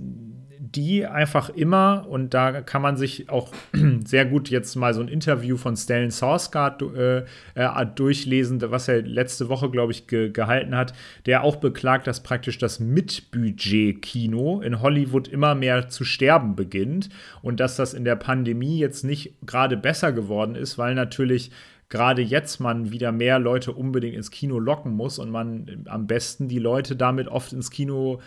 die 0.61 1.07
einfach 1.07 1.51
immer, 1.51 2.07
und 2.09 2.35
da 2.35 2.61
kann 2.63 2.83
man 2.83 2.97
sich 2.97 3.29
auch 3.31 3.53
sehr 4.05 4.27
gut 4.27 4.51
jetzt 4.51 4.75
mal 4.77 4.95
so 4.95 5.01
ein 5.01 5.09
Interview 5.09 5.57
von 5.57 5.77
Stellan 5.77 6.11
Sarsgaard 6.11 6.83
äh, 6.83 7.25
äh, 7.55 7.87
durchlesen, 7.95 8.61
was 8.71 8.89
er 8.89 9.03
letzte 9.03 9.49
Woche, 9.49 9.71
glaube 9.71 9.93
ich, 9.93 10.07
ge 10.07 10.31
gehalten 10.31 10.77
hat, 10.77 10.95
der 11.27 11.45
auch 11.45 11.57
beklagt, 11.57 12.07
dass 12.07 12.23
praktisch 12.23 12.59
das 12.59 12.81
Mitbudget-Kino 12.81 14.61
in 14.61 14.83
Hollywood 14.83 15.29
immer 15.29 15.55
mehr 15.55 15.89
zu 15.89 16.05
sterben 16.05 16.57
beginnt 16.57 17.09
und 17.43 17.61
dass 17.61 17.77
das 17.77 17.95
in 17.95 18.05
der 18.05 18.17
Pandemie 18.17 18.79
jetzt 18.79 19.05
nicht 19.05 19.35
gerade 19.47 19.77
besser 19.77 20.13
geworden 20.13 20.55
ist, 20.55 20.79
weil 20.79 20.95
natürlich 20.95 21.51
gerade 21.89 22.23
jetzt 22.23 22.61
man 22.61 22.91
wieder 22.91 23.13
mehr 23.13 23.39
Leute 23.39 23.73
unbedingt 23.73 24.15
ins 24.15 24.31
Kino 24.31 24.59
locken 24.59 24.93
muss 24.93 25.19
und 25.19 25.31
man 25.31 25.87
am 25.87 26.07
besten 26.07 26.49
die 26.49 26.59
Leute 26.59 26.97
damit 26.97 27.29
oft 27.29 27.53
ins 27.53 27.71
Kino 27.71 28.21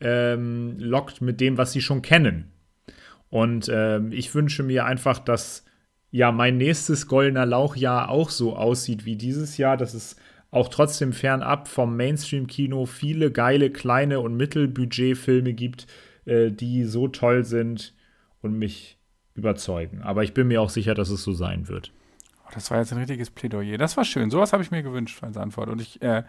ähm, 0.00 0.76
lockt 0.78 1.20
mit 1.20 1.40
dem, 1.40 1.58
was 1.58 1.72
sie 1.72 1.80
schon 1.80 2.02
kennen. 2.02 2.52
Und 3.28 3.70
ähm, 3.72 4.12
ich 4.12 4.34
wünsche 4.34 4.62
mir 4.62 4.84
einfach, 4.84 5.18
dass 5.18 5.64
ja 6.10 6.32
mein 6.32 6.56
nächstes 6.56 7.08
Goldener 7.08 7.46
Lauchjahr 7.46 8.08
auch 8.08 8.30
so 8.30 8.56
aussieht 8.56 9.04
wie 9.04 9.16
dieses 9.16 9.58
Jahr, 9.58 9.76
dass 9.76 9.94
es 9.94 10.16
auch 10.50 10.68
trotzdem 10.68 11.12
fernab 11.12 11.68
vom 11.68 11.96
Mainstream-Kino 11.96 12.86
viele 12.86 13.30
geile 13.30 13.70
kleine 13.70 14.20
und 14.20 14.36
Mittelbudget-Filme 14.36 15.52
gibt, 15.52 15.86
äh, 16.24 16.50
die 16.50 16.84
so 16.84 17.08
toll 17.08 17.44
sind 17.44 17.94
und 18.42 18.58
mich 18.58 18.98
überzeugen. 19.34 20.02
Aber 20.02 20.24
ich 20.24 20.32
bin 20.32 20.48
mir 20.48 20.62
auch 20.62 20.70
sicher, 20.70 20.94
dass 20.94 21.10
es 21.10 21.22
so 21.22 21.32
sein 21.32 21.68
wird. 21.68 21.92
Oh, 22.46 22.50
das 22.54 22.70
war 22.70 22.78
jetzt 22.78 22.92
ein 22.92 22.98
richtiges 22.98 23.30
Plädoyer. 23.30 23.76
Das 23.76 23.96
war 23.96 24.04
schön. 24.04 24.30
Sowas 24.30 24.52
habe 24.52 24.62
ich 24.62 24.70
mir 24.70 24.82
gewünscht 24.82 25.22
als 25.22 25.36
Antwort. 25.36 25.68
Und 25.68 25.80
ich 25.80 26.00
äh, 26.00 26.22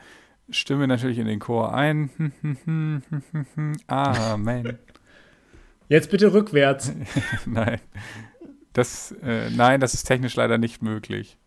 stimme 0.50 0.88
natürlich 0.88 1.18
in 1.18 1.28
den 1.28 1.40
Chor 1.40 1.74
ein. 1.74 2.10
Amen. 3.88 4.78
Jetzt 5.90 6.12
bitte 6.12 6.34
rückwärts. 6.34 6.94
nein. 7.46 7.80
Das, 8.74 9.14
äh, 9.24 9.50
nein, 9.50 9.80
das 9.80 9.94
ist 9.94 10.04
technisch 10.04 10.36
leider 10.36 10.58
nicht 10.58 10.82
möglich. 10.82 11.38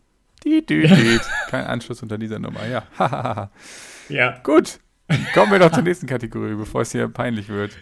Die, 0.45 0.65
die, 0.65 0.87
die. 0.87 1.21
Kein 1.51 1.67
Anschluss 1.67 2.03
unter 2.03 2.19
dieser 2.19 2.39
Nummer, 2.39 2.67
ja. 2.67 3.51
ja. 4.09 4.39
Gut. 4.43 4.81
Kommen 5.35 5.53
wir 5.53 5.59
doch 5.59 5.73
zur 5.73 5.83
nächsten 5.83 6.07
Kategorie, 6.07 6.55
bevor 6.55 6.83
es 6.83 6.93
hier 6.93 7.09
peinlich 7.09 7.49
wird. 7.49 7.77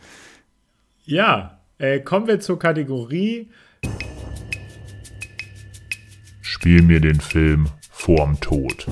Ja, 1.04 1.60
äh, 1.78 2.00
kommen 2.00 2.26
wir 2.26 2.40
zur 2.40 2.58
Kategorie. 2.58 3.50
Spiel 6.40 6.82
mir 6.82 7.00
den 7.00 7.20
Film 7.20 7.68
vorm 7.90 8.40
Tod. 8.40 8.86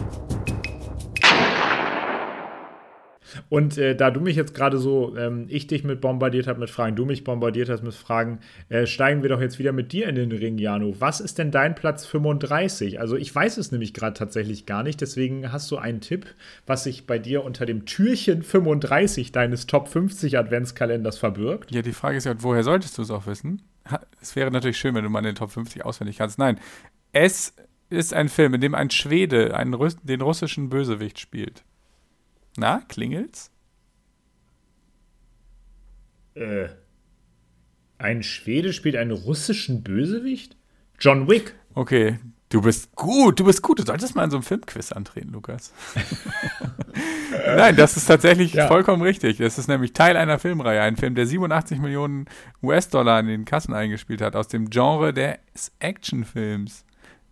Und 3.49 3.78
äh, 3.78 3.95
da 3.95 4.11
du 4.11 4.20
mich 4.20 4.37
jetzt 4.37 4.55
gerade 4.55 4.78
so, 4.78 5.16
ähm, 5.16 5.47
ich 5.49 5.66
dich 5.66 5.84
mit 5.84 6.01
bombardiert 6.01 6.47
habe 6.47 6.61
mit 6.61 6.70
Fragen, 6.70 6.97
du 6.97 7.05
mich 7.05 7.24
bombardiert 7.24 7.68
hast 7.68 7.82
mit 7.82 7.95
Fragen, 7.95 8.41
äh, 8.68 8.87
steigen 8.87 9.22
wir 9.22 9.28
doch 9.28 9.41
jetzt 9.41 9.59
wieder 9.59 9.72
mit 9.72 9.93
dir 9.93 10.09
in 10.09 10.14
den 10.14 10.32
Ring, 10.32 10.59
Jano. 10.59 10.95
Was 10.99 11.20
ist 11.20 11.39
denn 11.39 11.51
dein 11.51 11.74
Platz 11.74 12.07
35? 12.07 13.01
Also 13.01 13.16
ich 13.16 13.34
weiß 13.34 13.57
es 13.57 13.72
nämlich 13.72 13.95
gerade 13.95 14.14
tatsächlich 14.14 14.66
gar 14.66 14.82
nicht, 14.82 15.01
deswegen 15.01 15.53
hast 15.53 15.70
du 15.70 15.76
einen 15.76 16.01
Tipp, 16.01 16.26
was 16.66 16.84
sich 16.84 17.07
bei 17.07 17.18
dir 17.18 17.45
unter 17.45 17.66
dem 17.66 17.87
Türchen 17.87 18.43
35 18.43 19.32
deines 19.32 19.66
Top 19.66 19.89
50 19.89 20.39
Adventskalenders 20.39 21.18
verbirgt? 21.18 21.72
Ja, 21.72 21.82
die 21.82 21.93
Frage 21.93 22.16
ist 22.18 22.24
ja, 22.24 22.34
woher 22.39 22.62
solltest 22.62 22.99
du 22.99 23.03
es 23.03 23.11
auch 23.11 23.26
wissen? 23.26 23.62
Es 24.20 24.34
wäre 24.34 24.51
natürlich 24.51 24.78
schön, 24.78 24.95
wenn 24.95 25.05
du 25.05 25.11
mal 25.11 25.22
den 25.22 25.37
Top 25.37 25.51
50 25.51 25.84
auswendig 25.84 26.18
kannst. 26.18 26.39
Nein, 26.39 26.59
es 27.12 27.55
ist 27.89 28.12
ein 28.12 28.28
Film, 28.28 28.55
in 28.55 28.61
dem 28.61 28.74
ein 28.74 28.91
Schwede 28.91 29.57
einen, 29.57 29.76
den 30.03 30.20
russischen 30.20 30.68
Bösewicht 30.68 31.20
spielt. 31.20 31.64
Na, 32.59 32.82
klingelt's? 32.88 33.50
Äh. 36.34 36.68
Ein 37.98 38.22
Schwede 38.22 38.72
spielt 38.72 38.96
einen 38.96 39.12
russischen 39.12 39.82
Bösewicht? 39.82 40.57
John 41.00 41.28
Wick. 41.28 41.54
Okay, 41.74 42.18
du 42.50 42.61
bist 42.61 42.94
gut, 42.94 43.40
du 43.40 43.44
bist 43.44 43.62
gut. 43.62 43.78
Du 43.78 43.84
solltest 43.84 44.14
mal 44.14 44.24
in 44.24 44.30
so 44.30 44.36
einem 44.36 44.44
Filmquiz 44.44 44.92
antreten, 44.92 45.32
Lukas. 45.32 45.72
Nein, 47.46 47.76
das 47.76 47.96
ist 47.96 48.07
tatsächlich 48.07 48.52
ja. 48.52 48.66
vollkommen 48.66 49.02
richtig. 49.02 49.38
Das 49.38 49.59
ist 49.59 49.68
nämlich 49.68 49.94
Teil 49.94 50.16
einer 50.16 50.38
Filmreihe. 50.38 50.82
Ein 50.82 50.96
Film, 50.96 51.14
der 51.14 51.26
87 51.26 51.78
Millionen 51.78 52.26
US-Dollar 52.62 53.20
in 53.20 53.26
den 53.28 53.44
Kassen 53.46 53.72
eingespielt 53.72 54.20
hat, 54.20 54.36
aus 54.36 54.48
dem 54.48 54.68
Genre 54.68 55.14
des 55.14 55.72
Actionfilms. 55.78 56.84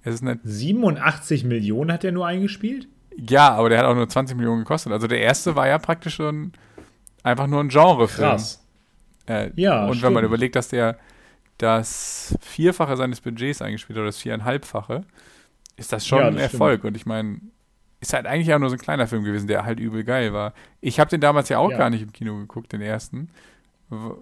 87 0.04 1.44
Millionen 1.44 1.92
hat 1.92 2.04
er 2.04 2.12
nur 2.12 2.26
eingespielt? 2.26 2.88
Ja, 3.16 3.54
aber 3.54 3.68
der 3.68 3.78
hat 3.78 3.86
auch 3.86 3.94
nur 3.94 4.08
20 4.08 4.36
Millionen 4.36 4.60
gekostet. 4.60 4.92
Also 4.92 5.06
der 5.06 5.20
erste 5.20 5.54
war 5.56 5.68
ja 5.68 5.78
praktisch 5.78 6.16
schon 6.16 6.52
einfach 7.22 7.46
nur 7.46 7.60
ein 7.60 7.68
Genrefilm. 7.68 8.28
Krass. 8.28 8.64
Äh, 9.26 9.50
ja. 9.56 9.84
Und 9.84 9.94
stimmt. 9.94 10.02
wenn 10.02 10.12
man 10.14 10.24
überlegt, 10.24 10.56
dass 10.56 10.68
der 10.68 10.98
das 11.58 12.36
Vierfache 12.40 12.96
seines 12.96 13.20
Budgets 13.20 13.62
eingespielt 13.62 13.96
hat, 13.96 14.00
oder 14.00 14.08
das 14.08 14.18
Viereinhalbfache, 14.18 15.04
ist 15.76 15.92
das 15.92 16.06
schon 16.06 16.18
ja, 16.18 16.26
das 16.26 16.34
ein 16.34 16.40
Erfolg. 16.40 16.80
Stimmt. 16.80 16.88
Und 16.88 16.96
ich 16.96 17.06
meine, 17.06 17.40
ist 18.00 18.12
halt 18.12 18.26
eigentlich 18.26 18.48
ja 18.48 18.58
nur 18.58 18.68
so 18.68 18.76
ein 18.76 18.80
kleiner 18.80 19.06
Film 19.06 19.24
gewesen, 19.24 19.46
der 19.46 19.64
halt 19.64 19.80
übel 19.80 20.04
geil 20.04 20.32
war. 20.32 20.52
Ich 20.80 21.00
habe 21.00 21.10
den 21.10 21.20
damals 21.20 21.48
ja 21.48 21.58
auch 21.58 21.70
ja. 21.70 21.78
gar 21.78 21.90
nicht 21.90 22.02
im 22.02 22.12
Kino 22.12 22.36
geguckt, 22.36 22.72
den 22.72 22.82
ersten. 22.82 23.30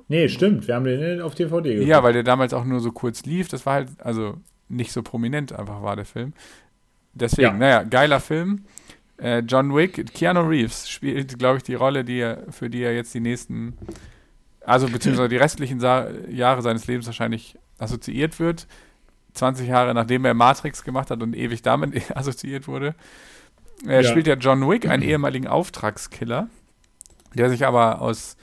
Nee, 0.08 0.28
stimmt. 0.28 0.68
Wir 0.68 0.74
haben 0.74 0.84
den 0.84 1.20
auf 1.20 1.34
DVD 1.34 1.70
geguckt. 1.70 1.88
Ja, 1.88 2.02
weil 2.02 2.12
der 2.12 2.22
damals 2.22 2.52
auch 2.52 2.64
nur 2.64 2.80
so 2.80 2.92
kurz 2.92 3.24
lief. 3.24 3.48
Das 3.48 3.64
war 3.64 3.74
halt, 3.74 3.88
also 3.98 4.36
nicht 4.68 4.92
so 4.92 5.02
prominent 5.02 5.52
einfach 5.52 5.82
war 5.82 5.96
der 5.96 6.04
Film. 6.04 6.32
Deswegen, 7.14 7.42
ja. 7.42 7.52
naja, 7.52 7.82
geiler 7.82 8.20
Film. 8.20 8.64
Äh, 9.18 9.40
John 9.40 9.74
Wick, 9.74 10.12
Keanu 10.14 10.40
Reeves 10.40 10.88
spielt, 10.88 11.38
glaube 11.38 11.58
ich, 11.58 11.62
die 11.62 11.74
Rolle, 11.74 12.04
die 12.04 12.18
er, 12.18 12.44
für 12.50 12.70
die 12.70 12.82
er 12.82 12.94
jetzt 12.94 13.14
die 13.14 13.20
nächsten, 13.20 13.76
also 14.64 14.88
beziehungsweise 14.88 15.28
die 15.28 15.36
restlichen 15.36 15.80
Sa 15.80 16.08
Jahre 16.28 16.62
seines 16.62 16.86
Lebens 16.86 17.06
wahrscheinlich 17.06 17.56
assoziiert 17.78 18.40
wird. 18.40 18.66
20 19.34 19.68
Jahre 19.68 19.94
nachdem 19.94 20.24
er 20.24 20.34
Matrix 20.34 20.84
gemacht 20.84 21.10
hat 21.10 21.22
und 21.22 21.34
ewig 21.34 21.62
damit 21.62 22.10
assoziiert 22.16 22.68
wurde. 22.68 22.94
Er 23.86 24.02
ja. 24.02 24.08
spielt 24.08 24.26
ja 24.26 24.34
John 24.34 24.68
Wick, 24.68 24.88
einen 24.88 25.02
ehemaligen 25.02 25.46
Auftragskiller, 25.46 26.48
der 27.34 27.50
sich 27.50 27.66
aber 27.66 28.00
aus 28.00 28.36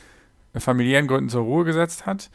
familiären 0.56 1.08
Gründen 1.08 1.30
zur 1.30 1.44
Ruhe 1.44 1.64
gesetzt 1.64 2.06
hat, 2.06 2.30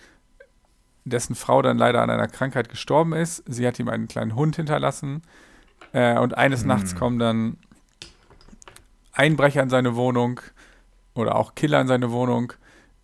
dessen 1.04 1.34
Frau 1.34 1.62
dann 1.62 1.78
leider 1.78 2.00
an 2.00 2.10
einer 2.10 2.28
Krankheit 2.28 2.68
gestorben 2.68 3.12
ist. 3.12 3.42
Sie 3.46 3.66
hat 3.66 3.78
ihm 3.78 3.88
einen 3.88 4.08
kleinen 4.08 4.34
Hund 4.34 4.56
hinterlassen 4.56 5.22
äh, 5.94 6.18
und 6.18 6.36
eines 6.36 6.60
hm. 6.60 6.68
Nachts 6.68 6.94
kommen 6.94 7.18
dann 7.18 7.56
Einbrecher 9.12 9.62
in 9.62 9.70
seine 9.70 9.96
Wohnung 9.96 10.40
oder 11.14 11.36
auch 11.36 11.54
Killer 11.54 11.80
in 11.80 11.86
seine 11.86 12.10
Wohnung, 12.10 12.52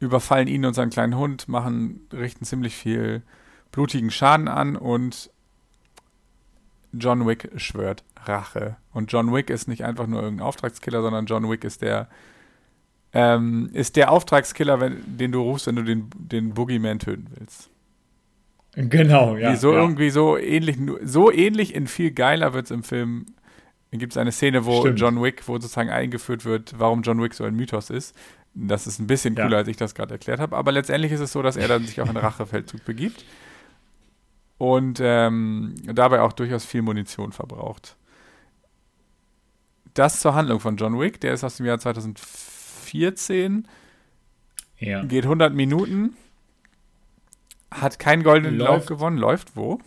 überfallen 0.01 0.49
ihn 0.49 0.67
und 0.67 0.75
seinen 0.75 0.91
kleinen 0.91 1.17
Hund, 1.17 1.49
machen, 1.49 2.07
richten 2.13 2.45
ziemlich 2.45 2.77
viel 2.77 3.23
blutigen 3.71 4.11
Schaden 4.11 4.49
an 4.49 4.77
und 4.77 5.31
John 6.93 7.27
Wick 7.27 7.51
schwört 7.57 8.03
Rache. 8.25 8.77
Und 8.93 9.13
John 9.13 9.33
Wick 9.33 9.49
ist 9.49 9.69
nicht 9.69 9.85
einfach 9.85 10.09
nur 10.09 10.21
irgendein 10.21 10.47
Auftragskiller, 10.47 11.01
sondern 11.01 11.27
John 11.27 11.49
Wick 11.49 11.63
ist 11.63 11.83
der 11.83 12.09
ähm, 13.13 13.71
ist 13.73 13.97
der 13.97 14.11
Auftragskiller, 14.11 14.81
wenn, 14.81 15.17
den 15.17 15.33
du 15.33 15.41
rufst, 15.43 15.67
wenn 15.67 15.77
du 15.77 15.83
den, 15.83 16.11
den 16.15 16.55
Boogeyman 16.55 16.99
töten 16.99 17.27
willst. 17.37 17.71
Genau, 18.75 19.37
ja. 19.37 19.57
So 19.57 19.73
ja. 19.73 19.81
irgendwie 19.81 20.11
so 20.11 20.37
ähnlich, 20.39 20.79
so 21.03 21.31
ähnlich 21.33 21.75
in 21.75 21.87
viel 21.87 22.13
geiler 22.13 22.53
wird 22.55 22.67
es 22.67 22.71
im 22.71 22.83
Film 22.83 23.27
gibt 23.93 24.13
es 24.13 24.17
eine 24.17 24.31
Szene, 24.31 24.65
wo 24.67 24.81
Stimmt. 24.83 25.01
John 25.01 25.21
Wick, 25.23 25.49
wo 25.49 25.55
sozusagen 25.55 25.91
eingeführt 25.91 26.45
wird, 26.45 26.79
warum 26.79 27.03
John 27.03 27.21
Wick 27.21 27.35
so 27.35 27.43
ein 27.43 27.57
Mythos 27.57 27.91
ist. 27.91 28.15
Das 28.55 28.87
ist 28.87 29.01
ein 29.01 29.09
bisschen 29.09 29.35
Ja. 29.35 29.45
cooler, 29.45 29.57
als 29.59 29.69
ich 29.69 29.77
das 29.77 29.97
gerade 29.97 30.13
erklärt 30.15 30.39
habe. 30.39 30.57
Aber 30.57 30.71
letztendlich 30.71 31.11
ist 31.11 31.19
es 31.21 31.33
so, 31.33 31.43
dass 31.43 31.57
er 31.57 31.67
dann 31.67 31.85
sich 31.85 32.01
auf 32.01 32.09
einen 32.09 32.17
Rachefeldzug 32.25 32.85
begibt 32.85 33.25
und 34.59 35.01
ähm, 35.03 35.75
dabei 35.93 36.21
auch 36.21 36.33
durchaus 36.33 36.65
viel 36.65 36.83
Munition 36.83 37.33
verbraucht. 37.33 37.97
Das 39.95 40.21
zur 40.21 40.35
Handlung 40.37 40.61
von 40.61 40.77
John 40.77 40.99
Wick, 41.01 41.21
der 41.21 41.33
ist 41.33 41.43
aus 41.43 41.57
dem 41.57 41.67
Jahr 41.67 41.81
2014, 41.81 43.67
Ja. 44.79 45.03
geht 45.05 45.25
100 45.25 45.53
Minuten, 45.53 46.17
hat 47.71 47.99
keinen 47.99 48.23
goldenen 48.23 48.59
Lauf 48.59 48.69
Läuft. 48.69 48.89
gewonnen, 48.89 49.19
läuft 49.19 49.57
wo? 49.57 49.79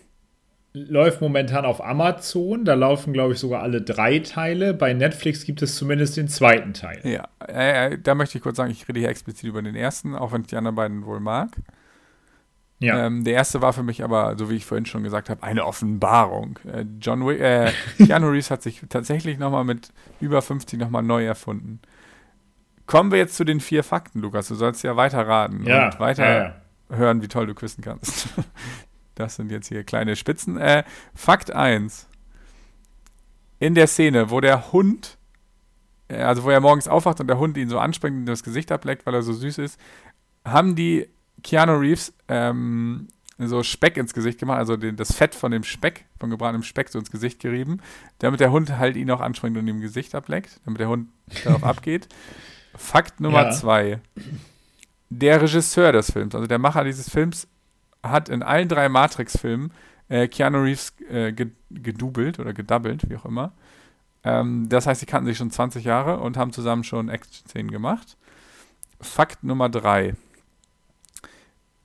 Läuft 0.75 1.21
momentan 1.21 1.65
auf 1.65 1.83
Amazon. 1.83 2.65
Da 2.65 2.73
laufen, 2.73 3.13
glaube 3.13 3.33
ich, 3.33 3.39
sogar 3.39 3.61
alle 3.61 3.81
drei 3.81 4.19
Teile. 4.19 4.73
Bei 4.73 4.93
Netflix 4.93 5.45
gibt 5.45 5.61
es 5.61 5.75
zumindest 5.75 6.17
den 6.17 6.27
zweiten 6.27 6.73
Teil. 6.73 6.99
Ja, 7.03 7.27
äh, 7.47 7.99
da 8.01 8.15
möchte 8.15 8.39
ich 8.39 8.43
kurz 8.43 8.57
sagen, 8.57 8.71
ich 8.71 8.87
rede 8.87 8.99
hier 8.99 9.09
explizit 9.09 9.47
über 9.47 9.61
den 9.61 9.75
ersten, 9.75 10.15
auch 10.15 10.31
wenn 10.31 10.41
ich 10.41 10.47
die 10.47 10.55
anderen 10.55 10.75
beiden 10.75 11.05
wohl 11.05 11.19
mag. 11.19 11.51
Ja. 12.79 13.05
Ähm, 13.05 13.23
der 13.23 13.33
erste 13.33 13.61
war 13.61 13.71
für 13.71 13.83
mich 13.83 14.03
aber, 14.03 14.35
so 14.37 14.49
wie 14.49 14.55
ich 14.55 14.65
vorhin 14.65 14.85
schon 14.85 15.03
gesagt 15.03 15.29
habe, 15.29 15.43
eine 15.43 15.65
Offenbarung. 15.65 16.59
Äh, 16.65 16.85
John 16.99 17.25
Wick, 17.25 17.39
äh, 17.39 17.71
Keanu 18.05 18.29
Reeves 18.29 18.49
hat 18.49 18.63
sich 18.63 18.81
tatsächlich 18.89 19.37
nochmal 19.37 19.63
mit 19.63 19.93
über 20.19 20.41
50 20.41 20.79
nochmal 20.79 21.03
neu 21.03 21.23
erfunden. 21.23 21.81
Kommen 22.85 23.11
wir 23.11 23.19
jetzt 23.19 23.35
zu 23.35 23.45
den 23.45 23.59
vier 23.59 23.83
Fakten, 23.83 24.19
Lukas. 24.19 24.47
Du 24.49 24.55
sollst 24.55 24.83
ja 24.83 24.97
weiter 24.97 25.25
raten 25.25 25.63
ja. 25.65 25.85
und 25.85 25.99
weiter 25.99 26.25
ja, 26.25 26.43
ja. 26.43 26.55
Hören, 26.89 27.21
wie 27.21 27.27
toll 27.27 27.47
du 27.47 27.55
quissen 27.55 27.83
kannst. 27.83 28.29
Das 29.15 29.35
sind 29.35 29.51
jetzt 29.51 29.67
hier 29.67 29.83
kleine 29.83 30.15
Spitzen. 30.15 30.57
Äh, 30.57 30.83
Fakt 31.13 31.51
1. 31.51 32.07
In 33.59 33.75
der 33.75 33.85
Szene, 33.85 34.31
wo 34.31 34.41
der 34.41 34.71
Hund, 34.71 35.19
äh, 36.07 36.23
also 36.23 36.43
wo 36.43 36.49
er 36.49 36.59
morgens 36.59 36.87
aufwacht 36.87 37.19
und 37.19 37.27
der 37.27 37.37
Hund 37.37 37.55
ihn 37.57 37.69
so 37.69 37.77
anspringt 37.77 38.17
und 38.17 38.25
das 38.25 38.41
Gesicht 38.41 38.71
ableckt, 38.71 39.05
weil 39.05 39.13
er 39.13 39.21
so 39.21 39.31
süß 39.31 39.59
ist, 39.59 39.79
haben 40.43 40.75
die 40.75 41.07
Keanu 41.43 41.73
Reeves 41.73 42.13
ähm, 42.27 43.07
so 43.37 43.63
Speck 43.63 43.97
ins 43.97 44.13
Gesicht 44.13 44.39
gemacht, 44.39 44.59
also 44.59 44.77
den, 44.77 44.95
das 44.95 45.13
Fett 45.13 45.35
von 45.35 45.51
dem 45.51 45.63
Speck, 45.63 46.05
von 46.19 46.29
gebratenem 46.29 46.63
Speck 46.63 46.89
so 46.89 46.99
ins 46.99 47.11
Gesicht 47.11 47.39
gerieben, 47.39 47.81
damit 48.19 48.39
der 48.39 48.51
Hund 48.51 48.77
halt 48.77 48.95
ihn 48.95 49.11
auch 49.11 49.21
anspringt 49.21 49.57
und 49.57 49.67
ihm 49.67 49.81
Gesicht 49.81 50.15
ableckt, 50.15 50.59
damit 50.65 50.79
der 50.79 50.89
Hund 50.89 51.09
darauf 51.43 51.63
abgeht. 51.63 52.07
Fakt 52.75 53.19
Nummer 53.19 53.43
Ja. 53.43 54.01
Der 55.19 55.41
Regisseur 55.41 55.91
des 55.91 56.11
Films, 56.11 56.33
also 56.35 56.47
der 56.47 56.59
Macher 56.59 56.83
dieses 56.83 57.09
Films, 57.09 57.47
hat 58.01 58.29
in 58.29 58.43
allen 58.43 58.67
drei 58.67 58.89
Matrix-Filmen 58.89 59.71
äh, 60.09 60.27
Keanu 60.27 60.61
Reeves 60.63 60.93
äh, 61.09 61.31
ge 61.31 61.47
gedoubelt 61.69 62.39
oder 62.39 62.53
gedoubelt, 62.53 63.09
wie 63.09 63.15
auch 63.17 63.25
immer. 63.25 63.51
Ähm, 64.23 64.67
das 64.69 64.85
heißt, 64.87 64.99
sie 64.99 65.05
kannten 65.05 65.27
sich 65.27 65.37
schon 65.37 65.51
20 65.51 65.83
Jahre 65.85 66.19
und 66.19 66.37
haben 66.37 66.51
zusammen 66.51 66.83
schon 66.83 67.09
Action-Szenen 67.09 67.71
gemacht. 67.71 68.17
Fakt 69.01 69.43
Nummer 69.43 69.69
drei. 69.69 70.15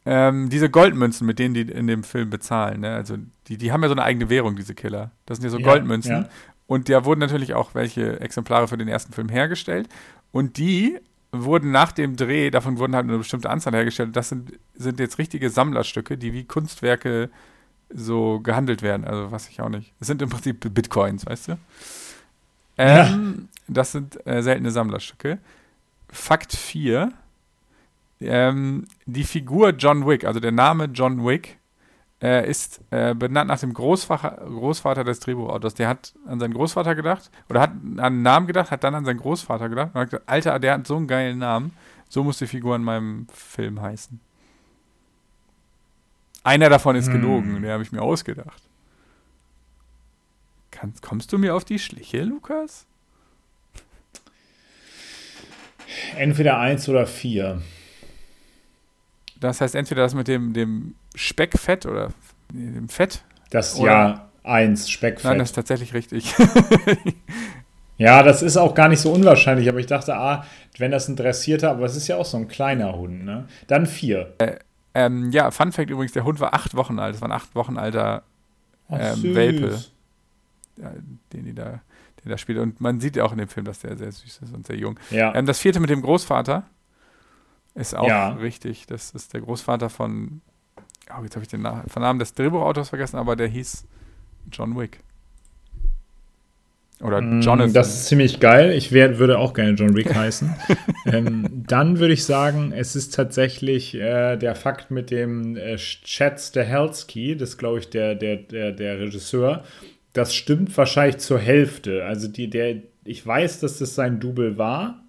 Ähm, 0.07 0.49
diese 0.49 0.71
Goldmünzen, 0.71 1.27
mit 1.27 1.39
denen 1.39 1.55
die 1.55 1.63
in 1.63 1.87
dem 1.87 2.03
Film 2.03 2.31
bezahlen, 2.31 2.81
ne? 2.81 2.95
also 2.95 3.17
die, 3.47 3.59
die 3.59 3.73
haben 3.73 3.83
ja 3.83 3.89
so 3.89 3.95
eine 3.95 4.05
eigene 4.05 4.31
Währung, 4.31 4.57
diese 4.57 4.75
Killer. 4.75 5.11
Das 5.27 5.39
sind 5.39 5.45
ja 5.45 5.51
so 5.51 5.59
Ja, 5.59 5.67
Goldmünzen. 5.67 6.13
ja. 6.13 6.29
Und 6.67 6.89
da 6.89 7.05
wurden 7.05 7.21
natürlich 7.21 7.55
auch 7.55 7.75
welche 7.75 8.21
Exemplare 8.21 8.69
für 8.69 8.79
den 8.79 8.89
ersten 8.89 9.13
Film 9.13 9.29
hergestellt. 9.29 9.89
Und 10.33 10.59
die 10.59 10.99
wurden 11.33 11.71
nach 11.71 11.93
dem 11.93 12.17
Dreh, 12.17 12.51
davon 12.51 12.79
wurden 12.79 12.95
halt 12.95 13.05
eine 13.07 13.19
bestimmte 13.19 13.51
Anzahl 13.51 13.75
hergestellt. 13.75 14.17
Das 14.17 14.29
sind, 14.31 14.53
sind 14.75 14.99
jetzt 15.01 15.19
richtige 15.19 15.51
Sammlerstücke, 15.51 16.17
die 16.17 16.33
wie 16.33 16.45
Kunstwerke 16.45 17.31
so 17.91 18.41
gehandelt 18.41 18.83
werden. 18.83 19.05
Also 19.05 19.31
was 19.31 19.49
ich 19.49 19.61
auch 19.61 19.69
nicht. 19.69 19.93
Es 20.01 20.07
sind 20.07 20.23
im 20.23 20.31
Prinzip 20.31 20.73
Bitcoins, 20.75 21.27
weißt 21.27 21.49
du? 21.49 21.59
Ähm, 22.79 23.49
Das 23.67 23.93
sind 23.93 24.27
äh, 24.27 24.43
seltene 24.43 24.71
Sammlerstücke. 24.71 25.39
Fakt 26.11 26.55
4. 26.55 27.13
Ähm, 28.21 28.87
die 29.07 29.25
Figur 29.25 29.71
John 29.71 30.07
Wick, 30.07 30.25
also 30.25 30.41
der 30.41 30.53
Name 30.53 30.87
John 30.87 31.25
Wick, 31.25 31.58
äh, 32.23 32.49
ist 32.49 32.81
äh, 32.91 33.15
benannt 33.15 33.49
nach 33.49 33.61
dem 33.61 33.73
Großvater, 33.75 34.43
Großvater 34.45 35.05
des 35.05 35.21
Drehbuchautors. 35.21 35.75
Der 35.75 35.89
hat 35.89 36.15
an 36.27 36.41
seinen 36.41 36.55
Großvater 36.55 36.95
gedacht 36.95 37.31
oder 37.49 37.61
hat 37.61 37.71
an 37.71 38.01
einen 38.01 38.23
Namen 38.23 38.47
gedacht, 38.47 38.71
hat 38.71 38.83
dann 38.85 38.95
an 38.95 39.05
seinen 39.05 39.19
Großvater 39.21 39.69
gedacht 39.69 39.91
und 39.95 40.01
hat 40.01 40.11
gesagt, 40.11 40.29
Alter, 40.29 40.59
der 40.59 40.75
hat 40.75 40.87
so 40.87 40.97
einen 40.97 41.07
geilen 41.07 41.39
Namen. 41.39 41.73
So 42.09 42.25
muss 42.25 42.39
die 42.39 42.47
Figur 42.47 42.75
in 42.75 42.83
meinem 42.83 43.27
Film 43.33 43.81
heißen. 43.81 44.19
Einer 46.43 46.69
davon 46.71 46.97
ist 46.97 47.07
Hm. 47.07 47.13
gelogen, 47.15 47.63
den 47.63 47.71
habe 47.71 47.83
ich 47.83 47.93
mir 47.93 48.03
ausgedacht. 48.03 48.63
Kann, 50.71 50.95
kommst 51.03 51.33
du 51.33 51.39
mir 51.39 51.55
auf 51.55 51.65
die 51.65 51.79
Schliche, 51.79 52.23
Lukas? 52.23 52.87
Entweder 56.17 56.59
eins 56.59 56.89
oder 56.89 57.07
vier. 57.07 57.63
Das 59.41 59.61
heißt 59.61 59.75
entweder 59.75 60.03
das 60.03 60.15
mit 60.15 60.29
dem, 60.29 60.53
dem 60.53 60.95
Speckfett 61.15 61.87
oder 61.87 62.11
dem 62.53 62.89
Fett. 62.89 63.23
Das 63.51 63.79
Oder- 63.79 63.91
Jahr 63.91 64.29
eins, 64.45 64.91
Speckfett. 64.91 65.25
Nein, 65.31 65.39
das 65.39 65.51
ist 65.51 65.55
tatsächlich 65.55 65.95
richtig. 65.95 66.35
ja, 67.99 68.23
das 68.23 68.43
ist 68.43 68.57
auch 68.57 68.75
gar 68.75 68.89
nicht 68.89 69.01
so 69.01 69.13
unwahrscheinlich, 69.13 69.69
aber 69.69 69.79
ich 69.79 69.87
dachte, 69.87 70.15
ah, 70.17 70.45
wenn 70.79 70.91
das 70.91 71.09
ein 71.09 71.17
dressierter, 71.17 71.71
aber 71.71 71.85
es 71.87 71.97
ist 71.97 72.09
ja 72.09 72.17
auch 72.17 72.25
so 72.25 72.37
ein 72.37 72.49
kleiner 72.49 72.95
Hund, 72.97 73.25
ne? 73.25 73.47
Dann 73.67 73.87
vier. 73.87 74.35
ähm, 74.95 75.31
ja, 75.31 75.51
Fun 75.51 75.73
Fact 75.73 75.91
übrigens, 75.91 76.13
der 76.13 76.25
Hund 76.25 76.41
war 76.41 76.55
acht 76.55 76.75
Wochen 76.77 76.99
alt. 76.99 77.15
Das 77.15 77.21
war 77.21 77.29
ein 77.29 77.33
acht 77.33 77.55
Wochen 77.55 77.77
alter, 77.77 78.23
Ähm. 78.91 79.35
Welpe. 79.35 79.79
ja, 80.77 80.93
den 81.33 81.45
die 81.45 81.55
da, 81.55 81.81
den 82.25 82.31
da 82.31 82.39
spielt. 82.39 82.59
Und 82.59 82.81
man 82.81 83.01
sieht 83.01 83.17
ja 83.17 83.25
auch 83.25 83.33
in 83.33 83.39
dem 83.39 83.49
Film, 83.49 83.67
dass 83.67 83.81
der 83.81 83.97
sehr 83.97 84.11
süß 84.13 84.41
ist 84.45 84.55
und 84.55 84.67
sehr 84.67 84.77
jung. 84.77 84.99
Ja. 85.11 85.35
Ähm, 85.35 85.47
das 85.47 85.59
vierte 85.59 85.81
mit 85.81 85.91
dem 85.91 86.01
Großvater 86.03 86.65
ist 87.79 87.97
auch 87.97 88.09
Ja. 88.09 88.31
richtig. 88.35 88.87
Das 88.87 89.11
ist 89.11 89.33
der 89.35 89.41
Großvater 89.41 89.89
von, 89.91 90.41
oh, 91.17 91.23
jetzt 91.23 91.37
habe 91.37 91.43
ich 91.45 91.49
den 91.49 91.63
Namen 91.63 92.19
des 92.19 92.35
Drehbuchautors 92.35 92.89
vergessen, 92.91 93.17
aber 93.17 93.37
der 93.37 93.49
hieß 93.49 93.87
John 94.53 94.79
Wick. 94.79 95.01
Oder 97.01 97.21
Mm, 97.21 97.41
Jonathan. 97.43 97.73
Das 97.75 97.95
ist 97.95 98.07
ziemlich 98.07 98.41
geil. 98.41 98.73
Ich 98.73 98.91
wär, 98.91 99.19
würde 99.21 99.39
auch 99.39 99.55
gerne 99.55 99.73
John 99.75 99.95
Wick 99.97 100.13
heißen. 100.15 100.53
ähm, 101.07 101.47
dann 101.67 102.01
würde 102.01 102.15
ich 102.15 102.25
sagen, 102.25 102.73
es 102.73 102.97
ist 102.97 103.15
tatsächlich 103.15 103.95
äh, 103.95 104.37
der 104.37 104.57
Fakt 104.57 104.91
mit 104.91 105.11
dem 105.13 105.57
äh, 105.57 105.77
Chad 105.77 106.41
Stahelski, 106.41 107.37
das 107.37 107.51
ist, 107.51 107.59
glaube 107.59 107.79
ich, 107.79 107.89
der, 107.91 108.17
der, 108.17 108.37
der, 108.37 108.73
der 108.73 108.99
Regisseur. 108.99 109.63
Das 110.13 110.35
stimmt 110.35 110.77
wahrscheinlich 110.77 111.19
zur 111.19 111.39
Hälfte. 111.39 112.05
Also 112.05 112.27
die, 112.27 112.51
der, 112.51 112.77
ich 113.05 113.25
weiß, 113.25 113.61
dass 113.61 113.79
das 113.79 113.95
sein 113.95 114.19
Double 114.19 114.59
war 114.59 115.05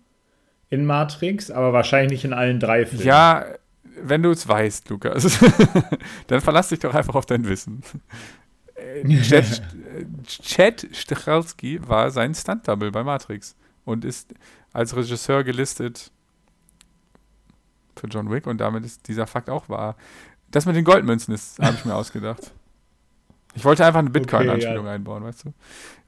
in 0.70 0.86
Matrix, 0.86 1.52
aber 1.52 1.74
wahrscheinlich 1.74 2.12
nicht 2.12 2.26
in 2.26 2.34
allen 2.34 2.60
drei 2.60 2.86
Filmen. 2.86 3.06
Ja, 3.06 3.46
wenn 4.02 4.24
du 4.24 4.32
es 4.32 4.48
weißt, 4.48 4.90
Lukas, 4.90 5.40
dann 6.28 6.42
verlass 6.42 6.70
dich 6.70 6.80
doch 6.80 6.94
einfach 6.94 7.16
auf 7.16 7.26
dein 7.26 7.48
Wissen. 7.48 7.82
Chad, 9.24 9.62
äh, 9.96 10.06
Chad 10.28 10.88
Stachelski 10.92 11.88
war 11.88 12.12
sein 12.12 12.34
Stunt-Double 12.34 12.92
bei 12.92 13.04
Matrix 13.04 13.56
und 13.86 14.06
ist 14.06 14.34
als 14.72 14.96
Regisseur 14.96 15.44
gelistet 15.44 16.12
für 17.96 18.08
John 18.08 18.32
Wick 18.32 18.48
und 18.48 18.60
damit 18.60 18.86
ist 18.86 19.08
dieser 19.08 19.28
Fakt 19.28 19.50
auch 19.50 19.68
wahr. 19.68 19.96
Das 20.52 20.66
mit 20.66 20.76
den 20.76 20.86
Goldmünzen 20.86 21.34
ist, 21.34 21.60
habe 21.60 21.76
ich 21.76 21.86
mir 21.86 21.96
ausgedacht. 21.96 22.52
Ich 23.60 23.66
wollte 23.66 23.86
einfach 23.86 24.00
eine 24.00 24.10
Bitcoin-Anspielung 24.10 24.86
ja. 24.86 24.94
einbauen, 24.94 25.24
weißt 25.24 25.46
du? 25.46 25.54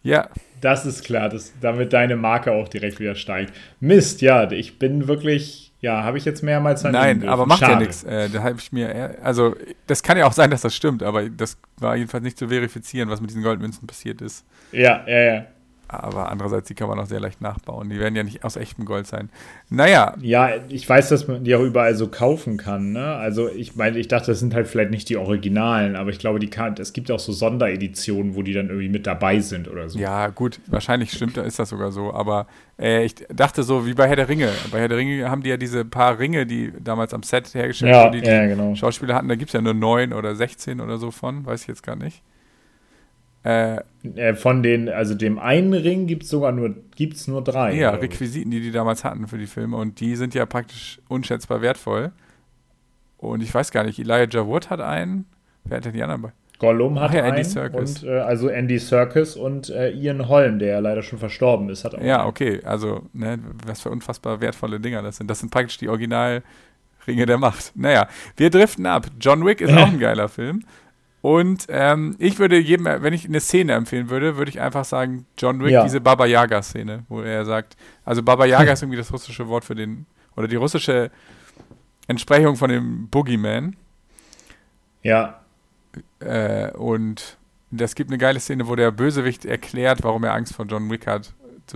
Ja, 0.04 0.30
Das 0.62 0.86
ist 0.86 1.04
klar, 1.04 1.30
dass 1.30 1.54
damit 1.60 1.92
deine 1.94 2.16
Marke 2.16 2.52
auch 2.52 2.70
direkt 2.70 3.00
wieder 3.00 3.14
steigt. 3.14 3.54
Mist, 3.80 4.22
ja, 4.22 4.50
ich 4.50 4.80
bin 4.80 5.08
wirklich, 5.08 5.74
ja, 5.82 6.04
habe 6.04 6.18
ich 6.18 6.26
jetzt 6.26 6.42
mehrmals 6.44 6.84
Nein, 6.84 7.28
aber 7.28 7.46
macht 7.46 7.62
ja 7.62 7.68
Schade. 7.68 7.82
nichts. 7.82 8.04
Äh, 8.04 8.30
da 8.30 8.42
habe 8.42 8.56
ich 8.58 8.72
mir, 8.72 9.18
also 9.22 9.56
das 9.88 10.02
kann 10.02 10.18
ja 10.18 10.26
auch 10.26 10.34
sein, 10.34 10.50
dass 10.50 10.62
das 10.62 10.76
stimmt, 10.76 11.04
aber 11.04 11.30
das 11.30 11.58
war 11.78 11.96
jedenfalls 11.98 12.24
nicht 12.24 12.38
zu 12.38 12.48
verifizieren, 12.48 13.10
was 13.10 13.20
mit 13.22 13.30
diesen 13.30 13.44
Goldmünzen 13.44 13.86
passiert 13.86 14.22
ist. 14.22 14.46
Ja, 14.72 15.04
ja, 15.08 15.20
ja. 15.20 15.46
Aber 15.92 16.30
andererseits, 16.32 16.68
die 16.68 16.74
kann 16.76 16.88
man 16.88 17.00
auch 17.00 17.06
sehr 17.06 17.20
leicht 17.20 17.42
nachbauen. 17.42 17.90
Die 17.90 18.00
werden 18.00 18.16
ja 18.16 18.24
nicht 18.24 18.44
aus 18.44 18.56
echtem 18.56 18.86
Gold 18.86 19.08
sein. 19.08 19.30
Naja, 19.70 20.16
Ja, 20.22 20.50
ich 20.70 20.88
weiß, 20.88 21.10
dass 21.10 21.28
man 21.28 21.44
die 21.44 21.54
auch 21.56 21.62
überall 21.62 21.96
so 21.96 22.08
kaufen 22.08 22.58
kann. 22.58 22.92
Ne? 22.94 23.04
Also 23.06 23.50
ich 23.50 23.76
meine, 23.76 24.00
ich 24.00 24.08
dachte, 24.08 24.28
das 24.32 24.40
sind 24.40 24.54
halt 24.54 24.68
vielleicht 24.68 24.92
nicht 24.92 25.10
die 25.10 25.18
Originalen, 25.18 25.96
aber 25.96 26.10
ich 26.10 26.20
glaube, 26.20 26.40
die 26.40 26.50
kann, 26.50 26.76
es 26.80 26.94
gibt 26.94 27.12
auch 27.12 27.20
so 27.20 27.32
Sondereditionen, 27.32 28.36
wo 28.36 28.42
die 28.42 28.54
dann 28.54 28.68
irgendwie 28.70 28.90
mit 28.90 29.06
dabei 29.08 29.40
sind 29.40 29.68
oder 29.68 29.90
so. 29.90 30.00
ja 30.00 30.28
gut, 30.30 30.60
wahrscheinlich 30.68 31.12
stimmt, 31.12 31.38
ist 31.38 31.60
das 31.60 31.70
sogar 31.70 31.92
so. 31.92 32.14
Aber 32.14 32.48
äh, 32.80 33.04
ich 33.06 33.16
dachte 33.34 33.64
so, 33.64 33.86
wie 33.86 33.94
bei 33.94 34.08
Herr 34.08 34.16
der 34.16 34.30
Ringe. 34.30 34.50
Bei 34.72 34.80
Herr 34.80 34.88
der 34.88 34.98
Ringe 34.98 35.30
haben 35.30 35.44
die 35.44 35.50
ja 35.50 35.58
diese 35.58 35.84
paar 35.86 36.18
Ringe, 36.20 36.46
die 36.46 36.72
damals 36.80 37.14
am 37.14 37.24
Set 37.24 37.54
hergestellt 37.54 37.92
Ja, 37.92 38.04
wurden, 38.06 38.22
die 38.22 38.28
ja, 38.28 38.44
die 38.44 38.50
genau. 38.50 38.76
Schauspieler 38.76 39.16
hatten. 39.16 39.28
Da 39.28 39.36
gibt 39.36 39.50
es 39.50 39.54
ja 39.54 39.62
nur 39.62 39.74
neun 39.74 40.14
oder 40.14 40.36
16 40.36 40.80
oder 40.82 40.98
so 40.98 41.12
von, 41.12 41.46
weiß 41.46 41.62
ich 41.64 41.68
jetzt 41.68 41.84
gar 41.84 41.96
nicht. 41.96 42.22
Äh, 43.44 43.82
Äh, 44.16 44.34
von 44.34 44.64
den, 44.64 44.90
also 44.90 45.14
dem 45.14 45.38
einen 45.38 45.74
Ring 45.74 46.08
gibt 46.08 46.24
es 46.24 46.30
sogar 46.30 46.52
nur, 46.52 46.74
gibt's 46.96 47.28
nur 47.28 47.44
drei. 47.44 47.74
Ja. 47.76 47.92
Requisiten, 47.92 48.50
die 48.50 48.60
die 48.62 48.72
damals 48.72 49.04
hatten 49.04 49.28
für 49.28 49.38
die 49.38 49.46
Filme 49.46 49.78
und 49.78 50.00
die 50.00 50.16
sind 50.16 50.34
ja 50.34 50.46
praktisch 50.48 51.00
unschätzbar 51.08 51.62
wertvoll. 51.62 52.12
Und 53.18 53.44
ich 53.44 53.54
weiß 53.54 53.70
gar 53.72 53.84
nicht, 53.84 54.00
Elijah 54.00 54.48
Wood 54.48 54.70
hat 54.72 54.82
einen. 54.82 55.26
Wer 55.66 55.78
hat 55.78 55.86
denn 55.86 55.94
die 55.94 56.02
anderen 56.02 56.22
bei? 56.24 56.32
Gollum 56.58 57.00
hat 57.00 57.12
Ach 57.12 57.14
ja, 57.14 57.24
einen. 57.24 57.38
Andy 57.38 57.44
Serkis. 57.44 58.02
Und, 58.04 58.10
äh, 58.10 58.20
also 58.20 58.48
Andy 58.48 58.80
Serkis 58.80 59.36
und 59.36 59.70
äh, 59.70 59.92
Ian 59.92 60.28
Holm, 60.28 60.58
der 60.60 60.70
ja 60.70 60.80
leider 60.80 61.04
schon 61.04 61.20
verstorben 61.20 61.70
ist, 61.70 61.84
hat 61.86 61.94
auch 61.96 62.02
Ja, 62.02 62.22
einen. 62.22 62.30
okay, 62.30 62.62
also, 62.64 63.04
ne, 63.14 63.38
was 63.66 63.82
für 63.82 63.90
unfassbar 63.92 64.42
wertvolle 64.42 64.80
Dinger 64.80 65.04
das 65.04 65.18
sind. 65.18 65.30
Das 65.30 65.40
sind 65.40 65.52
praktisch 65.52 65.78
die 65.78 65.90
Original 65.90 66.42
Ringe 67.08 67.26
der 67.28 67.38
Macht. 67.38 67.72
Naja, 67.76 68.08
wir 68.38 68.50
driften 68.50 68.86
ab. 68.88 69.08
John 69.20 69.46
Wick 69.46 69.62
ist 69.62 69.72
auch 69.78 69.88
ein 69.88 70.00
geiler 70.00 70.28
Film. 70.30 70.64
Und 71.22 71.68
ähm, 71.70 72.16
ich 72.18 72.40
würde 72.40 72.58
jedem, 72.58 72.86
wenn 72.86 73.14
ich 73.14 73.26
eine 73.26 73.40
Szene 73.40 73.74
empfehlen 73.74 74.10
würde, 74.10 74.38
würde 74.38 74.50
ich 74.50 74.60
einfach 74.60 74.86
sagen, 74.86 75.26
John 75.38 75.60
Wick, 75.64 75.72
Ja. 75.72 75.84
diese 75.84 76.02
Baba 76.02 76.26
Yaga-Szene, 76.26 77.04
wo 77.10 77.22
er 77.22 77.46
sagt, 77.46 77.78
also 78.06 78.24
Baba 78.24 78.46
Yaga 78.46 78.72
ist 78.74 78.82
irgendwie 78.82 78.98
das 78.98 79.14
russische 79.14 79.48
Wort 79.48 79.64
für 79.64 79.76
den, 79.76 80.08
oder 80.36 80.48
die 80.48 80.56
russische 80.56 81.12
Entsprechung 82.08 82.56
von 82.56 82.70
dem 82.72 83.08
Boogeyman. 83.10 83.76
Ja, 85.04 85.38
Äh, 86.20 86.72
und 86.72 87.38
das 87.70 87.96
gibt 87.96 88.10
eine 88.10 88.18
geile 88.18 88.40
Szene, 88.40 88.68
wo 88.68 88.76
der 88.76 88.92
Bösewicht 88.92 89.44
erklärt, 89.46 90.04
warum 90.04 90.24
er 90.24 90.34
Angst 90.34 90.56
vor 90.56 90.66
John 90.66 90.90
Wick 90.90 91.06
hat. 91.06 91.34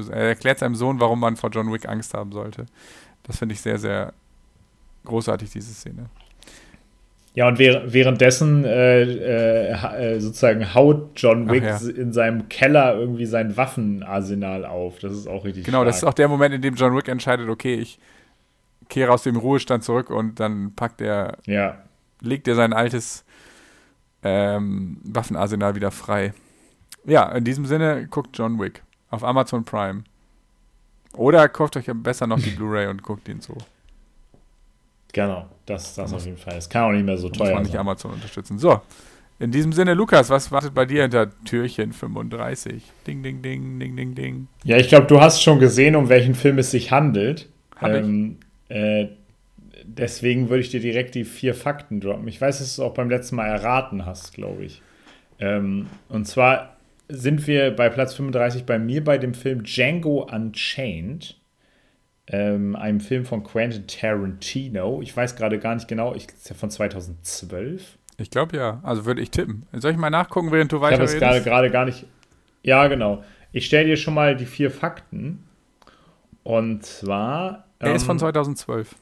Er 0.10 0.28
erklärt 0.30 0.60
seinem 0.60 0.76
Sohn, 0.76 1.00
warum 1.00 1.20
man 1.20 1.36
vor 1.36 1.50
John 1.52 1.72
Wick 1.72 1.88
Angst 1.88 2.14
haben 2.14 2.32
sollte. 2.32 2.66
Das 3.24 3.38
finde 3.38 3.54
ich 3.54 3.62
sehr, 3.62 3.78
sehr 3.78 4.14
großartig, 5.06 5.50
diese 5.52 5.74
Szene. 5.74 6.10
Ja, 7.36 7.50
und 7.50 7.60
währ 7.60 7.94
währenddessen 7.94 8.64
äh, 8.64 9.04
äh, 9.04 10.16
äh, 10.16 10.20
sozusagen 10.20 10.74
haut 10.74 11.12
John 11.18 11.50
Wick 11.50 11.64
ja. 11.64 11.78
in 11.78 12.14
seinem 12.14 12.48
Keller 12.48 12.96
irgendwie 12.96 13.26
sein 13.26 13.58
Waffenarsenal 13.58 14.66
auf. 14.66 15.00
Das 15.00 15.12
ist 15.12 15.28
auch 15.28 15.44
richtig 15.44 15.66
Genau, 15.66 15.84
das 15.84 15.96
ist 15.96 16.00
stark. 16.00 16.14
auch 16.14 16.16
der 16.16 16.30
Moment, 16.30 16.56
in 16.56 16.62
dem 16.62 16.76
John 16.76 16.96
Wick 16.96 17.10
entscheidet, 17.10 17.50
okay, 17.50 17.76
ich 17.76 18.00
kehre 18.88 19.12
aus 19.12 19.24
dem 19.24 19.36
Ruhestand 19.36 19.84
zurück 19.84 20.10
und 20.10 20.40
dann 20.40 20.74
packt 20.76 21.02
er, 21.02 21.38
Ja, 21.46 21.78
legt 22.22 22.48
er 22.48 22.56
sein 22.56 22.72
altes 22.72 23.26
ähm, 24.24 24.98
Waffenarsenal 25.04 25.76
wieder 25.76 25.92
frei. 25.92 26.34
Ja, 27.04 27.30
in 27.34 27.44
diesem 27.44 27.66
Sinne, 27.66 28.08
guckt 28.08 28.38
John 28.38 28.60
Wick 28.60 28.82
auf 29.10 29.24
Amazon 29.24 29.66
Prime. 29.66 30.04
Oder 31.14 31.50
kauft 31.50 31.76
euch 31.78 31.90
besser 31.94 32.28
noch 32.28 32.40
die 32.40 32.50
Blu-ray 32.56 32.88
und 32.88 33.04
guckt 33.04 33.28
ihn 33.28 33.42
so. 33.42 33.58
Genau. 35.16 35.46
Das, 35.66 35.96
das 35.96 36.14
auf 36.14 36.26
jeden 36.26 36.38
Fall. 36.38 36.58
Es 36.58 36.70
kann 36.70 36.84
auch 36.84 36.92
nicht 36.92 37.06
mehr 37.06 37.18
so 37.18 37.30
teuer 37.30 37.54
man 37.54 37.64
nicht 37.64 37.72
sein. 37.72 37.82
Amazon 37.82 38.12
unterstützen. 38.12 38.60
So, 38.60 38.82
in 39.40 39.52
diesem 39.52 39.72
Sinne, 39.72 39.94
Lukas, 39.96 40.30
was 40.30 40.52
wartet 40.52 40.74
bei 40.74 40.86
dir 40.86 41.02
hinter 41.02 41.30
Türchen 41.46 41.94
35? 41.94 42.84
Ding, 43.08 43.24
ding, 43.24 43.42
ding, 43.42 43.80
ding, 43.80 43.96
ding, 43.96 44.14
ding. 44.14 44.48
Ja, 44.64 44.78
ich 44.78 44.90
glaube, 44.90 45.08
du 45.08 45.20
hast 45.20 45.42
schon 45.42 45.60
gesehen, 45.60 45.96
um 45.96 46.10
welchen 46.10 46.36
Film 46.36 46.60
es 46.60 46.72
sich 46.72 46.92
handelt. 46.92 47.50
Hab 47.78 47.92
ich. 47.92 47.98
ähm, 47.98 48.38
äh, 48.70 49.08
deswegen 49.84 50.50
würde 50.50 50.62
ich 50.62 50.70
dir 50.70 50.80
direkt 50.80 51.16
die 51.16 51.24
vier 51.24 51.56
Fakten 51.56 52.00
droppen. 52.00 52.28
Ich 52.28 52.40
weiß, 52.40 52.60
dass 52.60 52.76
du 52.76 52.82
es 52.82 52.88
auch 52.88 52.94
beim 52.94 53.10
letzten 53.10 53.38
Mal 53.38 53.48
erraten 53.48 54.06
hast, 54.06 54.34
glaube 54.34 54.66
ich. 54.66 54.82
Ähm, 55.40 55.88
und 56.10 56.28
zwar 56.28 56.76
sind 57.08 57.48
wir 57.48 57.72
bei 57.72 57.90
Platz 57.90 58.14
35 58.14 58.66
bei 58.66 58.80
mir 58.80 59.04
bei 59.04 59.18
dem 59.18 59.34
Film 59.34 59.64
Django 59.64 60.28
Unchained. 60.32 61.38
Ähm, 62.28 62.76
einem 62.76 63.00
Film 63.00 63.26
von 63.26 63.44
Quentin 63.44 63.86
Tarantino. 63.86 65.02
Ich 65.02 65.16
weiß 65.16 65.36
gerade 65.36 65.60
gar 65.60 65.76
nicht 65.76 65.88
genau, 65.88 66.16
ich, 66.16 66.28
ist 66.28 66.50
ja 66.50 66.56
von 66.56 66.72
2012. 66.72 67.98
Ich 68.18 68.32
glaube 68.32 68.58
ja. 68.58 68.80
Also 68.84 69.06
würde 69.06 69.22
ich 69.22 69.32
tippen. 69.32 69.68
Soll 69.74 69.92
ich 69.92 69.98
mal 69.98 70.10
nachgucken, 70.10 70.52
während 70.52 70.72
du 70.72 70.78
Ich 70.78 70.84
habe 70.84 70.94
weiter 70.94 71.04
es 71.04 71.18
gerade 71.18 71.42
gerade 71.42 71.70
gar 71.70 71.86
nicht. 71.86 72.06
Ja, 72.64 72.88
genau. 72.88 73.24
Ich 73.52 73.68
stelle 73.68 73.86
dir 73.86 73.98
schon 73.98 74.14
mal 74.14 74.36
die 74.36 74.46
vier 74.46 74.72
Fakten. 74.72 75.44
Und 76.44 76.86
zwar. 76.86 77.66
Er 77.80 77.96
ist 77.96 78.04
von 78.04 78.16
ähm, 78.16 78.20
2012. 78.20 78.96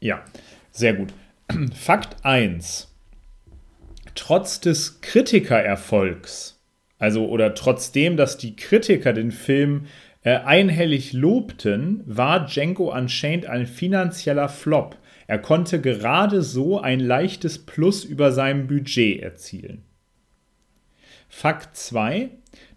Ja, 0.00 0.22
sehr 0.70 0.94
gut. 0.94 1.12
Fakt 1.74 2.24
1. 2.24 2.88
Trotz 4.14 4.60
des 4.60 5.00
Kritikererfolgs, 5.00 6.60
also 6.98 7.28
oder 7.28 7.54
trotzdem, 7.54 8.16
dass 8.16 8.36
die 8.36 8.56
Kritiker 8.56 9.12
den 9.12 9.32
Film 9.32 9.86
äh, 10.22 10.36
einhellig 10.36 11.12
lobten, 11.12 12.02
war 12.06 12.46
Django 12.46 12.96
Unchained 12.96 13.46
ein 13.46 13.66
finanzieller 13.66 14.48
Flop. 14.48 14.96
Er 15.26 15.38
konnte 15.38 15.80
gerade 15.80 16.42
so 16.42 16.80
ein 16.80 17.00
leichtes 17.00 17.58
Plus 17.64 18.04
über 18.04 18.32
seinem 18.32 18.66
Budget 18.66 19.22
erzielen. 19.22 19.84
Fakt 21.28 21.76
2. 21.76 22.30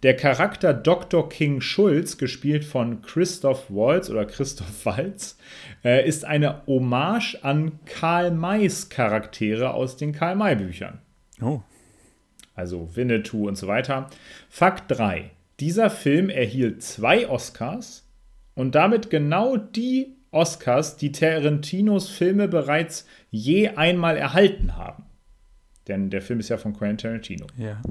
Der 0.04 0.16
Charakter 0.16 0.74
Dr. 0.74 1.28
King 1.28 1.60
Schulz, 1.60 2.18
gespielt 2.18 2.64
von 2.64 3.02
Christoph 3.02 3.70
Waltz 3.70 4.10
oder 4.10 4.26
Christoph 4.26 4.86
Waltz, 4.86 5.38
äh, 5.84 6.08
ist 6.08 6.24
eine 6.24 6.66
Hommage 6.66 7.40
an 7.42 7.80
Karl 7.86 8.32
Mays 8.32 8.88
Charaktere 8.88 9.74
aus 9.74 9.98
den 9.98 10.14
Karl 10.14 10.38
May 10.38 10.56
Büchern. 10.56 11.00
Oh. 11.42 11.62
Also 12.54 12.96
Winnetou 12.96 13.48
und 13.48 13.58
so 13.58 13.68
weiter. 13.68 14.10
Fakt 14.50 14.98
3. 14.98 15.32
Dieser 15.60 15.90
Film 15.90 16.30
erhielt 16.30 16.84
zwei 16.84 17.30
Oscars 17.30 18.08
und 18.56 18.76
damit 18.76 19.10
genau 19.10 19.58
die 19.58 20.16
Oscars, 20.32 20.98
die 20.98 21.12
Tarantinos 21.12 22.10
Filme 22.10 22.48
bereits 22.48 23.06
je 23.32 23.70
einmal 23.70 24.18
erhalten 24.18 24.76
haben. 24.76 25.06
Denn 25.88 26.10
der 26.10 26.22
Film 26.22 26.40
ist 26.40 26.50
ja 26.50 26.58
von 26.58 26.74
Quentin 26.74 26.98
Tarantino. 26.98 27.48
Ja. 27.58 27.82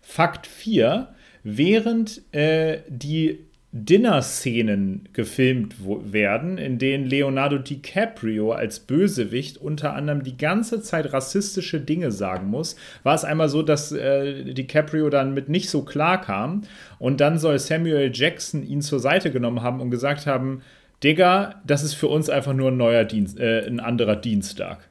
Fakt 0.00 0.46
4. 0.46 1.14
Während 1.42 2.22
äh, 2.34 2.82
die 2.88 3.40
Dinner-Szenen 3.74 5.08
gefilmt 5.14 5.76
werden, 6.12 6.58
in 6.58 6.78
denen 6.78 7.06
Leonardo 7.06 7.56
DiCaprio 7.56 8.52
als 8.52 8.80
Bösewicht 8.80 9.56
unter 9.56 9.94
anderem 9.94 10.22
die 10.22 10.36
ganze 10.36 10.82
Zeit 10.82 11.14
rassistische 11.14 11.80
Dinge 11.80 12.10
sagen 12.10 12.48
muss, 12.48 12.76
war 13.02 13.14
es 13.14 13.24
einmal 13.24 13.48
so, 13.48 13.62
dass 13.62 13.90
äh, 13.90 14.52
DiCaprio 14.52 15.08
dann 15.08 15.32
mit 15.32 15.48
nicht 15.48 15.70
so 15.70 15.84
klar 15.84 16.20
kam 16.20 16.62
und 16.98 17.22
dann 17.22 17.38
soll 17.38 17.58
Samuel 17.58 18.10
Jackson 18.12 18.62
ihn 18.62 18.82
zur 18.82 19.00
Seite 19.00 19.30
genommen 19.30 19.62
haben 19.62 19.80
und 19.80 19.90
gesagt 19.90 20.26
haben, 20.26 20.60
Digga, 21.02 21.62
das 21.66 21.82
ist 21.82 21.94
für 21.94 22.08
uns 22.08 22.28
einfach 22.28 22.52
nur 22.52 22.70
ein 22.70 22.76
neuer 22.76 23.04
Dienst, 23.04 23.40
äh, 23.40 23.66
ein 23.66 23.80
anderer 23.80 24.16
Dienstag. 24.16 24.86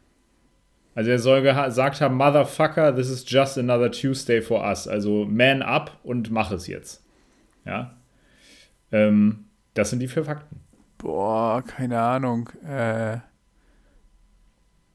Also 0.95 1.11
er 1.11 1.19
soll 1.19 1.43
gesagt 1.43 2.01
haben, 2.01 2.15
Motherfucker, 2.15 2.95
this 2.95 3.11
is 3.11 3.23
just 3.27 3.59
another 3.59 3.91
Tuesday 3.91 4.41
for 4.41 4.61
us. 4.67 4.87
Also 4.87 5.25
man 5.25 5.61
up 5.61 5.99
und 6.03 6.31
mach 6.31 6.51
es 6.51 6.65
jetzt. 6.65 7.03
Ja. 7.63 7.95
Ähm, 8.91 9.45
das 9.73 9.89
sind 9.89 9.99
die 9.99 10.07
vier 10.07 10.25
Fakten. 10.25 10.59
Boah, 10.97 11.63
keine 11.63 12.01
Ahnung. 12.01 12.49
Äh, 12.65 13.19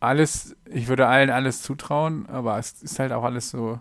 alles, 0.01 0.55
ich 0.67 0.89
würde 0.89 1.07
allen 1.07 1.31
alles 1.31 1.63
zutrauen, 1.63 2.27
aber 2.27 2.59
es 2.59 2.83
ist 2.83 2.99
halt 2.99 3.13
auch 3.13 3.25
alles 3.25 3.51
so. 3.51 3.81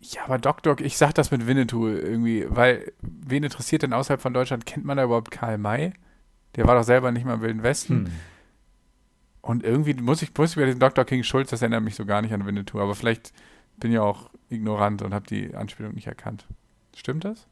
Ja, 0.00 0.24
aber 0.24 0.38
Doc 0.38 0.62
Doc, 0.62 0.80
ich 0.80 0.98
sag 0.98 1.14
das 1.14 1.30
mit 1.30 1.46
Winnetou 1.46 1.88
irgendwie, 1.88 2.44
weil 2.48 2.92
wen 3.00 3.42
interessiert 3.42 3.82
denn 3.82 3.94
außerhalb 3.94 4.20
von 4.20 4.34
Deutschland, 4.34 4.66
kennt 4.66 4.84
man 4.84 4.98
da 4.98 5.04
überhaupt 5.04 5.30
Karl 5.30 5.56
May? 5.56 5.94
Der 6.56 6.66
war 6.66 6.74
doch 6.74 6.84
selber 6.84 7.10
nicht 7.10 7.24
mal 7.24 7.34
im 7.34 7.40
Wilden 7.40 7.62
Westen. 7.62 8.06
Hm. 8.06 8.12
Und 9.40 9.62
irgendwie 9.62 9.94
muss 9.94 10.22
ich, 10.22 10.36
muss 10.36 10.50
ich 10.50 10.56
bei 10.56 10.66
diesem 10.66 10.80
Dr. 10.80 11.04
King 11.04 11.22
Schulz, 11.22 11.50
das 11.50 11.62
erinnert 11.62 11.82
mich 11.82 11.94
so 11.94 12.04
gar 12.04 12.22
nicht 12.22 12.32
an 12.32 12.44
Winnetou, 12.46 12.80
aber 12.80 12.94
vielleicht 12.94 13.32
bin 13.78 13.92
ich 13.92 13.98
auch 13.98 14.30
ignorant 14.50 15.02
und 15.02 15.14
habe 15.14 15.26
die 15.26 15.54
Anspielung 15.54 15.94
nicht 15.94 16.06
erkannt. 16.06 16.46
Stimmt 16.94 17.24
das? 17.24 17.46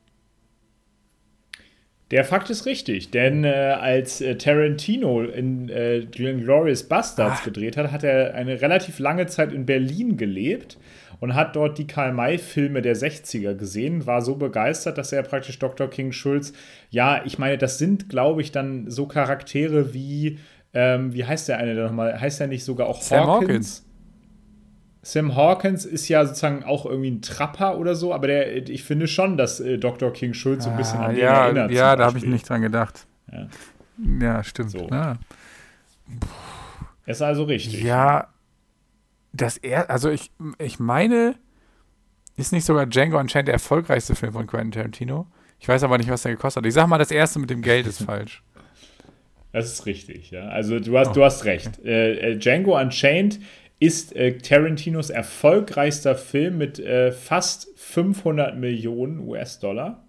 Der 2.12 2.24
Fakt 2.24 2.50
ist 2.50 2.66
richtig, 2.66 3.10
denn 3.10 3.42
äh, 3.44 3.48
als 3.48 4.20
äh, 4.20 4.36
Tarantino 4.36 5.22
in 5.22 5.70
äh, 5.70 6.06
Glorious 6.10 6.82
Bastards 6.82 7.40
Ah. 7.40 7.44
gedreht 7.46 7.78
hat, 7.78 7.90
hat 7.90 8.04
er 8.04 8.34
eine 8.34 8.60
relativ 8.60 8.98
lange 8.98 9.26
Zeit 9.26 9.50
in 9.50 9.64
Berlin 9.64 10.18
gelebt 10.18 10.76
und 11.20 11.34
hat 11.34 11.56
dort 11.56 11.78
die 11.78 11.86
Karl-May-Filme 11.86 12.82
der 12.82 12.96
60er 12.96 13.54
gesehen, 13.54 14.04
war 14.06 14.20
so 14.20 14.34
begeistert, 14.36 14.98
dass 14.98 15.10
er 15.12 15.22
praktisch 15.22 15.58
Dr. 15.58 15.88
King 15.88 16.12
Schulz, 16.12 16.52
ja, 16.90 17.22
ich 17.24 17.38
meine, 17.38 17.56
das 17.56 17.78
sind, 17.78 18.10
glaube 18.10 18.42
ich, 18.42 18.52
dann 18.52 18.90
so 18.90 19.06
Charaktere 19.06 19.94
wie, 19.94 20.38
ähm, 20.74 21.14
wie 21.14 21.24
heißt 21.24 21.48
der 21.48 21.56
eine 21.56 21.74
da 21.74 21.84
nochmal? 21.84 22.20
Heißt 22.20 22.40
der 22.40 22.46
nicht 22.46 22.64
sogar 22.64 22.88
auch 22.88 23.00
Sam 23.00 23.26
Hawkins? 23.26 23.48
Hawkins. 23.48 23.86
Sam 25.04 25.34
Hawkins 25.34 25.84
ist 25.84 26.08
ja 26.08 26.24
sozusagen 26.24 26.62
auch 26.62 26.86
irgendwie 26.86 27.10
ein 27.10 27.22
Trapper 27.22 27.76
oder 27.78 27.96
so, 27.96 28.14
aber 28.14 28.28
der, 28.28 28.68
ich 28.68 28.84
finde 28.84 29.08
schon, 29.08 29.36
dass 29.36 29.58
äh, 29.58 29.76
Dr. 29.78 30.12
King 30.12 30.32
Schulz 30.32 30.64
so 30.64 30.70
ein 30.70 30.76
bisschen 30.76 31.00
Ah, 31.00 31.06
an 31.06 31.14
den 31.14 31.24
ja, 31.24 31.44
erinnert. 31.46 31.70
ja, 31.72 31.96
da 31.96 32.04
habe 32.06 32.18
ich 32.18 32.24
nicht 32.24 32.48
dran 32.48 32.62
gedacht. 32.62 33.06
Ja. 33.32 33.48
Ja, 34.20 34.44
stimmt. 34.44 34.70
So. 34.70 34.88
Ah. 34.90 35.18
Ist 37.06 37.22
also 37.22 37.44
richtig. 37.44 37.82
Ja, 37.82 38.28
das 39.32 39.56
er, 39.56 39.90
also 39.90 40.10
ich, 40.10 40.30
ich 40.58 40.78
meine, 40.78 41.34
ist 42.36 42.52
nicht 42.52 42.64
sogar 42.64 42.86
Django 42.86 43.18
anscheinend 43.18 43.48
der 43.48 43.54
erfolgreichste 43.54 44.14
Film 44.14 44.32
von 44.32 44.46
Quentin 44.46 44.70
Tarantino? 44.72 45.26
Ich 45.58 45.68
weiß 45.68 45.82
aber 45.84 45.98
nicht, 45.98 46.10
was 46.10 46.22
der 46.22 46.32
gekostet 46.32 46.62
hat. 46.62 46.68
Ich 46.68 46.74
sag 46.74 46.86
mal, 46.86 46.98
das 46.98 47.10
erste 47.10 47.38
mit 47.38 47.50
dem 47.50 47.62
Geld 47.62 47.86
ist 47.86 48.02
falsch. 48.04 48.42
Das 49.52 49.66
ist 49.70 49.84
richtig, 49.86 50.30
ja. 50.30 50.48
Also 50.48 50.80
du 50.80 50.96
hast, 50.98 51.08
Oh, 51.08 51.12
du 51.14 51.24
hast 51.24 51.44
recht. 51.44 51.78
Äh, 51.84 52.32
äh, 52.32 52.38
Django 52.38 52.78
Unchained 52.80 53.38
ist 53.82 54.14
äh, 54.14 54.38
Tarantinos 54.38 55.10
erfolgreichster 55.10 56.14
Film 56.14 56.58
mit 56.58 56.78
äh, 56.78 57.10
fast 57.10 57.68
500 57.76 58.56
Millionen 58.56 59.18
US-Dollar. 59.28 60.04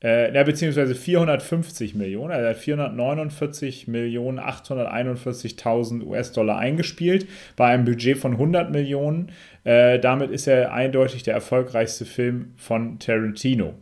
äh, 0.00 0.44
beziehungsweise 0.44 0.94
450 0.94 1.94
Millionen. 1.94 2.30
Also 2.32 2.44
er 2.44 2.50
hat 2.50 2.56
449 2.56 3.88
Millionen 3.88 4.40
841.000 4.40 6.02
US-Dollar 6.04 6.56
eingespielt 6.56 7.28
bei 7.56 7.66
einem 7.66 7.84
Budget 7.84 8.16
von 8.16 8.32
100 8.32 8.70
Millionen. 8.70 9.32
Äh, 9.64 9.98
damit 9.98 10.30
ist 10.30 10.46
er 10.46 10.72
eindeutig 10.72 11.24
der 11.24 11.34
erfolgreichste 11.34 12.06
Film 12.06 12.52
von 12.56 12.98
Tarantino. 12.98 13.74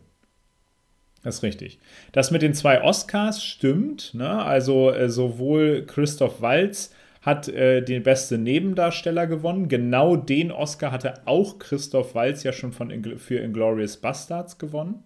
Das 1.23 1.35
ist 1.35 1.43
richtig. 1.43 1.79
Das 2.11 2.31
mit 2.31 2.41
den 2.41 2.53
zwei 2.53 2.83
Oscars 2.83 3.41
stimmt. 3.43 4.13
Ne? 4.13 4.29
Also 4.29 4.91
äh, 4.91 5.09
sowohl 5.09 5.85
Christoph 5.85 6.41
Waltz 6.41 6.93
hat 7.21 7.47
äh, 7.47 7.81
den 7.81 8.03
besten 8.03 8.43
Nebendarsteller 8.43 9.27
gewonnen. 9.27 9.67
Genau 9.67 10.15
den 10.15 10.51
Oscar 10.51 10.91
hatte 10.91 11.15
auch 11.25 11.59
Christoph 11.59 12.15
Waltz 12.15 12.43
ja 12.43 12.53
schon 12.53 12.71
von, 12.71 12.91
für 13.17 13.39
Inglourious 13.39 13.97
Bastards 13.97 14.57
gewonnen. 14.57 15.03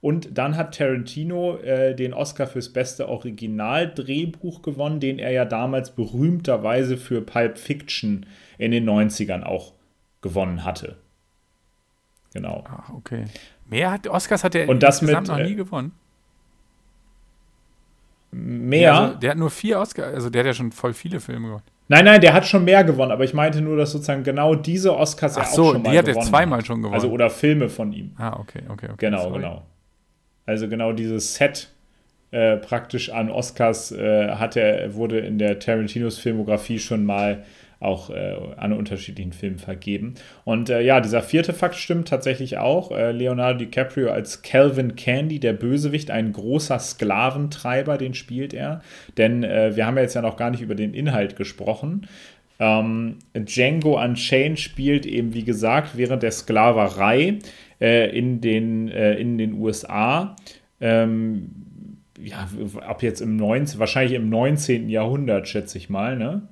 Und 0.00 0.36
dann 0.36 0.56
hat 0.56 0.76
Tarantino 0.76 1.56
äh, 1.56 1.94
den 1.94 2.12
Oscar 2.12 2.46
fürs 2.46 2.72
beste 2.72 3.08
Originaldrehbuch 3.08 4.60
gewonnen, 4.60 5.00
den 5.00 5.18
er 5.18 5.30
ja 5.30 5.46
damals 5.46 5.94
berühmterweise 5.94 6.98
für 6.98 7.22
Pulp 7.22 7.56
Fiction 7.56 8.26
in 8.58 8.70
den 8.70 8.88
90ern 8.88 9.42
auch 9.42 9.72
gewonnen 10.20 10.64
hatte. 10.64 10.98
Genau. 12.34 12.64
Ach, 12.68 12.90
okay. 12.90 13.24
Mehr 13.66 13.92
hat 13.92 14.06
Oscars 14.06 14.44
hat 14.44 14.54
er 14.54 14.68
Und 14.68 14.82
das 14.82 15.00
mit, 15.00 15.26
noch 15.26 15.38
äh, 15.38 15.44
nie 15.44 15.54
gewonnen. 15.54 15.92
Mehr. 18.34 18.80
Ja, 18.80 19.00
also, 19.04 19.18
der 19.18 19.30
hat 19.30 19.38
nur 19.38 19.50
vier 19.50 19.78
Oscars, 19.78 20.12
also 20.12 20.28
der 20.28 20.40
hat 20.40 20.46
ja 20.46 20.54
schon 20.54 20.72
voll 20.72 20.92
viele 20.92 21.20
Filme 21.20 21.46
gewonnen. 21.46 21.62
Nein, 21.86 22.04
nein, 22.06 22.20
der 22.20 22.32
hat 22.32 22.46
schon 22.46 22.64
mehr 22.64 22.82
gewonnen, 22.82 23.12
aber 23.12 23.24
ich 23.24 23.34
meinte 23.34 23.60
nur, 23.60 23.76
dass 23.76 23.92
sozusagen 23.92 24.24
genau 24.24 24.54
diese 24.54 24.96
Oscars 24.96 25.36
Ach 25.36 25.42
er 25.42 25.48
auch 25.48 25.54
so, 25.54 25.72
schon 25.72 25.82
mal 25.82 25.92
die 25.92 25.98
hat 25.98 26.08
er 26.08 26.14
gewonnen 26.14 26.28
zweimal 26.28 26.58
hat. 26.58 26.66
schon 26.66 26.78
gewonnen. 26.78 26.94
Also 26.94 27.10
oder 27.10 27.30
Filme 27.30 27.68
von 27.68 27.92
ihm. 27.92 28.12
Ah, 28.16 28.38
okay, 28.40 28.62
okay, 28.68 28.86
okay. 28.86 28.94
Genau, 28.96 29.22
sorry. 29.22 29.34
genau. 29.34 29.62
Also 30.46 30.68
genau 30.68 30.92
dieses 30.92 31.34
Set 31.34 31.68
äh, 32.30 32.56
praktisch 32.56 33.10
an 33.10 33.30
Oscars 33.30 33.92
äh, 33.92 34.30
hat 34.30 34.56
er, 34.56 34.94
wurde 34.94 35.18
in 35.20 35.38
der 35.38 35.58
Tarantinos 35.58 36.18
Filmografie 36.18 36.78
schon 36.78 37.04
mal 37.04 37.44
auch 37.84 38.10
äh, 38.10 38.34
an 38.56 38.72
unterschiedlichen 38.72 39.32
Filmen 39.32 39.58
vergeben. 39.58 40.14
Und 40.44 40.70
äh, 40.70 40.80
ja, 40.80 41.00
dieser 41.00 41.22
vierte 41.22 41.52
Fakt 41.52 41.76
stimmt 41.76 42.08
tatsächlich 42.08 42.58
auch. 42.58 42.90
Äh, 42.90 43.12
Leonardo 43.12 43.58
DiCaprio 43.58 44.10
als 44.10 44.42
Calvin 44.42 44.96
Candy, 44.96 45.40
der 45.40 45.52
Bösewicht, 45.52 46.10
ein 46.10 46.32
großer 46.32 46.78
Sklaventreiber, 46.78 47.98
den 47.98 48.14
spielt 48.14 48.54
er. 48.54 48.82
Denn 49.16 49.44
äh, 49.44 49.76
wir 49.76 49.86
haben 49.86 49.96
ja 49.96 50.02
jetzt 50.02 50.14
ja 50.14 50.22
noch 50.22 50.36
gar 50.36 50.50
nicht 50.50 50.62
über 50.62 50.74
den 50.74 50.94
Inhalt 50.94 51.36
gesprochen. 51.36 52.06
Ähm, 52.58 53.18
Django 53.34 54.02
Unchained 54.02 54.60
spielt 54.60 55.06
eben, 55.06 55.34
wie 55.34 55.44
gesagt, 55.44 55.96
während 55.96 56.22
der 56.22 56.30
Sklaverei 56.30 57.38
äh, 57.80 58.16
in, 58.16 58.40
den, 58.40 58.88
äh, 58.88 59.14
in 59.14 59.38
den 59.38 59.54
USA. 59.54 60.36
Ähm, 60.80 61.50
ja, 62.20 62.48
ab 62.86 63.02
jetzt 63.02 63.20
im 63.20 63.36
19, 63.36 63.80
wahrscheinlich 63.80 64.14
im 64.14 64.28
19. 64.28 64.88
Jahrhundert, 64.88 65.48
schätze 65.48 65.78
ich 65.78 65.90
mal, 65.90 66.16
ne? 66.16 66.48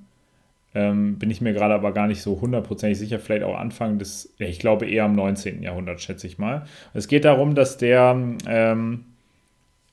Ähm, 0.74 1.18
bin 1.18 1.30
ich 1.30 1.40
mir 1.40 1.52
gerade 1.52 1.74
aber 1.74 1.92
gar 1.92 2.06
nicht 2.06 2.22
so 2.22 2.40
hundertprozentig 2.40 2.98
sicher, 2.98 3.18
vielleicht 3.18 3.42
auch 3.42 3.58
Anfang 3.58 3.98
des, 3.98 4.34
ich 4.38 4.58
glaube 4.58 4.86
eher 4.86 5.04
im 5.04 5.12
19. 5.12 5.62
Jahrhundert, 5.62 6.00
schätze 6.00 6.26
ich 6.26 6.38
mal. 6.38 6.64
Es 6.94 7.08
geht 7.08 7.26
darum, 7.26 7.54
dass 7.54 7.76
der 7.76 8.16
ähm, 8.46 9.04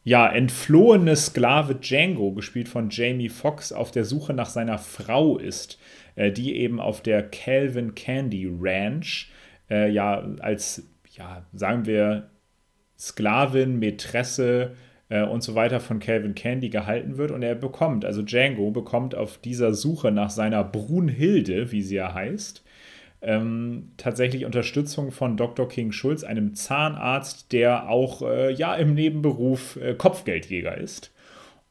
ja, 0.03 0.27
entflohene 0.27 1.15
Sklave 1.15 1.75
Django, 1.75 2.31
gespielt 2.31 2.69
von 2.69 2.89
Jamie 2.89 3.29
Foxx, 3.29 3.73
auf 3.73 3.91
der 3.91 4.05
Suche 4.05 4.33
nach 4.33 4.49
seiner 4.49 4.77
Frau 4.77 5.37
ist, 5.37 5.79
äh, 6.15 6.31
die 6.31 6.55
eben 6.55 6.79
auf 6.79 7.01
der 7.01 7.23
Calvin 7.23 7.93
Candy 7.93 8.49
Ranch 8.49 9.31
äh, 9.69 9.89
ja 9.91 10.23
als, 10.39 10.83
ja, 11.15 11.45
sagen 11.53 11.85
wir, 11.85 12.29
Sklavin, 12.97 13.79
Mätresse 13.79 14.75
äh, 15.09 15.23
und 15.23 15.43
so 15.43 15.55
weiter 15.55 15.79
von 15.79 15.99
Calvin 15.99 16.35
Candy 16.35 16.69
gehalten 16.69 17.17
wird. 17.17 17.31
Und 17.31 17.43
er 17.43 17.55
bekommt, 17.55 18.05
also 18.05 18.21
Django 18.21 18.71
bekommt 18.71 19.15
auf 19.15 19.37
dieser 19.37 19.73
Suche 19.73 20.11
nach 20.11 20.29
seiner 20.29 20.63
Brunhilde, 20.63 21.71
wie 21.71 21.81
sie 21.81 21.95
ja 21.95 22.13
heißt, 22.13 22.63
ähm, 23.21 23.91
tatsächlich 23.97 24.45
Unterstützung 24.45 25.11
von 25.11 25.35
Dr. 25.35 25.67
King 25.67 25.91
Schulz, 25.91 26.23
einem 26.23 26.55
Zahnarzt, 26.55 27.51
der 27.51 27.89
auch 27.89 28.21
äh, 28.21 28.53
ja 28.53 28.75
im 28.75 28.93
Nebenberuf 28.93 29.75
äh, 29.75 29.93
Kopfgeldjäger 29.93 30.77
ist 30.77 31.11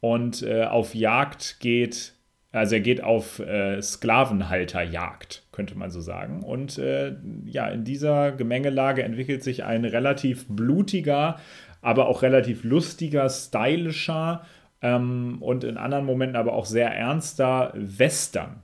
und 0.00 0.42
äh, 0.42 0.64
auf 0.64 0.94
Jagd 0.94 1.60
geht, 1.60 2.14
also 2.52 2.76
er 2.76 2.80
geht 2.80 3.02
auf 3.02 3.38
äh, 3.40 3.80
Sklavenhalterjagd, 3.80 5.44
könnte 5.52 5.76
man 5.76 5.90
so 5.90 6.00
sagen. 6.00 6.42
Und 6.42 6.78
äh, 6.78 7.16
ja, 7.46 7.68
in 7.68 7.84
dieser 7.84 8.32
Gemengelage 8.32 9.02
entwickelt 9.02 9.42
sich 9.42 9.64
ein 9.64 9.84
relativ 9.84 10.46
blutiger, 10.48 11.38
aber 11.80 12.08
auch 12.08 12.22
relativ 12.22 12.64
lustiger, 12.64 13.28
stylischer 13.28 14.44
ähm, 14.82 15.38
und 15.40 15.64
in 15.64 15.76
anderen 15.76 16.04
Momenten 16.04 16.36
aber 16.36 16.52
auch 16.52 16.66
sehr 16.66 16.90
ernster 16.94 17.72
Western, 17.74 18.62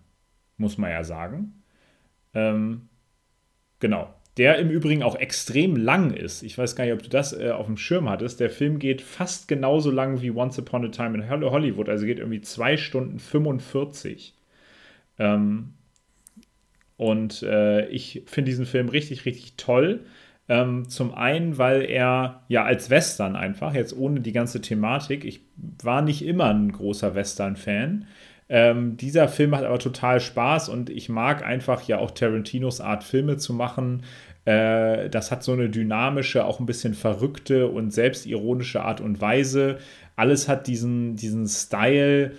muss 0.56 0.78
man 0.78 0.90
ja 0.90 1.04
sagen. 1.04 1.62
Ähm, 2.34 2.88
genau. 3.80 4.12
Der 4.36 4.58
im 4.58 4.70
Übrigen 4.70 5.04
auch 5.04 5.14
extrem 5.16 5.76
lang 5.76 6.12
ist. 6.12 6.42
Ich 6.42 6.58
weiß 6.58 6.74
gar 6.74 6.84
nicht, 6.84 6.94
ob 6.94 7.02
du 7.02 7.08
das 7.08 7.32
äh, 7.32 7.50
auf 7.50 7.66
dem 7.66 7.76
Schirm 7.76 8.08
hattest. 8.10 8.40
Der 8.40 8.50
Film 8.50 8.80
geht 8.80 9.00
fast 9.00 9.46
genauso 9.46 9.92
lang 9.92 10.22
wie 10.22 10.32
Once 10.32 10.58
Upon 10.58 10.84
a 10.84 10.88
Time 10.88 11.16
in 11.16 11.30
Hol- 11.30 11.50
Hollywood. 11.50 11.88
Also 11.88 12.04
geht 12.06 12.18
irgendwie 12.18 12.40
2 12.40 12.76
Stunden 12.76 13.20
45. 13.20 14.34
Ähm, 15.20 15.74
und 16.96 17.42
äh, 17.42 17.86
ich 17.88 18.22
finde 18.26 18.50
diesen 18.50 18.66
Film 18.66 18.88
richtig, 18.88 19.24
richtig 19.24 19.54
toll. 19.56 20.04
Ähm, 20.48 20.88
zum 20.88 21.14
einen, 21.14 21.56
weil 21.56 21.82
er 21.82 22.42
ja 22.48 22.64
als 22.64 22.90
Western 22.90 23.34
einfach, 23.34 23.74
jetzt 23.74 23.96
ohne 23.96 24.20
die 24.20 24.32
ganze 24.32 24.60
Thematik, 24.60 25.24
ich 25.24 25.40
war 25.82 26.02
nicht 26.02 26.24
immer 26.24 26.50
ein 26.50 26.70
großer 26.70 27.14
Western-Fan. 27.14 28.06
Ähm, 28.50 28.98
dieser 28.98 29.28
Film 29.28 29.56
hat 29.56 29.64
aber 29.64 29.78
total 29.78 30.20
Spaß 30.20 30.68
und 30.68 30.90
ich 30.90 31.08
mag 31.08 31.44
einfach 31.44 31.82
ja 31.84 31.98
auch 31.98 32.10
Tarantinos 32.10 32.82
Art, 32.82 33.04
Filme 33.04 33.38
zu 33.38 33.54
machen. 33.54 34.02
Äh, 34.44 35.08
das 35.08 35.30
hat 35.30 35.42
so 35.42 35.52
eine 35.52 35.70
dynamische, 35.70 36.44
auch 36.44 36.60
ein 36.60 36.66
bisschen 36.66 36.92
verrückte 36.92 37.68
und 37.68 37.92
selbstironische 37.92 38.82
Art 38.82 39.00
und 39.00 39.22
Weise. 39.22 39.78
Alles 40.16 40.48
hat 40.48 40.66
diesen, 40.66 41.16
diesen 41.16 41.48
Style 41.48 42.32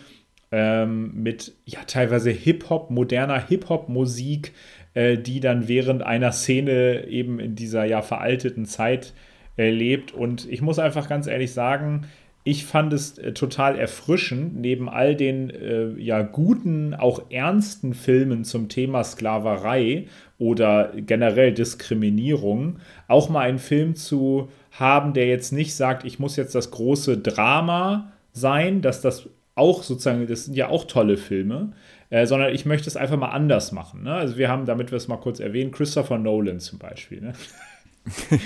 ähm, 0.51 1.12
mit 1.24 1.53
ja 1.66 1.80
teilweise 1.88 2.30
Hip-Hop, 2.30 2.91
moderner 2.91 3.39
Hip-Hop-Musik, 3.39 4.53
äh, 4.96 5.18
die 5.18 5.39
dann 5.39 5.68
während 5.68 6.02
einer 6.02 6.32
Szene 6.32 7.08
eben 7.08 7.39
in 7.39 7.56
dieser 7.56 7.86
ja 7.86 8.02
veralteten 8.02 8.66
Zeit 8.66 9.14
äh, 9.58 9.70
lebt. 9.70 10.12
Und 10.12 10.52
ich 10.52 10.62
muss 10.62 10.80
einfach 10.80 11.08
ganz 11.08 11.28
ehrlich 11.28 11.54
sagen, 11.54 12.08
ich 12.48 12.64
fand 12.66 12.93
es 12.93 13.18
äh, 13.18 13.34
total 13.34 13.78
erfrischend, 13.78 14.56
neben 14.56 14.88
all 14.88 15.16
den 15.16 15.50
äh, 15.50 15.89
ja 15.98 16.22
guten, 16.22 16.93
auch 16.93 17.30
ernsten 17.30 17.93
Filmen 17.93 18.46
zum 18.46 18.70
Thema 18.70 19.04
Sklaverei 19.04 20.08
oder 20.38 20.91
generell 20.96 21.54
Diskriminierung, 21.54 22.78
auch 23.08 23.30
mal 23.30 23.41
einen 23.41 23.60
Film 23.60 23.96
zu 23.96 24.50
haben, 24.72 25.14
der 25.14 25.28
jetzt 25.28 25.52
nicht 25.52 25.76
sagt, 25.76 26.06
ich 26.06 26.20
muss 26.20 26.36
jetzt 26.36 26.56
das 26.56 26.72
große 26.72 27.18
Drama 27.18 28.12
sein, 28.32 28.82
dass 28.82 29.02
das 29.02 29.30
auch 29.56 29.84
sozusagen, 29.84 30.28
das 30.28 30.46
sind 30.46 30.56
ja 30.56 30.70
auch 30.70 30.84
tolle 30.86 31.18
Filme, 31.18 31.72
äh, 32.10 32.26
sondern 32.26 32.53
ich 32.53 32.66
möchte 32.66 32.88
es 32.88 32.95
einfach 32.95 33.18
mal 33.18 33.30
anders 33.30 33.72
machen. 33.72 34.03
Ne? 34.03 34.14
Also 34.14 34.38
wir 34.38 34.49
haben, 34.49 34.66
damit 34.66 34.91
wir 34.91 34.97
es 34.97 35.08
mal 35.08 35.18
kurz 35.18 35.39
erwähnen, 35.39 35.72
Christopher 35.72 36.18
Nolan 36.18 36.60
zum 36.60 36.80
Beispiel. 36.80 37.22
Ne? 37.22 37.34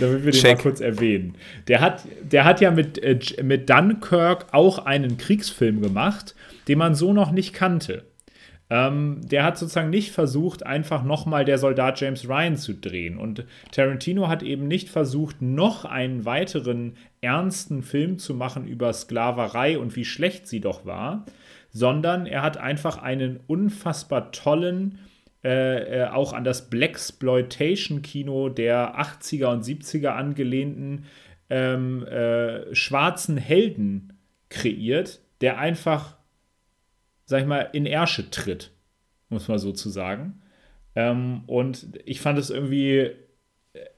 damit 0.00 0.24
wir 0.24 0.32
den 0.32 0.40
Check. 0.40 0.56
mal 0.58 0.62
kurz 0.62 0.80
erwähnen. 0.80 1.36
Der 1.68 1.80
hat, 1.80 2.02
der 2.22 2.44
hat 2.44 2.60
ja 2.60 2.70
mit, 2.70 3.02
äh, 3.02 3.18
mit 3.42 3.68
Dunkirk 3.68 4.46
auch 4.52 4.84
einen 4.86 5.18
Kriegsfilm 5.18 5.82
gemacht, 5.82 6.34
den 6.68 6.78
man 6.78 6.94
so 6.94 7.12
noch 7.12 7.30
nicht 7.30 7.52
kannte. 7.52 8.04
Ähm, 8.70 9.20
der 9.22 9.44
hat 9.44 9.58
sozusagen 9.58 9.90
nicht 9.90 10.12
versucht, 10.12 10.64
einfach 10.64 11.04
nochmal 11.04 11.44
der 11.44 11.58
Soldat 11.58 12.00
James 12.00 12.26
Ryan 12.26 12.56
zu 12.56 12.72
drehen. 12.72 13.18
Und 13.18 13.44
Tarantino 13.70 14.28
hat 14.28 14.42
eben 14.42 14.66
nicht 14.66 14.88
versucht, 14.88 15.42
noch 15.42 15.84
einen 15.84 16.24
weiteren 16.24 16.96
ernsten 17.20 17.82
Film 17.82 18.18
zu 18.18 18.34
machen 18.34 18.66
über 18.66 18.94
Sklaverei 18.94 19.78
und 19.78 19.94
wie 19.94 20.06
schlecht 20.06 20.48
sie 20.48 20.60
doch 20.60 20.86
war, 20.86 21.26
sondern 21.72 22.26
er 22.26 22.42
hat 22.42 22.58
einfach 22.58 22.98
einen 22.98 23.40
unfassbar 23.46 24.30
tollen, 24.30 24.98
äh, 25.42 26.02
äh, 26.02 26.06
auch 26.08 26.32
an 26.32 26.44
das 26.44 26.70
Blaxploitation-Kino 26.70 28.50
der 28.50 29.00
80er 29.00 29.46
und 29.46 29.64
70er 29.64 30.10
angelehnten 30.10 31.06
ähm, 31.50 32.06
äh, 32.06 32.74
schwarzen 32.74 33.36
Helden 33.36 34.12
kreiert, 34.50 35.20
der 35.40 35.58
einfach, 35.58 36.16
sag 37.24 37.40
ich 37.40 37.46
mal, 37.46 37.68
in 37.72 37.86
Ärsche 37.86 38.30
tritt, 38.30 38.70
muss 39.30 39.48
man 39.48 39.58
so 39.58 39.72
zu 39.72 39.88
sagen. 39.88 40.42
Ähm, 40.94 41.42
und 41.46 41.98
ich 42.04 42.20
fand 42.20 42.38
es 42.38 42.50
irgendwie 42.50 43.10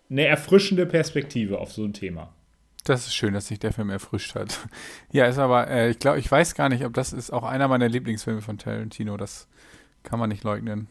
eine 0.09 0.27
erfrischende 0.27 0.87
Perspektive 0.87 1.59
auf 1.59 1.72
so 1.72 1.85
ein 1.85 1.93
Thema. 1.93 2.35
Das 2.85 3.07
ist 3.07 3.14
schön, 3.14 3.32
dass 3.35 3.47
sich 3.47 3.59
der 3.59 3.72
Film 3.72 3.89
erfrischt 3.91 4.35
hat. 4.35 4.59
Ja, 5.11 5.24
ist 5.26 5.39
aber, 5.39 5.68
äh, 5.68 5.91
ich 5.91 5.99
glaube, 5.99 6.18
ich 6.18 6.30
weiß 6.30 6.55
gar 6.55 6.68
nicht, 6.68 6.85
ob 6.85 6.93
das 6.93 7.12
ist 7.14 7.32
auch 7.32 7.43
einer 7.43 7.66
meiner 7.66 7.89
Lieblingsfilme 7.89 8.43
von 8.43 8.59
Tarantino. 8.59 9.16
Das 9.16 9.49
kann 10.03 10.18
man 10.18 10.28
nicht 10.28 10.45
leugnen. 10.45 10.89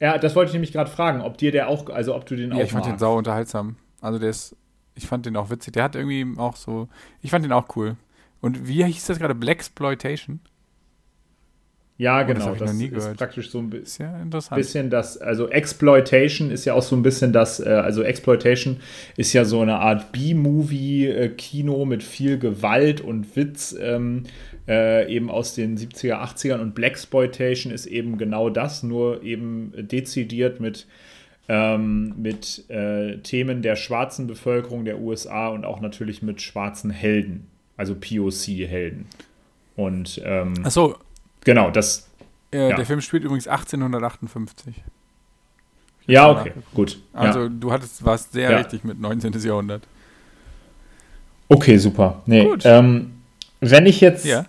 Ja, 0.00 0.16
das 0.18 0.36
wollte 0.36 0.50
ich 0.50 0.52
nämlich 0.54 0.72
gerade 0.72 0.90
fragen, 0.90 1.20
ob 1.20 1.36
dir 1.38 1.50
der 1.50 1.68
auch, 1.68 1.88
also 1.90 2.14
ob 2.14 2.26
du 2.26 2.36
den 2.36 2.50
Ja, 2.52 2.58
auch 2.58 2.60
ich 2.62 2.70
fand 2.72 2.84
den 2.84 2.92
magst. 2.92 3.00
sau 3.00 3.16
unterhaltsam. 3.18 3.76
Also 4.00 4.18
der 4.20 4.30
ist, 4.30 4.54
Ich 4.94 5.06
fand 5.08 5.26
den 5.26 5.36
auch 5.36 5.50
witzig. 5.50 5.72
Der 5.72 5.82
hat 5.84 5.96
irgendwie 5.96 6.38
auch 6.38 6.54
so, 6.56 6.88
ich 7.20 7.30
fand 7.30 7.44
den 7.44 7.52
auch 7.52 7.74
cool. 7.76 7.96
Und 8.40 8.68
wie 8.68 8.84
hieß 8.84 9.06
das 9.06 9.18
gerade? 9.18 9.34
Blaxploitation? 9.34 10.38
Ja, 12.00 12.22
Oh, 12.22 12.32
das 12.32 12.36
genau. 12.44 12.54
Das, 12.54 12.72
noch 12.72 12.78
nie 12.78 12.86
ist 12.96 13.16
praktisch 13.16 13.50
so 13.50 13.58
ein 13.58 13.70
bi- 13.70 13.82
ja 13.98 14.20
interessant. 14.22 14.56
bisschen 14.56 14.88
das, 14.88 15.18
also 15.18 15.48
Exploitation 15.48 16.52
ist 16.52 16.64
ja 16.64 16.74
auch 16.74 16.82
so 16.82 16.94
ein 16.94 17.02
bisschen 17.02 17.32
das, 17.32 17.58
äh, 17.58 17.68
also 17.68 18.02
Exploitation 18.02 18.76
ist 19.16 19.32
ja 19.32 19.44
so 19.44 19.60
eine 19.62 19.80
Art 19.80 20.12
B-Movie-Kino 20.12 21.84
mit 21.84 22.02
viel 22.02 22.38
Gewalt 22.38 23.00
und 23.00 23.34
Witz, 23.36 23.74
ähm, 23.80 24.24
äh, 24.68 25.12
eben 25.12 25.30
aus 25.30 25.54
den 25.54 25.76
70er, 25.76 26.22
80ern 26.22 26.60
und 26.60 26.74
Blaxploitation 26.74 27.72
ist 27.72 27.86
eben 27.86 28.18
genau 28.18 28.50
das, 28.50 28.82
nur 28.82 29.22
eben 29.22 29.72
dezidiert 29.76 30.60
mit, 30.60 30.86
ähm, 31.48 32.14
mit 32.16 32.68
äh, 32.68 33.16
Themen 33.18 33.62
der 33.62 33.76
schwarzen 33.76 34.26
Bevölkerung 34.26 34.84
der 34.84 35.00
USA 35.00 35.48
und 35.48 35.64
auch 35.64 35.80
natürlich 35.80 36.22
mit 36.22 36.42
schwarzen 36.42 36.90
Helden, 36.90 37.46
also 37.76 37.94
POC-Helden. 37.94 39.06
Und 39.76 40.20
ähm, 40.24 40.54
Achso, 40.64 40.96
genau, 41.48 41.70
das, 41.70 42.06
äh, 42.52 42.68
Ja. 42.68 42.76
der 42.76 42.84
Film 42.84 43.00
spielt 43.00 43.24
übrigens 43.24 43.48
1858. 43.48 44.74
ja, 46.06 46.28
okay, 46.30 46.52
gut. 46.74 46.98
ja. 47.14 47.20
Also 47.20 47.48
du 47.48 47.72
hattest 47.72 48.04
warst 48.04 48.32
sehr 48.32 48.50
Ja. 48.50 48.58
richtig 48.58 48.84
mit 48.84 49.00
19. 49.00 49.32
Jahrhundert. 49.44 49.82
Okay, 51.48 51.78
super. 51.78 52.22
Nee. 52.26 52.46
Ähm, 52.64 53.12
wenn 53.60 53.86
ich 53.86 54.02
jetzt 54.02 54.26
Ja. 54.26 54.44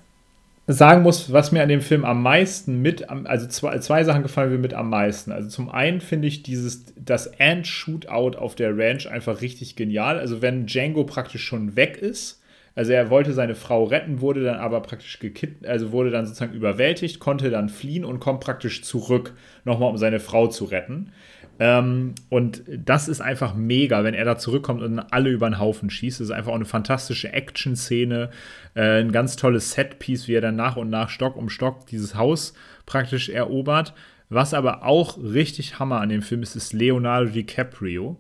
sagen 0.68 1.02
muss, 1.04 1.32
was 1.32 1.54
mir 1.54 1.64
an 1.64 1.70
dem 1.70 1.80
Film 1.82 2.04
am 2.04 2.22
meisten 2.22 2.82
mit, 2.82 3.10
also 3.10 3.48
zwei, 3.48 3.80
zwei 3.80 4.04
Sachen 4.04 4.24
gefallen 4.24 4.52
mir 4.52 4.58
mit 4.58 4.74
am 4.74 4.90
meisten. 4.90 5.32
Also 5.32 5.48
zum 5.50 5.70
einen 5.70 6.02
finde 6.02 6.28
ich 6.28 6.44
dieses, 6.44 6.84
das 6.98 7.40
Ant-Shootout 7.40 8.38
auf 8.38 8.56
der 8.56 8.78
Ranch 8.78 9.08
einfach 9.08 9.40
richtig 9.42 9.76
genial. 9.78 10.20
Also 10.20 10.42
wenn 10.42 10.66
Django 10.66 11.06
praktisch 11.06 11.44
schon 11.46 11.78
weg 11.78 11.98
ist, 11.98 12.39
also 12.80 12.94
er 12.94 13.10
wollte 13.10 13.34
seine 13.34 13.56
Frau 13.56 13.84
retten, 13.84 14.22
wurde 14.22 14.42
dann 14.42 14.56
aber 14.56 14.80
praktisch 14.80 15.20
gekidnappt, 15.20 15.68
also 15.68 15.92
wurde 15.92 16.12
dann 16.12 16.26
sozusagen 16.26 16.54
überwältigt, 16.54 17.20
konnte 17.20 17.50
dann 17.50 17.68
fliehen 17.68 18.06
und 18.06 18.22
kommt 18.22 18.40
praktisch 18.40 18.84
zurück, 18.84 19.34
nochmal 19.66 19.90
um 19.90 19.98
seine 19.98 20.22
Frau 20.22 20.48
zu 20.48 20.64
retten. 20.64 21.12
Ähm, 21.60 22.16
und 22.30 22.64
das 22.70 23.10
ist 23.10 23.20
einfach 23.20 23.54
mega, 23.54 24.06
wenn 24.06 24.14
er 24.14 24.24
da 24.24 24.38
zurückkommt 24.38 24.82
und 24.82 24.98
alle 24.98 25.30
über 25.30 25.50
den 25.50 25.60
Haufen 25.60 25.90
schießt. 25.90 26.22
Das 26.22 26.28
ist 26.28 26.32
einfach 26.32 26.52
auch 26.52 26.56
eine 26.56 26.64
fantastische 26.64 27.34
Action-Szene, 27.34 28.30
äh, 28.76 29.02
ein 29.02 29.12
ganz 29.12 29.36
tolles 29.36 29.72
Set-Piece, 29.72 30.30
wie 30.30 30.36
er 30.36 30.42
dann 30.42 30.56
nach 30.56 30.78
und 30.78 30.90
nach 30.90 31.10
Stock 31.10 31.36
um 31.36 31.50
Stock 31.50 31.86
dieses 31.88 32.16
Haus 32.16 32.54
praktisch 32.86 33.28
erobert. 33.28 33.94
Was 34.30 34.54
aber 34.54 34.86
auch 34.86 35.18
richtig 35.18 35.80
Hammer 35.80 36.00
an 36.00 36.08
dem 36.08 36.22
Film 36.22 36.44
ist, 36.44 36.56
ist 36.56 36.72
Leonardo 36.72 37.30
DiCaprio 37.30 38.16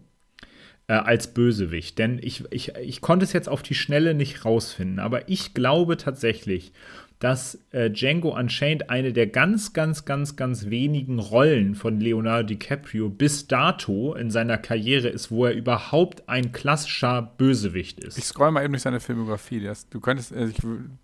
äh, 0.89 0.93
als 0.93 1.27
Bösewicht. 1.27 1.97
Denn 1.99 2.19
ich, 2.21 2.43
ich, 2.49 2.75
ich 2.75 2.99
konnte 2.99 3.23
es 3.23 3.31
jetzt 3.31 3.47
auf 3.47 3.61
die 3.61 3.75
Schnelle 3.75 4.13
nicht 4.13 4.43
rausfinden, 4.43 4.99
aber 4.99 5.29
ich 5.29 5.53
glaube 5.53 5.95
tatsächlich, 5.95 6.73
dass 7.19 7.59
äh, 7.71 7.89
Django 7.89 8.37
Unchained 8.37 8.89
eine 8.89 9.11
der 9.11 9.27
ganz, 9.27 9.73
ganz, 9.73 10.05
ganz, 10.05 10.37
ganz 10.37 10.69
wenigen 10.69 11.19
Rollen 11.19 11.75
von 11.75 11.99
Leonardo 11.99 12.47
DiCaprio 12.47 13.09
bis 13.09 13.47
dato 13.47 14.13
in 14.15 14.31
seiner 14.31 14.57
Karriere 14.57 15.09
ist, 15.09 15.29
wo 15.29 15.45
er 15.45 15.53
überhaupt 15.53 16.29
ein 16.29 16.53
klassischer 16.53 17.33
Bösewicht 17.37 17.99
ist. 17.99 18.17
Ich 18.17 18.23
scroll 18.23 18.51
mal 18.51 18.63
eben 18.63 18.71
durch 18.71 18.83
seine 18.83 19.01
Filmografie. 19.01 19.61
Das, 19.61 19.89
du 19.89 19.99
könntest, 19.99 20.33
also 20.33 20.49
ich, 20.49 20.57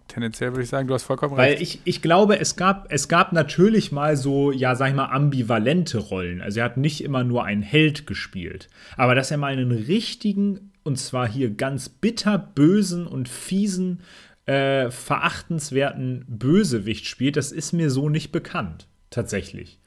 tendenziell 0.08 0.52
würde 0.52 0.64
ich 0.64 0.70
sagen, 0.70 0.88
du 0.88 0.94
hast 0.94 1.04
vollkommen 1.04 1.36
Weil 1.36 1.56
recht. 1.56 1.62
ich, 1.62 1.80
ich 1.84 2.02
glaube, 2.02 2.40
es 2.40 2.56
gab, 2.56 2.92
es 2.94 3.10
gab 3.10 3.34
natürlich 3.34 3.92
mal 3.92 4.16
so, 4.16 4.54
ja, 4.54 4.76
sag 4.76 4.90
ich 4.90 4.96
mal, 4.96 5.08
ambivalente 5.08 5.98
Rollen. 5.98 6.42
Also 6.42 6.60
er 6.60 6.66
hat 6.66 6.78
nicht 6.78 7.04
immer 7.04 7.26
nur 7.26 7.44
einen 7.44 7.62
Held 7.62 8.08
gespielt. 8.08 8.70
Aber 8.96 9.16
dass 9.16 9.32
er 9.32 9.38
mal 9.38 9.52
einen 9.52 9.72
richtigen, 9.72 10.72
und 10.84 10.98
zwar 10.98 11.28
hier 11.28 11.50
ganz 11.50 11.90
bitter 11.90 12.38
bösen 12.38 13.06
und 13.06 13.28
fiesen, 13.28 14.00
äh, 14.46 14.92
verachtenswerten 14.92 16.26
Bösewicht 16.28 17.08
spielt, 17.08 17.38
das 17.38 17.52
ist 17.52 17.74
mir 17.74 17.90
so 17.90 18.10
nicht 18.10 18.32
bekannt. 18.32 18.88
Tatsächlich. 19.10 19.80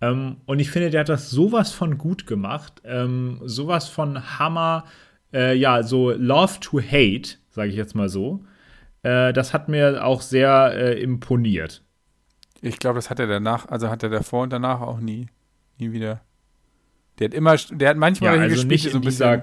Ähm, 0.00 0.38
und 0.46 0.58
ich 0.58 0.70
finde, 0.70 0.90
der 0.90 1.00
hat 1.00 1.08
das 1.08 1.30
sowas 1.30 1.72
von 1.72 1.98
gut 1.98 2.26
gemacht. 2.26 2.80
Ähm, 2.84 3.40
sowas 3.44 3.88
von 3.88 4.38
Hammer, 4.38 4.84
äh, 5.32 5.54
ja, 5.54 5.82
so 5.82 6.10
Love 6.10 6.60
to 6.60 6.80
Hate, 6.80 7.36
sage 7.50 7.68
ich 7.68 7.76
jetzt 7.76 7.94
mal 7.94 8.08
so. 8.08 8.44
Äh, 9.02 9.32
das 9.32 9.52
hat 9.52 9.68
mir 9.68 10.04
auch 10.04 10.22
sehr 10.22 10.72
äh, 10.74 11.02
imponiert. 11.02 11.82
Ich 12.62 12.78
glaube, 12.78 12.96
das 12.96 13.10
hat 13.10 13.18
er 13.18 13.26
danach, 13.26 13.66
also 13.68 13.88
hat 13.88 14.02
er 14.02 14.10
davor 14.10 14.42
und 14.42 14.50
danach 14.50 14.80
auch 14.80 15.00
nie, 15.00 15.26
nie 15.78 15.92
wieder. 15.92 16.20
Der 17.18 17.26
hat 17.26 17.34
immer, 17.34 17.56
der 17.56 17.90
hat 17.90 17.96
manchmal 17.96 18.38
welche 18.38 18.56
gespielt, 18.56 18.84
die 18.84 18.88
so 18.88 18.98
ein 18.98 19.04
bisschen 19.04 19.42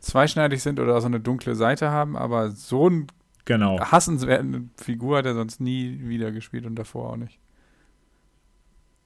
zweischneidig 0.00 0.62
sind 0.62 0.78
oder 0.80 1.00
so 1.00 1.06
eine 1.06 1.20
dunkle 1.20 1.54
Seite 1.54 1.90
haben, 1.90 2.16
aber 2.16 2.50
so 2.50 2.86
eine 2.86 3.06
genau. 3.46 3.80
hassenswerte 3.80 4.64
Figur 4.76 5.18
hat 5.18 5.26
er 5.26 5.34
sonst 5.34 5.60
nie 5.60 5.98
wieder 6.02 6.30
gespielt 6.32 6.66
und 6.66 6.76
davor 6.76 7.12
auch 7.12 7.16
nicht. 7.16 7.38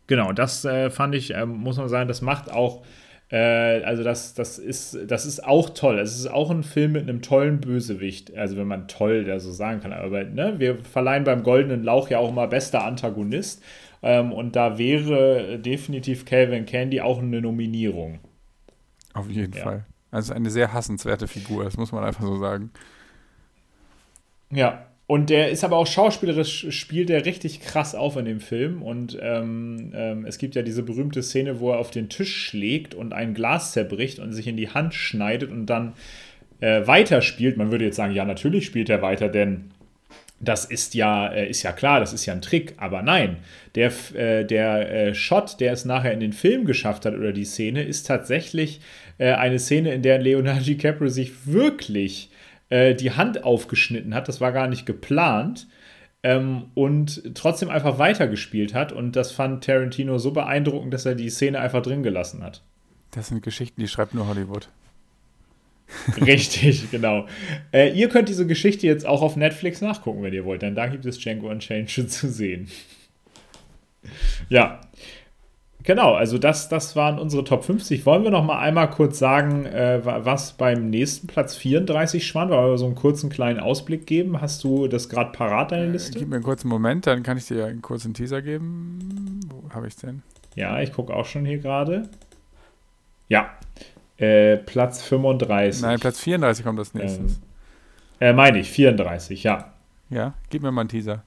Genau, 0.08 0.32
das 0.32 0.64
äh, 0.64 0.90
fand 0.90 1.14
ich, 1.14 1.32
ähm, 1.34 1.50
muss 1.50 1.76
man 1.76 1.88
sagen, 1.88 2.08
das 2.08 2.20
macht 2.20 2.50
auch, 2.50 2.84
äh, 3.30 3.84
also 3.84 4.02
das, 4.02 4.34
das, 4.34 4.58
ist, 4.58 4.98
das 5.06 5.24
ist 5.24 5.44
auch 5.44 5.70
toll. 5.70 6.00
Es 6.00 6.18
ist 6.18 6.26
auch 6.26 6.50
ein 6.50 6.64
Film 6.64 6.92
mit 6.92 7.02
einem 7.08 7.22
tollen 7.22 7.60
Bösewicht, 7.60 8.36
also 8.36 8.56
wenn 8.56 8.66
man 8.66 8.88
toll 8.88 9.24
da 9.24 9.38
so 9.38 9.52
sagen 9.52 9.78
kann. 9.80 9.92
Aber 9.92 10.24
ne, 10.24 10.58
wir 10.58 10.78
verleihen 10.78 11.22
beim 11.22 11.44
Goldenen 11.44 11.84
Lauch 11.84 12.10
ja 12.10 12.18
auch 12.18 12.30
immer 12.30 12.48
bester 12.48 12.84
Antagonist. 12.84 13.62
Ähm, 14.02 14.32
und 14.32 14.56
da 14.56 14.78
wäre 14.78 15.60
definitiv 15.60 16.24
Calvin 16.24 16.66
Candy 16.66 17.00
auch 17.00 17.20
eine 17.20 17.40
Nominierung. 17.40 18.18
Auf 19.14 19.28
jeden 19.30 19.52
Ja. 19.52 19.62
Fall. 19.62 19.86
Also 20.10 20.32
eine 20.34 20.50
sehr 20.50 20.72
hassenswerte 20.72 21.28
Figur, 21.28 21.62
das 21.62 21.76
muss 21.76 21.92
man 21.92 22.02
einfach 22.02 22.24
so 22.24 22.36
sagen. 22.36 22.72
Ja, 24.52 24.86
und 25.10 25.28
der 25.28 25.50
ist 25.50 25.64
aber 25.64 25.76
auch 25.76 25.88
schauspielerisch, 25.88 26.66
spielt 26.70 27.08
der 27.08 27.26
richtig 27.26 27.60
krass 27.60 27.96
auf 27.96 28.16
in 28.16 28.26
dem 28.26 28.38
Film. 28.38 28.80
Und 28.80 29.18
ähm, 29.20 29.90
ähm, 29.92 30.24
es 30.24 30.38
gibt 30.38 30.54
ja 30.54 30.62
diese 30.62 30.84
berühmte 30.84 31.22
Szene, 31.24 31.58
wo 31.58 31.72
er 31.72 31.78
auf 31.78 31.90
den 31.90 32.08
Tisch 32.08 32.32
schlägt 32.32 32.94
und 32.94 33.12
ein 33.12 33.34
Glas 33.34 33.72
zerbricht 33.72 34.20
und 34.20 34.32
sich 34.32 34.46
in 34.46 34.56
die 34.56 34.68
Hand 34.68 34.94
schneidet 34.94 35.50
und 35.50 35.66
dann 35.66 35.94
äh, 36.60 36.86
weiterspielt. 36.86 37.56
Man 37.56 37.72
würde 37.72 37.86
jetzt 37.86 37.96
sagen, 37.96 38.14
ja, 38.14 38.24
natürlich 38.24 38.66
spielt 38.66 38.88
er 38.88 39.02
weiter, 39.02 39.28
denn 39.28 39.72
das 40.38 40.64
ist 40.64 40.94
ja, 40.94 41.26
äh, 41.26 41.50
ist 41.50 41.64
ja 41.64 41.72
klar, 41.72 41.98
das 41.98 42.12
ist 42.12 42.26
ja 42.26 42.32
ein 42.32 42.40
Trick. 42.40 42.74
Aber 42.76 43.02
nein, 43.02 43.38
der, 43.74 43.90
äh, 44.14 44.44
der 44.44 44.92
äh, 45.08 45.14
Shot, 45.16 45.58
der 45.58 45.72
es 45.72 45.84
nachher 45.84 46.12
in 46.12 46.20
den 46.20 46.32
Film 46.32 46.66
geschafft 46.66 47.04
hat, 47.04 47.14
oder 47.14 47.32
die 47.32 47.44
Szene, 47.44 47.82
ist 47.82 48.06
tatsächlich 48.06 48.80
eine 49.18 49.58
Szene, 49.58 49.92
in 49.92 50.00
der 50.00 50.18
Leonardo 50.18 50.62
DiCaprio 50.62 51.10
sich 51.10 51.46
wirklich 51.46 52.29
äh, 52.70 52.94
die 52.94 53.12
Hand 53.12 53.44
aufgeschnitten 53.44 54.14
hat. 54.14 54.28
Das 54.28 54.40
war 54.40 54.52
gar 54.52 54.66
nicht 54.66 54.86
geplant. 54.86 55.68
Ähm, 56.22 56.66
und 56.74 57.34
trotzdem 57.34 57.70
einfach 57.70 57.98
weitergespielt 57.98 58.74
hat. 58.74 58.92
Und 58.92 59.16
das 59.16 59.32
fand 59.32 59.64
Tarantino 59.64 60.18
so 60.18 60.32
beeindruckend, 60.32 60.92
dass 60.92 61.06
er 61.06 61.14
die 61.14 61.30
Szene 61.30 61.60
einfach 61.60 61.82
drin 61.82 62.02
gelassen 62.02 62.42
hat. 62.42 62.62
Das 63.10 63.28
sind 63.28 63.42
Geschichten, 63.42 63.80
die 63.80 63.88
schreibt 63.88 64.14
nur 64.14 64.26
Hollywood. 64.26 64.68
Richtig, 66.24 66.88
genau. 66.90 67.26
Äh, 67.72 67.92
ihr 67.92 68.08
könnt 68.08 68.28
diese 68.28 68.46
Geschichte 68.46 68.86
jetzt 68.86 69.06
auch 69.06 69.22
auf 69.22 69.36
Netflix 69.36 69.80
nachgucken, 69.80 70.22
wenn 70.22 70.32
ihr 70.32 70.44
wollt, 70.44 70.62
denn 70.62 70.74
da 70.74 70.86
gibt 70.86 71.06
es 71.06 71.18
Django 71.18 71.50
Unchained 71.50 71.90
schon 71.90 72.08
zu 72.08 72.28
sehen. 72.28 72.68
Ja, 74.48 74.80
genau, 75.84 76.14
also 76.14 76.38
das, 76.38 76.68
das 76.68 76.96
waren 76.96 77.18
unsere 77.18 77.44
Top 77.44 77.64
50. 77.64 78.04
Wollen 78.06 78.22
wir 78.24 78.30
noch 78.30 78.44
mal 78.44 78.58
einmal 78.58 78.90
kurz 78.90 79.18
sagen, 79.18 79.66
äh, 79.66 80.00
wa- 80.04 80.20
was 80.24 80.52
beim 80.52 80.90
nächsten 80.90 81.26
Platz 81.26 81.54
34 81.56 82.26
schwand, 82.26 82.50
weil 82.50 82.70
wir 82.70 82.78
so 82.78 82.86
einen 82.86 82.94
kurzen 82.94 83.30
kleinen 83.30 83.60
Ausblick 83.60 84.06
geben? 84.06 84.40
Hast 84.40 84.62
du 84.64 84.88
das 84.88 85.08
gerade 85.08 85.32
parat, 85.32 85.72
deine 85.72 85.90
Liste? 85.92 86.18
Gib 86.18 86.28
mir 86.28 86.36
einen 86.36 86.44
kurzen 86.44 86.68
Moment, 86.68 87.06
dann 87.06 87.22
kann 87.22 87.36
ich 87.36 87.46
dir 87.46 87.66
einen 87.66 87.82
kurzen 87.82 88.14
Teaser 88.14 88.42
geben. 88.42 89.40
Wo 89.48 89.74
habe 89.74 89.86
ich 89.88 89.96
denn? 89.96 90.22
Ja, 90.56 90.80
ich 90.80 90.92
gucke 90.92 91.14
auch 91.14 91.26
schon 91.26 91.44
hier 91.44 91.58
gerade. 91.58 92.08
Ja, 93.28 93.50
äh, 94.18 94.56
Platz 94.56 95.02
35. 95.02 95.82
Nein, 95.82 95.98
Platz 96.00 96.20
34 96.20 96.64
kommt 96.64 96.78
als 96.78 96.94
nächstes. 96.94 97.40
Äh, 98.18 98.32
meine 98.32 98.58
ich, 98.58 98.68
34, 98.70 99.44
ja. 99.44 99.72
Ja, 100.10 100.34
gib 100.50 100.62
mir 100.62 100.72
mal 100.72 100.82
einen 100.82 100.88
Teaser. 100.90 101.22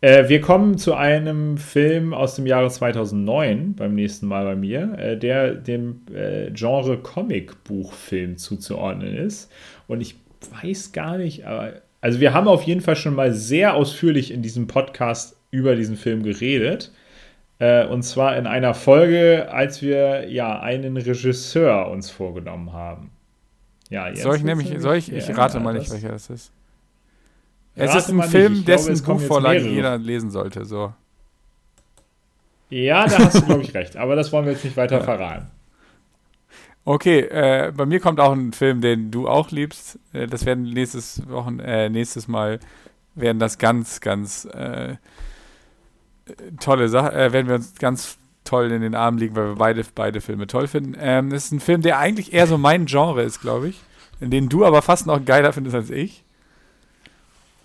Äh, 0.00 0.28
wir 0.28 0.40
kommen 0.40 0.76
zu 0.78 0.94
einem 0.94 1.56
Film 1.56 2.12
aus 2.12 2.36
dem 2.36 2.46
Jahre 2.46 2.70
2009, 2.70 3.74
beim 3.74 3.94
nächsten 3.94 4.26
Mal 4.26 4.44
bei 4.44 4.56
mir, 4.56 4.98
äh, 4.98 5.16
der 5.18 5.54
dem 5.54 6.02
äh, 6.14 6.50
Genre 6.50 6.98
Comicbuchfilm 6.98 8.36
zuzuordnen 8.36 9.16
ist. 9.16 9.50
Und 9.86 10.00
ich 10.00 10.16
weiß 10.60 10.92
gar 10.92 11.18
nicht, 11.18 11.46
aber. 11.46 11.74
Also, 12.02 12.20
wir 12.20 12.34
haben 12.34 12.46
auf 12.46 12.62
jeden 12.62 12.82
Fall 12.82 12.94
schon 12.94 13.14
mal 13.14 13.32
sehr 13.32 13.74
ausführlich 13.74 14.30
in 14.30 14.42
diesem 14.42 14.68
Podcast 14.68 15.36
über 15.50 15.74
diesen 15.74 15.96
Film 15.96 16.22
geredet. 16.22 16.92
Äh, 17.58 17.86
und 17.86 18.02
zwar 18.02 18.36
in 18.36 18.46
einer 18.46 18.74
Folge, 18.74 19.48
als 19.50 19.80
wir 19.80 20.28
ja 20.28 20.60
einen 20.60 20.96
Regisseur 20.98 21.90
uns 21.90 22.10
vorgenommen 22.10 22.72
haben. 22.72 23.10
Ja, 23.88 24.08
jetzt 24.08 24.22
Soll 24.22 24.36
ich 24.36 24.44
nämlich, 24.44 24.74
soll 24.78 24.96
ich, 24.96 25.10
ich 25.10 25.36
rate 25.36 25.58
mal 25.58 25.72
nicht, 25.72 25.90
welcher 25.90 26.10
das 26.10 26.28
ist. 26.28 26.52
Es 27.76 27.90
Rate 27.90 27.98
ist 27.98 28.08
ein 28.10 28.16
nicht. 28.16 28.30
Film, 28.30 28.52
Ich 28.54 28.64
glaube, 28.64 28.84
dessen 28.84 29.04
Buchvorlage 29.06 29.60
jeder 29.68 29.98
lesen 29.98 30.30
sollte. 30.30 30.64
So. 30.64 30.92
Ja, 32.70 33.06
da 33.06 33.18
hast 33.18 33.36
du, 33.36 33.46
glaube 33.46 33.62
ich, 33.62 33.74
recht. 33.74 33.96
Aber 33.96 34.16
das 34.16 34.32
wollen 34.32 34.46
wir 34.46 34.52
jetzt 34.52 34.64
nicht 34.64 34.76
weiter 34.76 34.98
Ja. 34.98 35.04
verraten. 35.04 35.46
Okay, 36.84 37.20
äh, 37.20 37.72
bei 37.76 37.84
mir 37.84 38.00
kommt 38.00 38.20
auch 38.20 38.32
ein 38.32 38.52
Film, 38.52 38.80
den 38.80 39.10
du 39.10 39.28
auch 39.28 39.50
liebst. 39.50 39.98
Äh, 40.12 40.26
das 40.26 40.46
werden 40.46 40.64
nächstes 40.64 41.28
Wochen, 41.28 41.58
äh, 41.58 41.88
nächstes 41.90 42.28
Mal 42.28 42.60
werden 43.14 43.38
das 43.38 43.58
ganz, 43.58 44.00
ganz 44.00 44.44
äh, 44.46 44.96
tolle 46.60 46.88
Sachen, 46.88 47.12
äh, 47.12 47.32
werden 47.32 47.48
wir 47.48 47.56
uns 47.56 47.74
ganz 47.74 48.18
toll 48.44 48.70
in 48.70 48.82
den 48.82 48.94
Armen 48.94 49.18
liegen, 49.18 49.34
weil 49.36 49.48
wir 49.48 49.54
beide, 49.56 49.84
beide 49.94 50.20
Filme 50.20 50.46
toll 50.46 50.68
finden. 50.68 50.96
Ähm, 50.98 51.30
das 51.30 51.46
ist 51.46 51.52
ein 51.52 51.60
Film, 51.60 51.82
der 51.82 51.98
eigentlich 51.98 52.32
eher 52.32 52.46
so 52.46 52.56
mein 52.58 52.86
Genre 52.86 53.22
ist, 53.22 53.40
glaube 53.40 53.68
ich. 53.68 53.80
In 54.20 54.30
den 54.30 54.48
du 54.48 54.64
aber 54.64 54.80
fast 54.82 55.06
noch 55.06 55.24
geiler 55.24 55.52
findest 55.52 55.74
als 55.76 55.90
ich. 55.90 56.24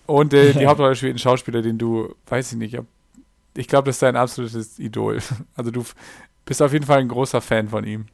Und 0.06 0.34
äh, 0.34 0.52
die 0.52 0.66
Hauptrolle 0.66 0.96
spielt 0.96 1.14
ein 1.14 1.18
Schauspieler, 1.18 1.62
den 1.62 1.78
du, 1.78 2.14
weiß 2.26 2.52
ich 2.52 2.58
nicht, 2.58 2.78
ich 3.54 3.68
glaube, 3.68 3.86
das 3.86 3.96
ist 3.96 4.02
dein 4.02 4.16
absolutes 4.16 4.78
Idol. 4.78 5.18
Also 5.54 5.70
du 5.70 5.84
bist 6.44 6.62
auf 6.62 6.72
jeden 6.72 6.86
Fall 6.86 7.00
ein 7.00 7.08
großer 7.08 7.40
Fan 7.40 7.68
von 7.68 7.84
ihm. 7.84 8.06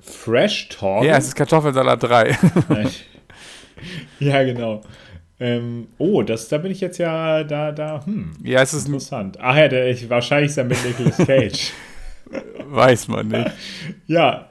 Fresh 0.00 0.68
Talk? 0.68 1.04
Ja, 1.04 1.16
es 1.16 1.28
ist 1.28 1.34
Kartoffelsalat 1.34 2.02
3. 2.02 2.38
ja, 4.20 4.42
genau. 4.44 4.82
Ähm, 5.40 5.88
oh, 5.98 6.22
das, 6.22 6.48
da 6.48 6.58
bin 6.58 6.70
ich 6.70 6.80
jetzt 6.80 6.98
ja 6.98 7.42
da, 7.42 7.72
da, 7.72 8.04
hm. 8.06 8.32
Ja, 8.44 8.62
es 8.62 8.74
ist 8.74 8.86
interessant. 8.86 9.38
Ach 9.40 9.56
ja, 9.56 9.68
der, 9.68 9.90
ich, 9.90 10.08
wahrscheinlich 10.08 10.50
ist 10.50 10.58
er 10.58 10.64
mit 10.64 10.78
Nicolas 10.84 11.16
Cage. 11.16 11.72
Weiß 12.66 13.08
man 13.08 13.28
nicht. 13.28 13.50
ja, 14.06 14.48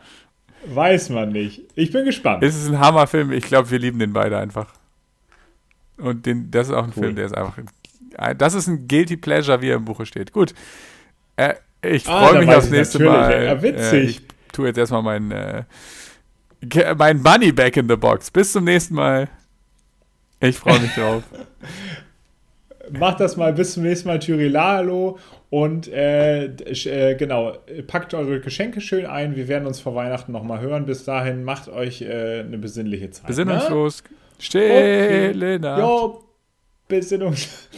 weiß 0.65 1.09
man 1.09 1.32
nicht. 1.32 1.61
Ich 1.75 1.91
bin 1.91 2.05
gespannt. 2.05 2.43
Es 2.43 2.55
ist 2.55 2.67
ein 2.67 2.79
Hammerfilm. 2.79 3.32
Ich 3.32 3.45
glaube, 3.45 3.71
wir 3.71 3.79
lieben 3.79 3.99
den 3.99 4.13
beide 4.13 4.38
einfach. 4.38 4.80
Und 6.02 6.26
den, 6.26 6.52
das 6.52 6.68
ist 6.68 6.74
auch 6.74 6.84
ein 6.84 6.93
cool. 6.95 7.04
Film, 7.04 7.16
der 7.16 7.26
ist 7.26 7.38
einfach. 7.38 7.58
Das 8.38 8.54
ist 8.54 8.68
ein 8.68 8.88
Guilty 8.88 9.18
Pleasure, 9.18 9.62
wie 9.62 9.70
er 9.70 9.78
im 9.78 9.86
Buche 9.86 10.06
steht. 10.06 10.32
Gut. 10.32 10.54
Äh, 11.38 11.54
ich 11.82 12.08
ah, 12.08 12.28
freue 12.28 12.45
mich 12.45 12.56
aufs 12.56 12.70
nächste 12.70 12.99
Mal. 12.99 13.45
Ja, 13.45 13.62
witzig. 13.62 13.93
Äh, 13.93 14.02
ich 14.04 14.22
tue 14.52 14.68
jetzt 14.68 14.78
erstmal 14.78 15.02
mein, 15.02 15.32
äh, 15.32 15.64
mein 16.97 17.22
Money 17.22 17.52
back 17.52 17.78
in 17.78 17.88
the 17.88 17.95
box. 17.95 18.30
Bis 18.30 18.52
zum 18.52 18.66
nächsten 18.66 18.95
Mal. 18.95 19.30
Ich 20.39 20.58
freue 20.58 20.80
mich 20.80 20.93
drauf. 20.93 21.24
Macht 22.99 23.20
das 23.20 23.38
mal 23.38 23.54
bis 23.54 23.74
zum 23.74 23.84
nächsten 23.84 24.08
Mal, 24.08 24.20
Tyrilalo. 24.20 25.20
Und 25.49 25.89
äh, 25.89 26.45
äh, 26.45 27.16
genau, 27.16 27.58
packt 27.88 28.14
eure 28.14 28.39
Geschenke 28.39 28.80
schön 28.80 29.06
ein. 29.06 29.36
Wir 29.36 29.47
werden 29.47 29.68
uns 29.68 29.80
vor 29.80 29.95
Weihnachten 29.95 30.32
nochmal 30.32 30.62
hören. 30.62 30.86
Bis 30.86 31.04
dahin, 31.04 31.43
macht 31.43 31.68
euch 31.68 32.02
äh, 32.02 32.39
eine 32.39 32.58
besinnliche 32.58 33.10
Zeit. 33.12 33.28
Besinnungslos. 33.28 34.04
Ne? 34.04 34.10
Stille 34.41 35.33
okay. 35.35 35.59
Nacht. 35.59 35.79
Jo, 35.79 36.23
bis 36.87 37.11
in 37.11 37.23
uns. 37.23 37.69